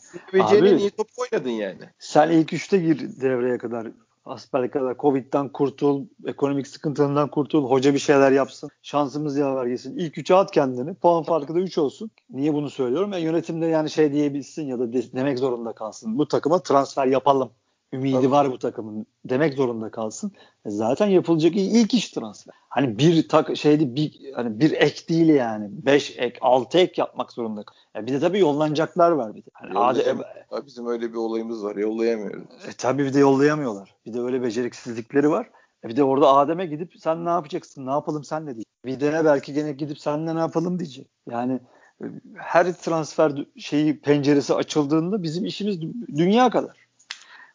Abi- 0.41 0.77
niye 0.77 0.91
top 0.91 1.09
oynadın 1.17 1.51
yani? 1.51 1.91
sen 1.99 2.31
ilk 2.31 2.53
üçte 2.53 2.79
gir 2.79 3.21
devreye 3.21 3.59
kadar. 3.59 3.89
Asper 4.29 4.71
kadar 4.71 4.97
Covid'den 4.97 5.49
kurtul, 5.49 6.07
ekonomik 6.27 6.67
sıkıntılarından 6.67 7.31
kurtul, 7.31 7.71
hoca 7.71 7.95
bir 7.95 7.99
şeyler 7.99 8.33
yapsın, 8.33 8.71
şansımız 8.83 9.37
yaver 9.37 9.67
gelsin. 9.67 9.97
İlk 9.99 10.19
üçe 10.19 10.35
at 10.35 10.51
kendini, 10.51 10.95
puan 10.95 11.23
farkı 11.23 11.55
da 11.55 11.61
3 11.61 11.79
olsun. 11.79 12.11
Niye 12.31 12.55
bunu 12.55 12.71
söylüyorum? 12.71 13.12
E, 13.12 13.21
yönetimde 13.21 13.67
yani 13.67 13.91
şey 13.91 14.12
diyebilsin 14.12 14.67
ya 14.67 14.79
da 14.79 14.93
de- 14.93 15.12
demek 15.12 15.38
zorunda 15.38 15.73
kalsın. 15.73 16.19
Bu 16.19 16.29
takıma 16.29 16.62
transfer 16.62 17.07
yapalım. 17.07 17.51
Ümidi 17.92 18.31
var 18.31 18.53
bu 18.53 18.59
takımın 18.59 19.07
demek 19.24 19.55
zorunda 19.55 19.90
kalsın. 19.90 20.33
E, 20.66 20.70
zaten 20.70 21.07
yapılacak 21.07 21.53
ilk 21.57 21.94
iş 21.94 22.11
transfer. 22.11 22.55
Hani 22.68 22.98
bir 22.98 23.29
tak 23.29 23.57
şeydi 23.57 23.94
bir 23.94 24.33
hani 24.35 24.61
bir 24.61 24.72
ek 24.72 25.09
değil 25.09 25.29
yani. 25.29 25.68
5 25.70 26.14
ek, 26.18 26.38
6 26.40 26.79
ek 26.79 26.92
yapmak 26.96 27.33
zorunda. 27.33 27.62
kal- 27.62 27.74
E, 28.03 28.07
bir 28.07 28.12
de 28.12 28.20
tabii 28.20 28.38
yollanacaklar 28.38 29.11
var 29.11 29.35
bir 29.35 29.40
de. 29.44 29.51
Hani 29.53 29.79
ade- 29.79 30.11
Abi 30.51 30.66
Bizim 30.66 30.87
öyle 30.87 31.11
bir 31.12 31.16
olayımız 31.16 31.64
var. 31.64 31.77
Yollayamıyoruz. 31.77 32.42
e, 32.68 32.72
tabii 32.79 33.05
bir 33.05 33.14
de 33.14 33.18
yollayamıyorlar. 33.18 33.94
Bir 34.07 34.12
de 34.14 34.20
öyle 34.20 34.42
beceriksizlikleri 34.42 35.31
var. 35.31 35.51
E, 35.85 35.88
bir 35.88 35.96
de 35.96 36.05
orada 36.05 36.29
Adem'e 36.37 36.66
gidip 36.66 36.92
sen 36.98 37.24
ne 37.24 37.29
yapacaksın? 37.31 37.87
Ne 37.87 37.90
yapalım 37.90 38.24
senle 38.24 38.46
diyecek. 38.55 38.66
Bir 38.85 39.01
de 39.01 39.22
belki 39.24 39.53
gene 39.53 39.72
gidip 39.72 39.99
senle 39.99 40.34
ne 40.34 40.39
yapalım 40.39 40.78
diyecek. 40.78 41.07
Yani 41.30 41.61
e, 42.03 42.05
her 42.36 42.72
transfer 42.72 43.47
şeyi 43.57 44.01
penceresi 44.01 44.55
açıldığında 44.55 45.22
bizim 45.22 45.45
işimiz 45.45 45.76
dü- 45.82 46.16
dünya 46.16 46.51
kadar. 46.51 46.88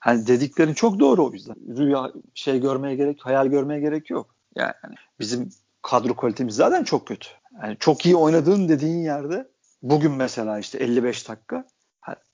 Hani 0.04 0.28
dediklerin 0.28 0.74
çok 0.74 1.00
doğru 1.00 1.28
o 1.28 1.32
yüzden. 1.32 1.56
Rüya 1.78 2.12
şey 2.34 2.60
görmeye 2.62 2.96
gerek, 2.96 3.26
hayal 3.26 3.48
görmeye 3.48 3.80
gerek 3.80 4.10
yok. 4.10 4.36
Yani 4.56 4.96
bizim 5.20 5.50
kadro 5.82 6.16
kalitemiz 6.16 6.56
zaten 6.56 6.84
çok 6.84 7.08
kötü. 7.08 7.28
Yani 7.64 7.78
çok 7.80 8.06
iyi 8.06 8.16
oynadığın 8.16 8.70
dediğin 8.70 9.04
yerde 9.04 9.48
bugün 9.82 10.12
mesela 10.12 10.60
işte 10.60 10.78
55 10.78 11.30
dakika 11.30 11.66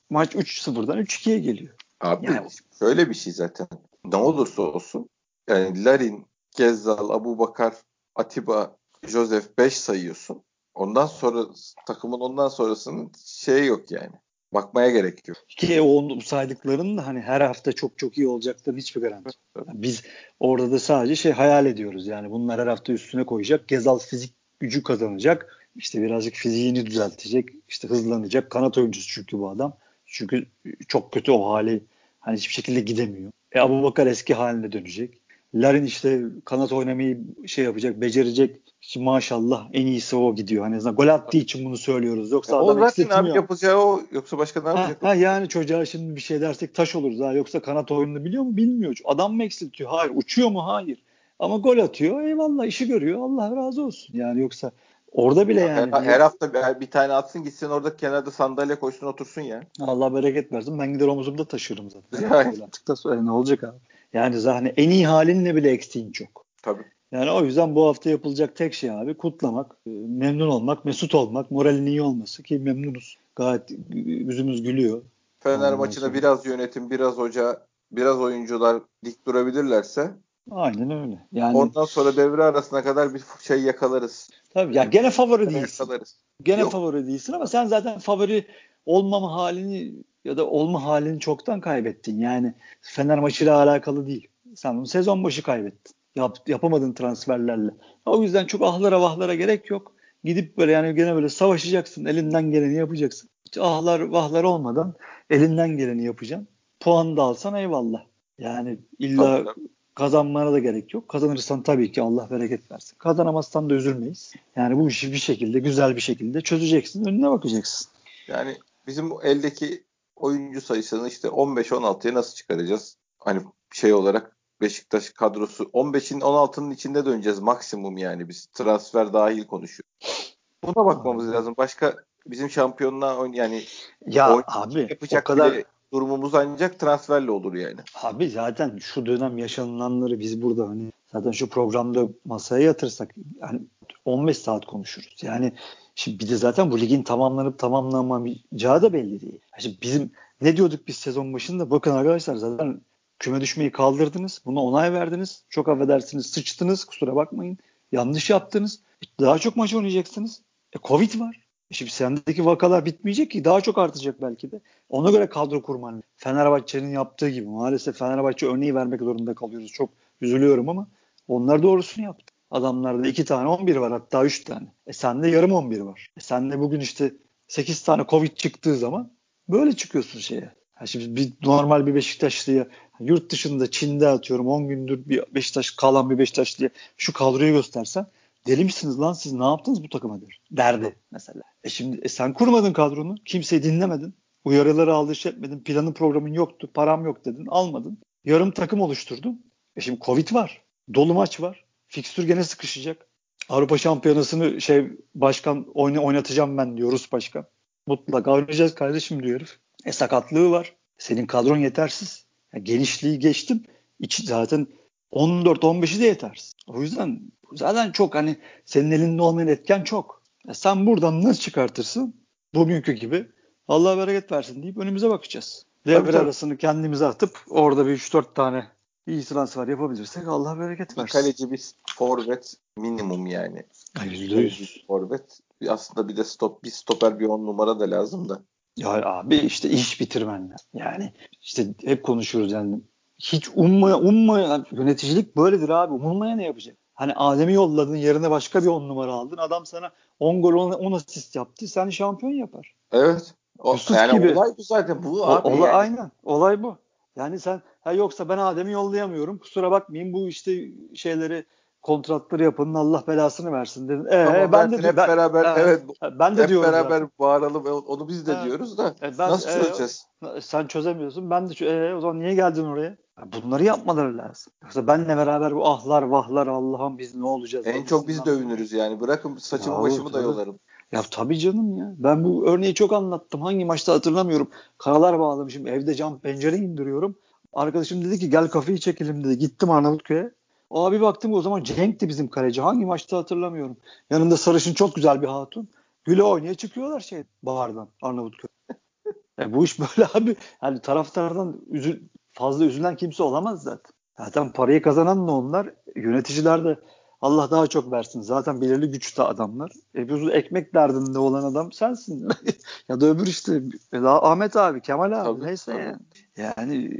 maç 0.09 0.35
3-0'dan 0.35 0.97
3-2'ye 0.97 1.39
geliyor. 1.39 1.75
Abi 2.01 2.25
Yani- 2.25 2.47
şöyle 2.79 3.09
bir 3.09 3.13
şey 3.13 3.33
zaten. 3.33 3.67
Ne 4.05 4.15
olursa 4.15 4.61
olsun 4.61 5.09
yani 5.49 5.85
Larin, 5.85 6.25
Gezzal, 6.57 7.09
Abu 7.09 7.39
Bakar, 7.39 7.73
Atiba, 8.15 8.75
Joseph 9.07 9.57
5 9.57 9.77
sayıyorsun. 9.77 10.43
ondan 10.73 11.05
sonra 11.05 11.45
takımın 11.87 12.19
ondan 12.19 12.47
sonrasının 12.47 13.11
şeyi 13.25 13.65
yok 13.65 13.91
yani. 13.91 14.15
Bakmaya 14.53 14.89
gerek 14.89 15.27
yok. 15.27 15.37
Ki 15.47 15.81
o 15.81 16.19
saydıklarının 16.19 16.97
da 16.97 17.07
hani 17.07 17.21
her 17.21 17.41
hafta 17.41 17.71
çok 17.71 17.97
çok 17.97 18.17
iyi 18.17 18.27
olacaklarının 18.27 18.79
hiçbir 18.79 19.01
garanti. 19.01 19.37
Yani 19.57 19.67
biz 19.81 20.03
orada 20.39 20.71
da 20.71 20.79
sadece 20.79 21.15
şey 21.15 21.31
hayal 21.31 21.65
ediyoruz. 21.65 22.07
Yani 22.07 22.31
bunlar 22.31 22.61
her 22.61 22.67
hafta 22.67 22.93
üstüne 22.93 23.25
koyacak. 23.25 23.67
Gezal 23.67 23.99
fizik 23.99 24.33
gücü 24.59 24.83
kazanacak. 24.83 25.69
İşte 25.75 26.01
birazcık 26.01 26.35
fiziğini 26.35 26.85
düzeltecek. 26.85 27.49
işte 27.67 27.87
hızlanacak. 27.87 28.49
Kanat 28.49 28.77
oyuncusu 28.77 29.07
çünkü 29.13 29.39
bu 29.39 29.49
adam. 29.49 29.77
Çünkü 30.05 30.45
çok 30.87 31.13
kötü 31.13 31.31
o 31.31 31.49
hali. 31.49 31.83
Hani 32.19 32.37
hiçbir 32.37 32.53
şekilde 32.53 32.79
gidemiyor. 32.79 33.31
E 33.51 33.59
Abu 33.59 33.83
Bakar 33.83 34.07
eski 34.07 34.33
haline 34.33 34.71
dönecek. 34.71 35.18
Larin 35.55 35.83
işte 35.83 36.21
kanat 36.45 36.71
oynamayı 36.71 37.19
şey 37.47 37.65
yapacak, 37.65 38.01
becerecek. 38.01 38.61
Şimdi 38.81 39.03
maşallah 39.05 39.67
en 39.73 39.85
iyisi 39.85 40.15
o 40.15 40.35
gidiyor. 40.35 40.63
Hani 40.63 40.95
gol 40.95 41.07
attığı 41.07 41.37
için 41.37 41.65
bunu 41.65 41.77
söylüyoruz. 41.77 42.31
Yoksa 42.31 42.55
ya 42.55 42.61
adam 42.61 42.77
o 42.77 42.79
zaten 42.79 43.09
abi 43.09 43.29
yapacağı 43.29 43.77
o. 43.77 44.01
Yoksa 44.11 44.37
başka 44.37 44.61
ne 44.61 44.67
yapacak? 44.69 45.03
Ha, 45.03 45.09
ha, 45.09 45.15
yani 45.15 45.49
çocuğa 45.49 45.85
şimdi 45.85 46.15
bir 46.15 46.21
şey 46.21 46.41
dersek 46.41 46.75
taş 46.75 46.95
oluruz. 46.95 47.19
Ha. 47.19 47.33
Yoksa 47.33 47.59
kanat 47.59 47.91
oyununu 47.91 48.25
biliyor 48.25 48.43
mu? 48.43 48.57
Bilmiyor. 48.57 48.97
Adam 49.05 49.35
mı 49.35 49.43
eksiltiyor? 49.43 49.89
Hayır. 49.89 50.11
Uçuyor 50.15 50.49
mu? 50.49 50.67
Hayır. 50.67 51.03
Ama 51.39 51.57
gol 51.57 51.77
atıyor. 51.77 52.21
Eyvallah 52.21 52.65
işi 52.65 52.87
görüyor. 52.87 53.21
Allah 53.21 53.55
razı 53.55 53.83
olsun. 53.83 54.17
Yani 54.17 54.41
yoksa 54.41 54.71
Orada 55.11 55.47
bile 55.47 55.61
yani. 55.61 55.91
Her, 55.91 56.01
her 56.01 56.19
hafta 56.19 56.53
bir, 56.53 56.81
bir 56.81 56.91
tane 56.91 57.13
atsın 57.13 57.43
gitsin 57.43 57.69
orada 57.69 57.97
kenarda 57.97 58.31
sandalye 58.31 58.75
koysun 58.75 59.07
otursun 59.07 59.41
ya. 59.41 59.63
Allah 59.79 60.13
bereket 60.13 60.51
versin. 60.51 60.79
Ben 60.79 60.93
gider 60.93 61.07
omuzumda 61.07 61.45
taşırım 61.45 61.89
zaten. 61.89 62.29
Yani. 62.33 62.55
Söyle 62.95 63.25
ne 63.25 63.31
olacak 63.31 63.63
abi. 63.63 63.77
Yani 64.13 64.39
zaten 64.39 64.73
en 64.77 64.89
iyi 64.89 65.07
halinle 65.07 65.55
bile 65.55 65.69
eksiğin 65.69 66.11
çok. 66.11 66.45
Tabii. 66.63 66.83
Yani 67.11 67.31
o 67.31 67.43
yüzden 67.43 67.75
bu 67.75 67.87
hafta 67.87 68.09
yapılacak 68.09 68.55
tek 68.55 68.73
şey 68.73 68.91
abi 68.91 69.17
kutlamak, 69.17 69.75
e, 69.87 69.89
memnun 70.07 70.47
olmak, 70.47 70.85
mesut 70.85 71.15
olmak, 71.15 71.51
moralin 71.51 71.85
iyi 71.85 72.01
olması 72.01 72.43
ki 72.43 72.59
memnunuz. 72.59 73.17
Gayet 73.35 73.69
yüzümüz 73.93 74.63
gülüyor. 74.63 75.01
Fener 75.39 75.73
maçına 75.73 76.13
biraz 76.13 76.45
yönetim, 76.45 76.89
biraz 76.89 77.17
hoca, 77.17 77.65
biraz 77.91 78.19
oyuncular 78.19 78.81
dik 79.05 79.25
durabilirlerse 79.27 80.11
Aynen 80.51 80.91
öyle. 80.91 81.27
Yani 81.31 81.57
ondan 81.57 81.85
sonra 81.85 82.17
devre 82.17 82.43
arasına 82.43 82.83
kadar 82.83 83.13
bir 83.13 83.23
şey 83.41 83.61
yakalarız. 83.61 84.29
Tabii 84.53 84.75
ya 84.75 84.83
gene 84.83 85.11
favori 85.11 85.49
değilsin. 85.49 85.83
Yakalarız. 85.83 86.17
Gene 86.43 86.61
Yok. 86.61 86.71
favori 86.71 87.07
değilsin 87.07 87.33
ama 87.33 87.47
sen 87.47 87.65
zaten 87.65 87.99
favori 87.99 88.47
olmama 88.85 89.33
halini 89.33 89.93
ya 90.25 90.37
da 90.37 90.47
olma 90.47 90.83
halini 90.83 91.19
çoktan 91.19 91.61
kaybettin. 91.61 92.19
Yani 92.19 92.53
Fener 92.81 93.19
maçıyla 93.19 93.55
alakalı 93.55 94.07
değil. 94.07 94.27
Sen 94.55 94.77
bunu 94.77 94.87
sezon 94.87 95.23
başı 95.23 95.43
kaybettin. 95.43 95.95
Yap, 96.15 96.37
yapamadın 96.47 96.93
transferlerle. 96.93 97.71
O 98.05 98.23
yüzden 98.23 98.45
çok 98.45 98.61
ahlara 98.61 99.01
vahlara 99.01 99.35
gerek 99.35 99.69
yok. 99.69 99.91
Gidip 100.23 100.57
böyle 100.57 100.71
yani 100.71 100.95
gene 100.95 101.15
böyle 101.15 101.29
savaşacaksın. 101.29 102.05
Elinden 102.05 102.51
geleni 102.51 102.75
yapacaksın. 102.75 103.29
Hiç 103.47 103.57
ahlar 103.57 103.99
vahlar 103.99 104.43
olmadan 104.43 104.93
elinden 105.29 105.77
geleni 105.77 106.05
yapacaksın. 106.05 106.47
Puan 106.79 107.17
da 107.17 107.21
alsan 107.21 107.55
eyvallah. 107.55 108.03
Yani 108.39 108.77
illa 108.99 109.43
tabii, 109.43 109.67
kazanmana 109.95 110.51
da 110.51 110.59
gerek 110.59 110.93
yok. 110.93 111.09
Kazanırsan 111.09 111.63
tabii 111.63 111.91
ki 111.91 112.01
Allah 112.01 112.27
bereket 112.31 112.71
versin. 112.71 112.95
Kazanamazsan 112.97 113.69
da 113.69 113.73
üzülmeyiz. 113.73 114.33
Yani 114.55 114.77
bu 114.77 114.89
işi 114.89 115.11
bir 115.11 115.17
şekilde 115.17 115.59
güzel 115.59 115.95
bir 115.95 116.01
şekilde 116.01 116.41
çözeceksin. 116.41 117.05
Önüne 117.05 117.29
bakacaksın. 117.29 117.91
Yani 118.27 118.57
bizim 118.87 119.11
eldeki 119.23 119.83
oyuncu 120.19 120.61
sayısını 120.61 121.07
işte 121.07 121.27
15-16'ya 121.27 122.13
nasıl 122.13 122.35
çıkaracağız? 122.35 122.97
Hani 123.17 123.41
şey 123.73 123.93
olarak 123.93 124.35
Beşiktaş 124.61 125.09
kadrosu 125.09 125.63
15'in 125.63 126.19
16'nın 126.19 126.71
içinde 126.71 127.05
döneceğiz 127.05 127.39
maksimum 127.39 127.97
yani 127.97 128.29
biz 128.29 128.45
transfer 128.45 129.13
dahil 129.13 129.47
konuşuyoruz. 129.47 130.37
Buna 130.63 130.85
bakmamız 130.85 131.31
lazım. 131.31 131.53
Başka 131.57 131.95
bizim 132.25 132.49
şampiyonluğa 132.49 133.27
yani 133.33 133.63
ya 134.05 134.43
abi 134.47 134.81
yapacak 134.89 135.29
o 135.29 135.33
kadar 135.33 135.63
durumumuz 135.93 136.35
ancak 136.35 136.79
transferle 136.79 137.31
olur 137.31 137.53
yani. 137.53 137.79
Abi 138.03 138.29
zaten 138.29 138.77
şu 138.77 139.05
dönem 139.05 139.37
yaşanılanları 139.37 140.19
biz 140.19 140.41
burada 140.41 140.69
hani 140.69 140.91
zaten 141.11 141.31
şu 141.31 141.49
programda 141.49 142.07
masaya 142.25 142.63
yatırsak 142.63 143.15
yani 143.41 143.61
15 144.05 144.37
saat 144.37 144.65
konuşuruz. 144.65 145.15
Yani 145.21 145.53
şimdi 145.95 146.19
bir 146.19 146.29
de 146.29 146.35
zaten 146.35 146.71
bu 146.71 146.79
ligin 146.79 147.03
tamamlanıp 147.03 147.59
tamamlanmayacağı 147.59 148.81
da 148.81 148.93
belli 148.93 149.21
değil. 149.21 149.39
Şimdi 149.59 149.77
bizim 149.81 150.11
ne 150.41 150.57
diyorduk 150.57 150.87
biz 150.87 150.95
sezon 150.95 151.33
başında? 151.33 151.69
Bakın 151.69 151.91
arkadaşlar 151.91 152.35
zaten 152.35 152.81
küme 153.19 153.41
düşmeyi 153.41 153.71
kaldırdınız. 153.71 154.41
Buna 154.45 154.63
onay 154.63 154.93
verdiniz. 154.93 155.43
Çok 155.49 155.69
affedersiniz 155.69 156.25
sıçtınız 156.25 156.85
kusura 156.85 157.15
bakmayın. 157.15 157.57
Yanlış 157.91 158.29
yaptınız. 158.29 158.79
Daha 159.19 159.39
çok 159.39 159.55
maç 159.55 159.73
oynayacaksınız. 159.73 160.41
E, 160.73 160.79
Covid 160.83 161.19
var. 161.19 161.48
Şimdi 161.71 161.91
sendeki 161.91 162.45
vakalar 162.45 162.85
bitmeyecek 162.85 163.31
ki 163.31 163.45
daha 163.45 163.61
çok 163.61 163.77
artacak 163.77 164.21
belki 164.21 164.51
de. 164.51 164.59
Ona 164.89 165.11
göre 165.11 165.29
kadro 165.29 165.61
kurman. 165.61 166.03
Fenerbahçe'nin 166.17 166.89
yaptığı 166.91 167.29
gibi. 167.29 167.47
Maalesef 167.47 167.97
Fenerbahçe 167.97 168.47
örneği 168.47 168.75
vermek 168.75 169.01
zorunda 169.01 169.33
kalıyoruz. 169.33 169.71
Çok 169.71 169.89
üzülüyorum 170.21 170.69
ama 170.69 170.87
onlar 171.27 171.63
doğrusunu 171.63 172.05
yaptı. 172.05 172.33
Adamlarda 172.51 173.07
iki 173.07 173.25
tane 173.25 173.47
11 173.47 173.75
var 173.75 173.91
hatta 173.91 174.25
üç 174.25 174.43
tane. 174.43 174.67
E 174.87 174.93
sende 174.93 175.27
yarım 175.29 175.51
11 175.51 175.79
var. 175.79 176.11
E 176.17 176.19
sende 176.19 176.59
bugün 176.59 176.79
işte 176.79 177.13
8 177.47 177.83
tane 177.83 178.05
Covid 178.09 178.31
çıktığı 178.31 178.75
zaman 178.75 179.11
böyle 179.49 179.75
çıkıyorsun 179.75 180.19
şeye. 180.19 180.51
Yani 180.79 180.87
şimdi 180.87 181.15
bir 181.15 181.33
normal 181.43 181.85
bir 181.85 181.95
Beşiktaşlıya 181.95 182.67
yurt 182.99 183.31
dışında 183.31 183.71
Çin'de 183.71 184.07
atıyorum 184.07 184.47
10 184.47 184.67
gündür 184.67 185.05
bir 185.05 185.23
Beşiktaş 185.35 185.71
kalan 185.71 186.09
bir 186.09 186.17
Beşiktaşlıya 186.17 186.69
şu 186.97 187.13
kadroyu 187.13 187.53
göstersen 187.53 188.05
deli 188.49 188.63
misiniz 188.63 188.99
lan 188.99 189.13
siz 189.13 189.33
ne 189.33 189.45
yaptınız 189.45 189.83
bu 189.83 189.89
takıma 189.89 190.21
der, 190.21 190.41
derdi 190.51 190.95
mesela. 191.11 191.41
E 191.63 191.69
şimdi 191.69 191.99
e 192.03 192.07
sen 192.07 192.33
kurmadın 192.33 192.73
kadronu 192.73 193.15
kimseyi 193.25 193.63
dinlemedin 193.63 194.15
uyarıları 194.43 194.93
aldırış 194.93 195.25
etmedin 195.25 195.63
planın 195.63 195.93
programın 195.93 196.33
yoktu 196.33 196.69
param 196.73 197.05
yok 197.05 197.25
dedin 197.25 197.45
almadın 197.49 197.97
yarım 198.25 198.51
takım 198.51 198.81
oluşturdun. 198.81 199.45
E 199.75 199.81
şimdi 199.81 199.99
Covid 199.99 200.33
var 200.33 200.61
dolu 200.93 201.13
maç 201.13 201.41
var 201.41 201.65
fikstür 201.87 202.23
gene 202.23 202.43
sıkışacak. 202.43 203.07
Avrupa 203.49 203.77
Şampiyonası'nı 203.77 204.61
şey 204.61 204.87
başkan 205.15 205.65
oyna, 205.73 205.99
oynatacağım 205.99 206.57
ben 206.57 206.77
diyor 206.77 206.91
Rus 206.91 207.11
başkan. 207.11 207.45
Mutlaka 207.87 208.31
oynayacağız 208.31 208.75
kardeşim 208.75 209.23
diyor 209.23 209.39
herif. 209.39 209.59
E 209.85 209.91
sakatlığı 209.91 210.51
var. 210.51 210.75
Senin 210.97 211.25
kadron 211.25 211.57
yetersiz. 211.57 212.25
Yani 212.53 212.63
genişliği 212.63 213.19
geçtim. 213.19 213.63
İç, 213.99 214.23
zaten 214.23 214.67
14-15'i 215.11 215.99
de 215.99 216.05
yetersiz. 216.05 216.53
O 216.67 216.81
yüzden 216.81 217.21
zaten 217.53 217.91
çok 217.91 218.15
hani 218.15 218.37
senin 218.65 218.91
elinde 218.91 219.21
olmayan 219.21 219.47
etken 219.47 219.83
çok. 219.83 220.21
Ya 220.47 220.53
sen 220.53 220.85
buradan 220.85 221.23
nasıl 221.23 221.41
çıkartırsın? 221.41 222.15
Bugünkü 222.55 222.91
gibi 222.91 223.27
Allah 223.67 223.97
bereket 223.97 224.31
versin 224.31 224.63
deyip 224.63 224.77
önümüze 224.77 225.09
bakacağız. 225.09 225.65
Devre 225.85 226.17
arasını 226.17 226.57
kendimize 226.57 227.05
atıp 227.05 227.39
orada 227.49 227.85
bir 227.85 227.97
3-4 227.97 228.33
tane 228.33 228.67
iyi 229.07 229.23
transfer 229.23 229.67
yapabilirsek 229.67 230.27
Allah 230.27 230.59
bereket 230.59 230.97
versin. 230.97 231.03
Bir 231.03 231.09
kaleci 231.09 231.51
bir 231.51 231.71
forvet 231.97 232.55
minimum 232.77 233.25
yani. 233.25 233.63
%100. 233.95 234.87
Forvet 234.87 235.39
aslında 235.67 236.07
bir 236.07 236.17
de 236.17 236.23
stop 236.23 236.63
bir 236.63 236.69
stoper 236.69 237.19
bir 237.19 237.25
on 237.25 237.45
numara 237.45 237.79
da 237.79 237.91
lazım 237.91 238.29
da. 238.29 238.43
Ya 238.77 238.89
abi 238.89 239.35
işte 239.35 239.69
iş 239.69 240.01
bitirmen 240.01 240.55
Yani 240.73 241.13
işte 241.41 241.67
hep 241.85 242.03
konuşuyoruz 242.03 242.51
yani 242.51 242.81
hiç 243.19 243.49
umma, 243.55 243.95
umma 243.95 244.63
yöneticilik 244.71 245.37
böyledir 245.37 245.69
abi. 245.69 245.93
Umulmaya 245.93 246.35
ne 246.35 246.45
yapacak? 246.45 246.77
Hani 246.93 247.13
Adem'i 247.15 247.53
yolladın 247.53 247.95
yerine 247.95 248.31
başka 248.31 248.61
bir 248.61 248.67
on 248.67 248.89
numara 248.89 249.13
aldın. 249.13 249.37
Adam 249.37 249.65
sana 249.65 249.91
10 250.19 250.41
gol 250.41 250.53
10 250.53 250.91
asist 250.91 251.35
yaptı. 251.35 251.67
Sen 251.67 251.89
şampiyon 251.89 252.31
yapar. 252.31 252.75
Evet. 252.91 253.35
O, 253.59 253.73
Yusuf 253.73 253.97
yani 253.97 254.19
gibi. 254.19 254.33
olay 254.33 254.49
bu 254.57 254.63
zaten. 254.63 255.03
Bu 255.03 255.21
o, 255.21 255.25
abi 255.25 255.47
olay, 255.47 255.59
yani. 255.59 255.71
Aynen. 255.71 256.11
Olay 256.23 256.63
bu. 256.63 256.77
Yani 257.15 257.39
sen 257.39 257.61
ha 257.81 257.93
yoksa 257.93 258.29
ben 258.29 258.37
Adem'i 258.37 258.71
yollayamıyorum. 258.71 259.37
Kusura 259.37 259.71
bakmayın 259.71 260.13
bu 260.13 260.27
işte 260.27 260.51
şeyleri 260.95 261.45
kontratları 261.81 262.43
yapın 262.43 262.73
Allah 262.73 263.03
belasını 263.07 263.51
versin 263.51 263.89
dedin. 263.89 264.05
Ee, 264.05 264.25
tamam, 264.25 264.51
ben, 264.51 264.71
de 264.71 264.77
hep 264.77 264.97
ben, 264.97 265.07
beraber 265.07 265.45
e, 265.45 265.61
evet 265.61 265.81
ben 266.19 266.37
de 266.37 266.41
hep 266.41 266.49
diyorum 266.49 266.71
beraber 266.71 266.89
zaten. 266.89 267.09
bağıralım 267.19 267.65
onu 267.65 268.07
biz 268.07 268.27
de 268.27 268.33
e, 268.33 268.43
diyoruz 268.43 268.77
da 268.77 268.95
e, 269.01 269.17
ben, 269.17 269.29
nasıl 269.29 269.49
çözeceğiz? 269.49 270.05
E, 270.35 270.41
sen 270.41 270.67
çözemiyorsun. 270.67 271.29
Ben 271.29 271.49
de 271.49 271.65
e, 271.65 271.95
o 271.95 272.01
zaman 272.01 272.19
niye 272.19 272.35
geldin 272.35 272.65
oraya? 272.65 272.97
Bunları 273.25 273.63
yapmaları 273.63 274.17
lazım. 274.17 274.53
Yoksa 274.63 274.87
benle 274.87 275.17
beraber 275.17 275.55
bu 275.55 275.67
ahlar 275.67 276.03
vahlar 276.03 276.47
Allah'ım 276.47 276.97
biz 276.97 277.15
ne 277.15 277.25
olacağız? 277.25 277.67
En 277.67 277.85
çok 277.85 278.07
biz 278.07 278.25
dövünürüz 278.25 278.71
yani. 278.71 278.99
Bırakın 278.99 279.37
saçımı 279.37 279.75
ya, 279.75 279.81
başımı 279.81 280.13
da 280.13 280.21
yolarım. 280.21 280.59
Ya 280.91 281.01
tabii 281.11 281.39
canım 281.39 281.77
ya. 281.77 281.95
Ben 281.97 282.23
bu 282.23 282.47
örneği 282.47 282.73
çok 282.73 282.93
anlattım. 282.93 283.41
Hangi 283.41 283.65
maçta 283.65 283.93
hatırlamıyorum. 283.93 284.49
Karalar 284.77 285.19
bağlamışım. 285.19 285.67
Evde 285.67 285.95
cam 285.95 286.19
pencere 286.19 286.57
indiriyorum. 286.57 287.15
Arkadaşım 287.53 288.05
dedi 288.05 288.19
ki 288.19 288.29
gel 288.29 288.47
kafayı 288.47 288.77
çekelim 288.77 289.23
dedi. 289.23 289.37
Gittim 289.37 289.69
Arnavutköy'e. 289.69 290.31
Abi 290.71 291.01
baktım 291.01 291.33
o 291.33 291.41
zaman 291.41 291.63
Cenk'ti 291.63 292.09
bizim 292.09 292.27
kaleci. 292.27 292.61
Hangi 292.61 292.85
maçta 292.85 293.17
hatırlamıyorum. 293.17 293.77
Yanında 294.09 294.37
sarışın 294.37 294.73
çok 294.73 294.95
güzel 294.95 295.21
bir 295.21 295.27
hatun. 295.27 295.69
Güle 296.03 296.23
oynaya 296.23 296.55
çıkıyorlar 296.55 296.99
şey 296.99 297.23
bahardan 297.43 297.89
Arnavutköy. 298.01 298.49
e 299.39 299.53
bu 299.53 299.63
iş 299.63 299.79
böyle 299.79 300.09
abi. 300.13 300.35
Yani 300.63 300.81
taraftardan 300.81 301.61
üzül, 301.69 302.01
fazla 302.39 302.65
üzülen 302.65 302.95
kimse 302.95 303.23
olamaz 303.23 303.63
zaten. 303.63 303.91
Zaten 304.17 304.51
parayı 304.51 304.81
kazanan 304.81 305.27
da 305.27 305.31
onlar. 305.31 305.73
Yöneticiler 305.95 306.63
de 306.63 306.79
Allah 307.21 307.51
daha 307.51 307.67
çok 307.67 307.91
versin. 307.91 308.21
Zaten 308.21 308.61
belirli 308.61 308.91
güçte 308.91 309.23
adamlar. 309.23 309.71
E 309.95 310.09
bu 310.09 310.31
ekmek 310.31 310.73
derdinde 310.73 311.19
olan 311.19 311.43
adam 311.43 311.71
sensin. 311.71 312.27
ya 312.89 313.01
da 313.01 313.05
öbür 313.05 313.27
işte 313.27 313.61
Ahmet 314.03 314.55
abi, 314.55 314.81
Kemal 314.81 315.11
abi 315.11 315.23
tabii, 315.23 315.45
neyse 315.45 315.71
tabii. 315.71 315.83
yani. 315.83 315.99
Yani 316.37 316.91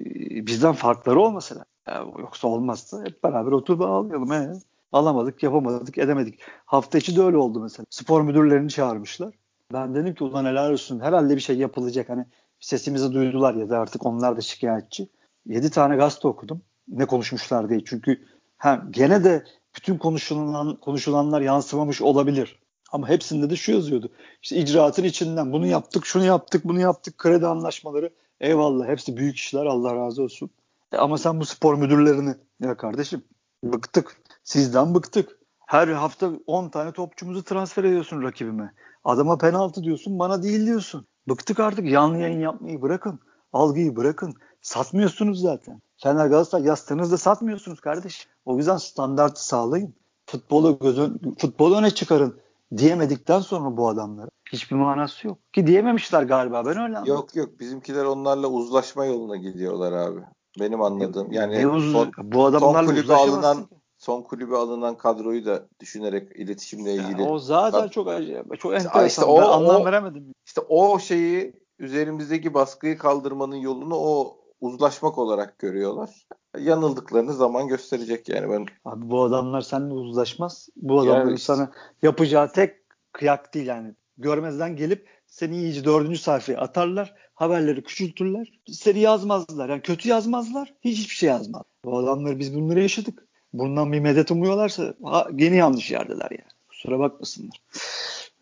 bizden 0.48 0.74
farkları 0.74 1.20
olmasa 1.20 1.66
ya, 1.88 2.06
yoksa 2.20 2.48
olmazsa 2.48 3.04
hep 3.04 3.24
beraber 3.24 3.52
oturup 3.52 3.82
ağlayalım. 3.82 4.32
He. 4.32 4.52
Alamadık, 4.92 5.44
yapamadık, 5.44 5.98
edemedik. 5.98 6.40
Hafta 6.66 6.98
içi 6.98 7.16
de 7.16 7.22
öyle 7.22 7.38
oldu 7.38 7.60
mesela. 7.62 7.86
Spor 7.90 8.22
müdürlerini 8.22 8.70
çağırmışlar. 8.70 9.34
Ben 9.74 9.96
dedim 9.96 10.16
ki 10.16 10.24
ulan 10.24 10.46
helal 10.46 10.72
olsun 10.72 11.00
herhalde 11.00 11.36
bir 11.36 11.42
şey 11.42 11.58
yapılacak. 11.58 12.10
Hani 12.10 12.26
sesimizi 12.60 13.14
duydular 13.14 13.54
ya 13.54 13.70
da 13.70 13.80
artık 13.80 14.06
onlar 14.06 14.38
da 14.38 14.42
şikayetçi. 14.42 15.10
7 15.50 15.70
tane 15.70 15.95
gazete 15.95 16.28
okudum. 16.28 16.62
Ne 16.88 17.06
konuşmuşlar 17.06 17.70
diye. 17.70 17.82
Çünkü 17.86 18.26
ha, 18.58 18.84
gene 18.89 19.24
de 19.24 19.43
bütün 19.76 19.97
konuşulan 19.97 20.76
konuşulanlar 20.76 21.41
yansımamış 21.41 22.02
olabilir. 22.02 22.60
Ama 22.91 23.10
hepsinde 23.10 23.50
de 23.50 23.56
şu 23.56 23.72
yazıyordu. 23.72 24.12
İşte 24.41 24.56
icraatın 24.56 25.04
içinden 25.04 25.52
bunu 25.52 25.68
yaptık, 25.68 26.06
şunu 26.06 26.26
yaptık, 26.26 26.66
bunu 26.66 26.80
yaptık, 26.80 27.18
kredi 27.18 27.47
anlaşmaları. 27.47 28.10
Eyvallah 28.39 28.88
hepsi 28.88 29.18
büyük 29.18 29.38
işler 29.38 29.66
Allah 29.66 29.95
razı 29.95 30.24
olsun. 30.24 30.50
E 30.91 30.97
ama 30.97 31.18
sen 31.18 31.39
bu 31.39 31.45
spor 31.45 31.76
müdürlerini 31.76 32.36
ya 32.62 32.78
kardeşim 32.78 33.24
bıktık. 33.64 34.18
Sizden 34.43 34.95
bıktık. 34.95 35.39
Her 35.68 35.88
hafta 35.88 36.32
10 36.47 36.70
tane 36.70 36.91
topçumuzu 36.91 37.43
transfer 37.43 37.84
ediyorsun 37.84 38.24
rakibime. 38.24 38.74
Adama 39.04 39.38
penaltı 39.38 39.84
diyorsun 39.84 40.20
bana 40.20 40.43
değil 40.43 40.66
diyorsun. 40.66 41.08
Bıktık 41.30 41.60
artık 41.60 41.89
yanlı 41.89 42.18
yayın 42.18 42.39
yapmayı 42.39 42.82
bırakın. 42.82 43.20
Algıyı 43.54 43.95
bırakın. 43.95 44.34
Satmıyorsunuz 44.62 45.41
zaten. 45.41 45.82
Fener 45.97 46.28
Galatasaray 46.28 46.66
yazsanız 46.66 47.12
da 47.12 47.18
satmıyorsunuz 47.18 47.80
kardeş. 47.80 48.28
O 48.45 48.57
yüzden 48.57 48.78
standartı 48.78 49.45
sağlayın. 49.45 49.93
Futbolu, 50.26 50.80
gözün, 50.80 51.36
futbolu 51.38 51.78
öne 51.78 51.91
çıkarın 51.91 52.39
diyemedikten 52.78 53.39
sonra 53.39 53.78
bu 53.78 53.88
adamlara 53.88 54.30
hiçbir 54.51 54.76
manası 54.76 55.28
yok. 55.28 55.38
Ki 55.53 55.68
diyememişler 55.68 56.24
galiba 56.24 56.66
ben 56.66 56.72
öyle 56.72 56.97
anladım. 56.97 57.05
Yok 57.14 57.36
yok 57.36 57.60
bizimkiler 57.60 58.05
onlarla 58.05 58.47
uzlaşma 58.47 59.05
yoluna 59.05 59.36
gidiyorlar 59.36 59.91
abi. 59.91 60.20
Benim 60.60 60.82
anladığım. 60.82 61.32
Yani 61.32 61.60
ne 61.60 61.68
uz- 61.68 61.91
son, 61.91 62.12
bu 62.24 62.45
adamlarla 62.45 62.88
son 62.88 62.95
kulübe 62.95 63.14
alınan 63.14 63.57
son 63.97 64.22
kulübe 64.22 64.55
alınan 64.55 64.97
kadroyu 64.97 65.45
da 65.45 65.68
düşünerek 65.80 66.32
iletişimle 66.36 66.93
ilgili. 66.93 67.22
Yani 67.22 67.30
o 67.30 67.39
zaten 67.39 67.82
Bak, 67.82 67.91
çok 67.91 68.07
acayip. 68.07 68.60
Çok 68.60 68.74
enteresan. 68.74 69.07
Işte 69.07 69.26
o, 69.26 69.38
ben 69.38 69.47
anlam 69.47 69.82
o, 69.82 69.86
veremedim. 69.86 70.34
İşte 70.45 70.62
o 70.70 70.99
şeyi 70.99 71.53
üzerimizdeki 71.80 72.53
baskıyı 72.53 72.97
kaldırmanın 72.97 73.55
yolunu 73.55 73.95
o 73.95 74.39
uzlaşmak 74.62 75.18
olarak 75.18 75.60
görüyorlar. 75.60 76.10
Yanıldıklarını 76.57 77.34
zaman 77.34 77.68
gösterecek 77.68 78.30
yani 78.30 78.49
ben. 78.49 78.66
Abi 78.86 79.10
bu 79.10 79.24
adamlar 79.24 79.62
seninle 79.62 79.93
uzlaşmaz. 79.93 80.70
Bu 80.76 80.99
adamların 80.99 81.20
yani 81.20 81.36
işte. 81.36 81.45
sana 81.45 81.72
yapacağı 82.01 82.51
tek 82.51 82.76
kıyak 83.12 83.53
değil 83.53 83.68
yani. 83.68 83.95
Görmezden 84.18 84.76
gelip 84.76 85.07
seni 85.28 85.57
iyice 85.57 85.86
dördüncü 85.86 86.18
sayfaya 86.18 86.60
atarlar. 86.60 87.16
Haberleri 87.34 87.84
küçültürler. 87.84 88.60
Seni 88.72 88.99
yazmazlar. 88.99 89.70
Yani 89.70 89.82
kötü 89.82 90.10
yazmazlar. 90.10 90.74
Hiç 90.82 90.99
hiçbir 90.99 91.16
şey 91.16 91.30
yazmaz. 91.30 91.64
Bu 91.86 91.97
adamları 91.97 92.39
biz 92.39 92.55
bunları 92.55 92.82
yaşadık. 92.82 93.26
Bundan 93.53 93.91
bir 93.93 93.99
medet 93.99 94.32
umuyorlarsa 94.32 94.93
ha, 95.03 95.28
yeni 95.38 95.55
yanlış 95.55 95.91
yerdeler 95.91 96.32
yani. 96.32 96.51
Kusura 96.70 96.99
bakmasınlar. 96.99 97.62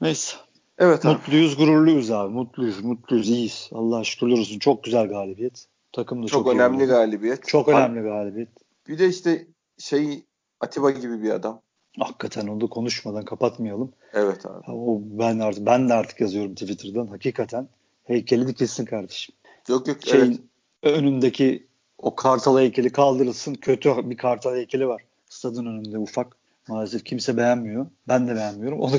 Neyse. 0.01 0.38
Evet 0.78 1.05
abi. 1.05 1.13
Mutluyuz, 1.13 1.57
gururluyuz 1.57 2.11
abi. 2.11 2.34
Mutluyuz, 2.34 2.84
mutluyuz, 2.84 3.30
iyiyiz. 3.30 3.70
Allah 3.74 4.03
şükürler 4.03 4.38
olsun. 4.38 4.59
Çok 4.59 4.84
güzel 4.84 5.07
galibiyet. 5.07 5.68
Takım 5.98 6.24
da 6.24 6.28
çok, 6.28 6.45
çok 6.45 6.54
önemli 6.54 6.84
iyi 6.84 6.88
galibiyet. 6.88 7.48
Çok 7.48 7.68
önemli 7.68 8.02
galibiyet. 8.02 8.50
Bir 8.88 9.00
de 9.00 9.08
işte 9.08 9.48
şey 9.78 10.26
Atiba 10.60 10.91
gibi 10.91 11.24
bir 11.24 11.30
adam. 11.30 11.62
Hakikaten 12.00 12.48
onu 12.48 12.62
da 12.62 12.68
konuşmadan 12.68 13.26
kapatmayalım. 13.26 13.93
Evet 14.14 14.45
abi. 14.45 14.72
O 14.72 15.02
ben 15.04 15.39
artık 15.39 15.66
ben 15.66 15.89
de 15.89 15.93
artık 15.93 16.22
yazıyorum 16.22 16.56
Twitter'dan. 16.56 17.08
Hakikaten 17.08 17.68
heykeli 18.04 18.48
dikilsin 18.48 18.86
kardeşim. 18.86 19.36
Yok 19.70 19.88
yok 19.88 19.98
Şeyin 20.06 20.50
evet. 20.84 20.98
önündeki 20.98 21.68
o 21.98 22.16
kartal 22.16 22.60
heykeli 22.60 22.89
kaldırılsın. 22.89 23.54
Kötü 23.54 24.10
bir 24.10 24.18
kartal 24.18 24.56
heykeli 24.56 24.88
var. 24.88 25.02
Stadın 25.30 25.66
önünde 25.66 25.98
ufak. 25.98 26.38
Maalesef 26.68 27.04
kimse 27.04 27.38
beğenmiyor. 27.38 27.86
Ben 28.08 28.28
de 28.28 28.36
beğenmiyorum. 28.36 28.80
Onu 28.80 28.95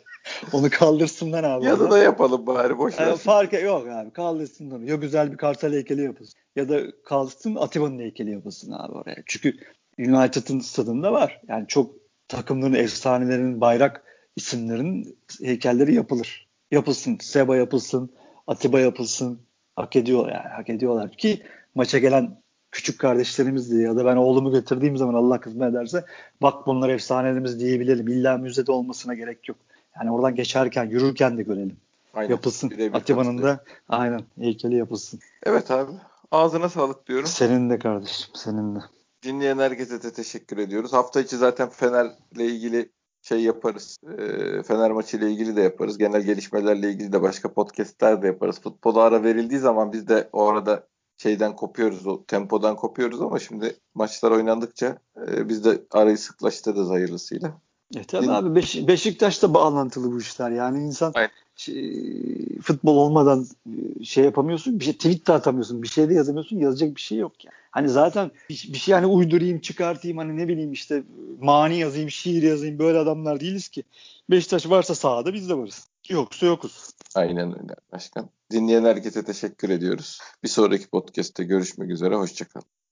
Onu 0.53 0.70
kaldırsınlar 0.70 1.45
abi. 1.45 1.64
Ya 1.64 1.91
da 1.91 1.99
yapalım 1.99 2.47
bari 2.47 2.78
boş 2.78 2.99
ver. 3.01 3.07
Yani 3.07 3.16
fark 3.16 3.55
e- 3.55 3.61
yok 3.61 3.89
abi 3.89 4.11
kaldırsınlar. 4.11 4.80
Ya 4.80 4.97
güzel 4.97 5.32
bir 5.32 5.36
kartal 5.36 5.72
heykeli 5.72 6.03
yapılsın. 6.03 6.41
Ya 6.57 6.68
da 6.68 6.80
kaldırsın 7.05 7.55
Atiba'nın 7.55 7.99
heykeli 7.99 8.30
yapılsın 8.30 8.72
abi 8.72 8.93
oraya. 8.93 9.16
Çünkü 9.26 9.57
United'ın 9.99 10.61
stadında 10.61 11.12
var. 11.12 11.41
Yani 11.49 11.66
çok 11.68 11.95
takımların 12.28 12.74
efsanelerinin 12.74 13.61
bayrak 13.61 14.03
isimlerinin 14.36 15.18
heykelleri 15.43 15.95
yapılır. 15.95 16.49
Yapılsın. 16.70 17.18
Seba 17.20 17.57
yapılsın. 17.57 18.11
Atiba 18.47 18.80
yapılsın. 18.80 19.41
Hak 19.76 19.97
ediyor 19.97 20.28
yani. 20.28 20.49
Hak 20.57 20.68
ediyorlar 20.70 21.12
ki 21.12 21.43
maça 21.74 21.99
gelen 21.99 22.43
küçük 22.70 23.01
kardeşlerimiz 23.01 23.70
diye 23.70 23.82
ya 23.82 23.97
da 23.97 24.05
ben 24.05 24.16
oğlumu 24.16 24.53
getirdiğim 24.53 24.97
zaman 24.97 25.14
Allah 25.14 25.41
kısmet 25.41 25.70
ederse 25.70 26.05
bak 26.43 26.66
bunlar 26.66 26.89
efsanelerimiz 26.89 27.61
diyebilelim. 27.61 28.09
İlla 28.09 28.36
müzede 28.39 28.72
olmasına 28.72 29.14
gerek 29.14 29.49
yok. 29.49 29.59
Yani 29.97 30.11
oradan 30.11 30.34
geçerken, 30.34 30.84
yürürken 30.84 31.39
de 31.39 31.43
görelim. 31.43 31.76
Aynen. 32.14 32.30
Yapılsın. 32.30 32.72
Atiba'nın 32.93 33.43
da 33.43 33.64
aynen 33.89 34.20
heykeli 34.39 34.76
yapılsın. 34.76 35.20
Evet 35.43 35.70
abi. 35.70 35.93
Ağzına 36.30 36.68
sağlık 36.68 37.07
diyorum. 37.07 37.26
Senin 37.26 37.70
de 37.70 37.78
kardeşim, 37.78 38.30
senin 38.34 38.76
de. 38.76 38.78
Dinleyen 39.22 39.59
herkese 39.59 40.03
de 40.03 40.12
teşekkür 40.12 40.59
ediyoruz. 40.59 40.93
Hafta 40.93 41.20
içi 41.20 41.36
zaten 41.36 41.68
Fener'le 41.68 42.39
ilgili 42.39 42.91
şey 43.22 43.43
yaparız. 43.43 43.97
E, 44.18 44.62
Fener 44.62 44.91
maçı 44.91 45.16
ile 45.16 45.30
ilgili 45.30 45.57
de 45.57 45.61
yaparız. 45.61 45.99
Genel 45.99 46.22
gelişmelerle 46.22 46.91
ilgili 46.91 47.12
de 47.12 47.22
başka 47.22 47.53
podcastler 47.53 48.22
de 48.22 48.26
yaparız. 48.26 48.61
Futbola 48.61 49.03
ara 49.03 49.22
verildiği 49.22 49.61
zaman 49.61 49.93
biz 49.93 50.09
de 50.09 50.28
o 50.32 50.49
arada 50.49 50.86
şeyden 51.16 51.57
kopuyoruz, 51.57 52.07
o 52.07 52.24
tempodan 52.24 52.76
kopuyoruz 52.76 53.22
ama 53.22 53.39
şimdi 53.39 53.76
maçlar 53.95 54.30
oynandıkça 54.30 54.99
e, 55.28 55.49
biz 55.49 55.64
de 55.64 55.82
arayı 55.91 56.18
sıklaştırırız 56.18 56.91
hayırlısıyla. 56.91 57.61
E 57.97 58.05
tabii 58.05 58.30
abi 58.30 58.55
Beş, 58.55 58.89
Beşiktaş'ta 58.89 59.55
bağlantılı 59.55 60.12
bu 60.12 60.20
işler. 60.20 60.51
Yani 60.51 60.84
insan 60.86 61.12
şey, 61.57 62.59
futbol 62.62 62.97
olmadan 62.97 63.47
e, 63.66 64.05
şey 64.05 64.24
yapamıyorsun. 64.24 64.80
Bir 64.80 64.84
şey 64.84 64.95
tweet 64.95 65.26
de 65.26 65.32
atamıyorsun. 65.32 65.82
Bir 65.82 65.89
şey 65.89 66.09
de 66.09 66.14
yazamıyorsun. 66.14 66.59
Yazacak 66.59 66.97
bir 66.97 67.01
şey 67.01 67.18
yok 67.18 67.45
yani. 67.45 67.55
Hani 67.70 67.89
zaten 67.89 68.30
bir, 68.51 68.70
bir 68.72 68.78
şey 68.78 68.95
hani 68.95 69.07
uydurayım, 69.07 69.59
çıkartayım 69.59 70.18
hani 70.18 70.36
ne 70.36 70.49
bileyim 70.49 70.72
işte 70.72 71.03
mani 71.41 71.78
yazayım, 71.78 72.11
şiir 72.11 72.43
yazayım 72.43 72.78
böyle 72.78 72.99
adamlar 72.99 73.41
değiliz 73.41 73.68
ki. 73.68 73.82
Beşiktaş 74.30 74.70
varsa 74.70 74.95
sahada 74.95 75.34
biz 75.34 75.49
de 75.49 75.55
varız. 75.55 75.89
Yoksa 76.09 76.47
yokuz. 76.47 76.91
Aynen 77.14 77.62
öyle 77.62 77.74
başkan. 77.93 78.28
Dinleyen 78.51 78.84
herkese 78.84 79.24
teşekkür 79.24 79.70
ediyoruz. 79.70 80.20
Bir 80.43 80.49
sonraki 80.49 80.86
podcast'te 80.86 81.45
görüşmek 81.45 81.91
üzere. 81.91 82.16
Hoşçakalın. 82.16 82.66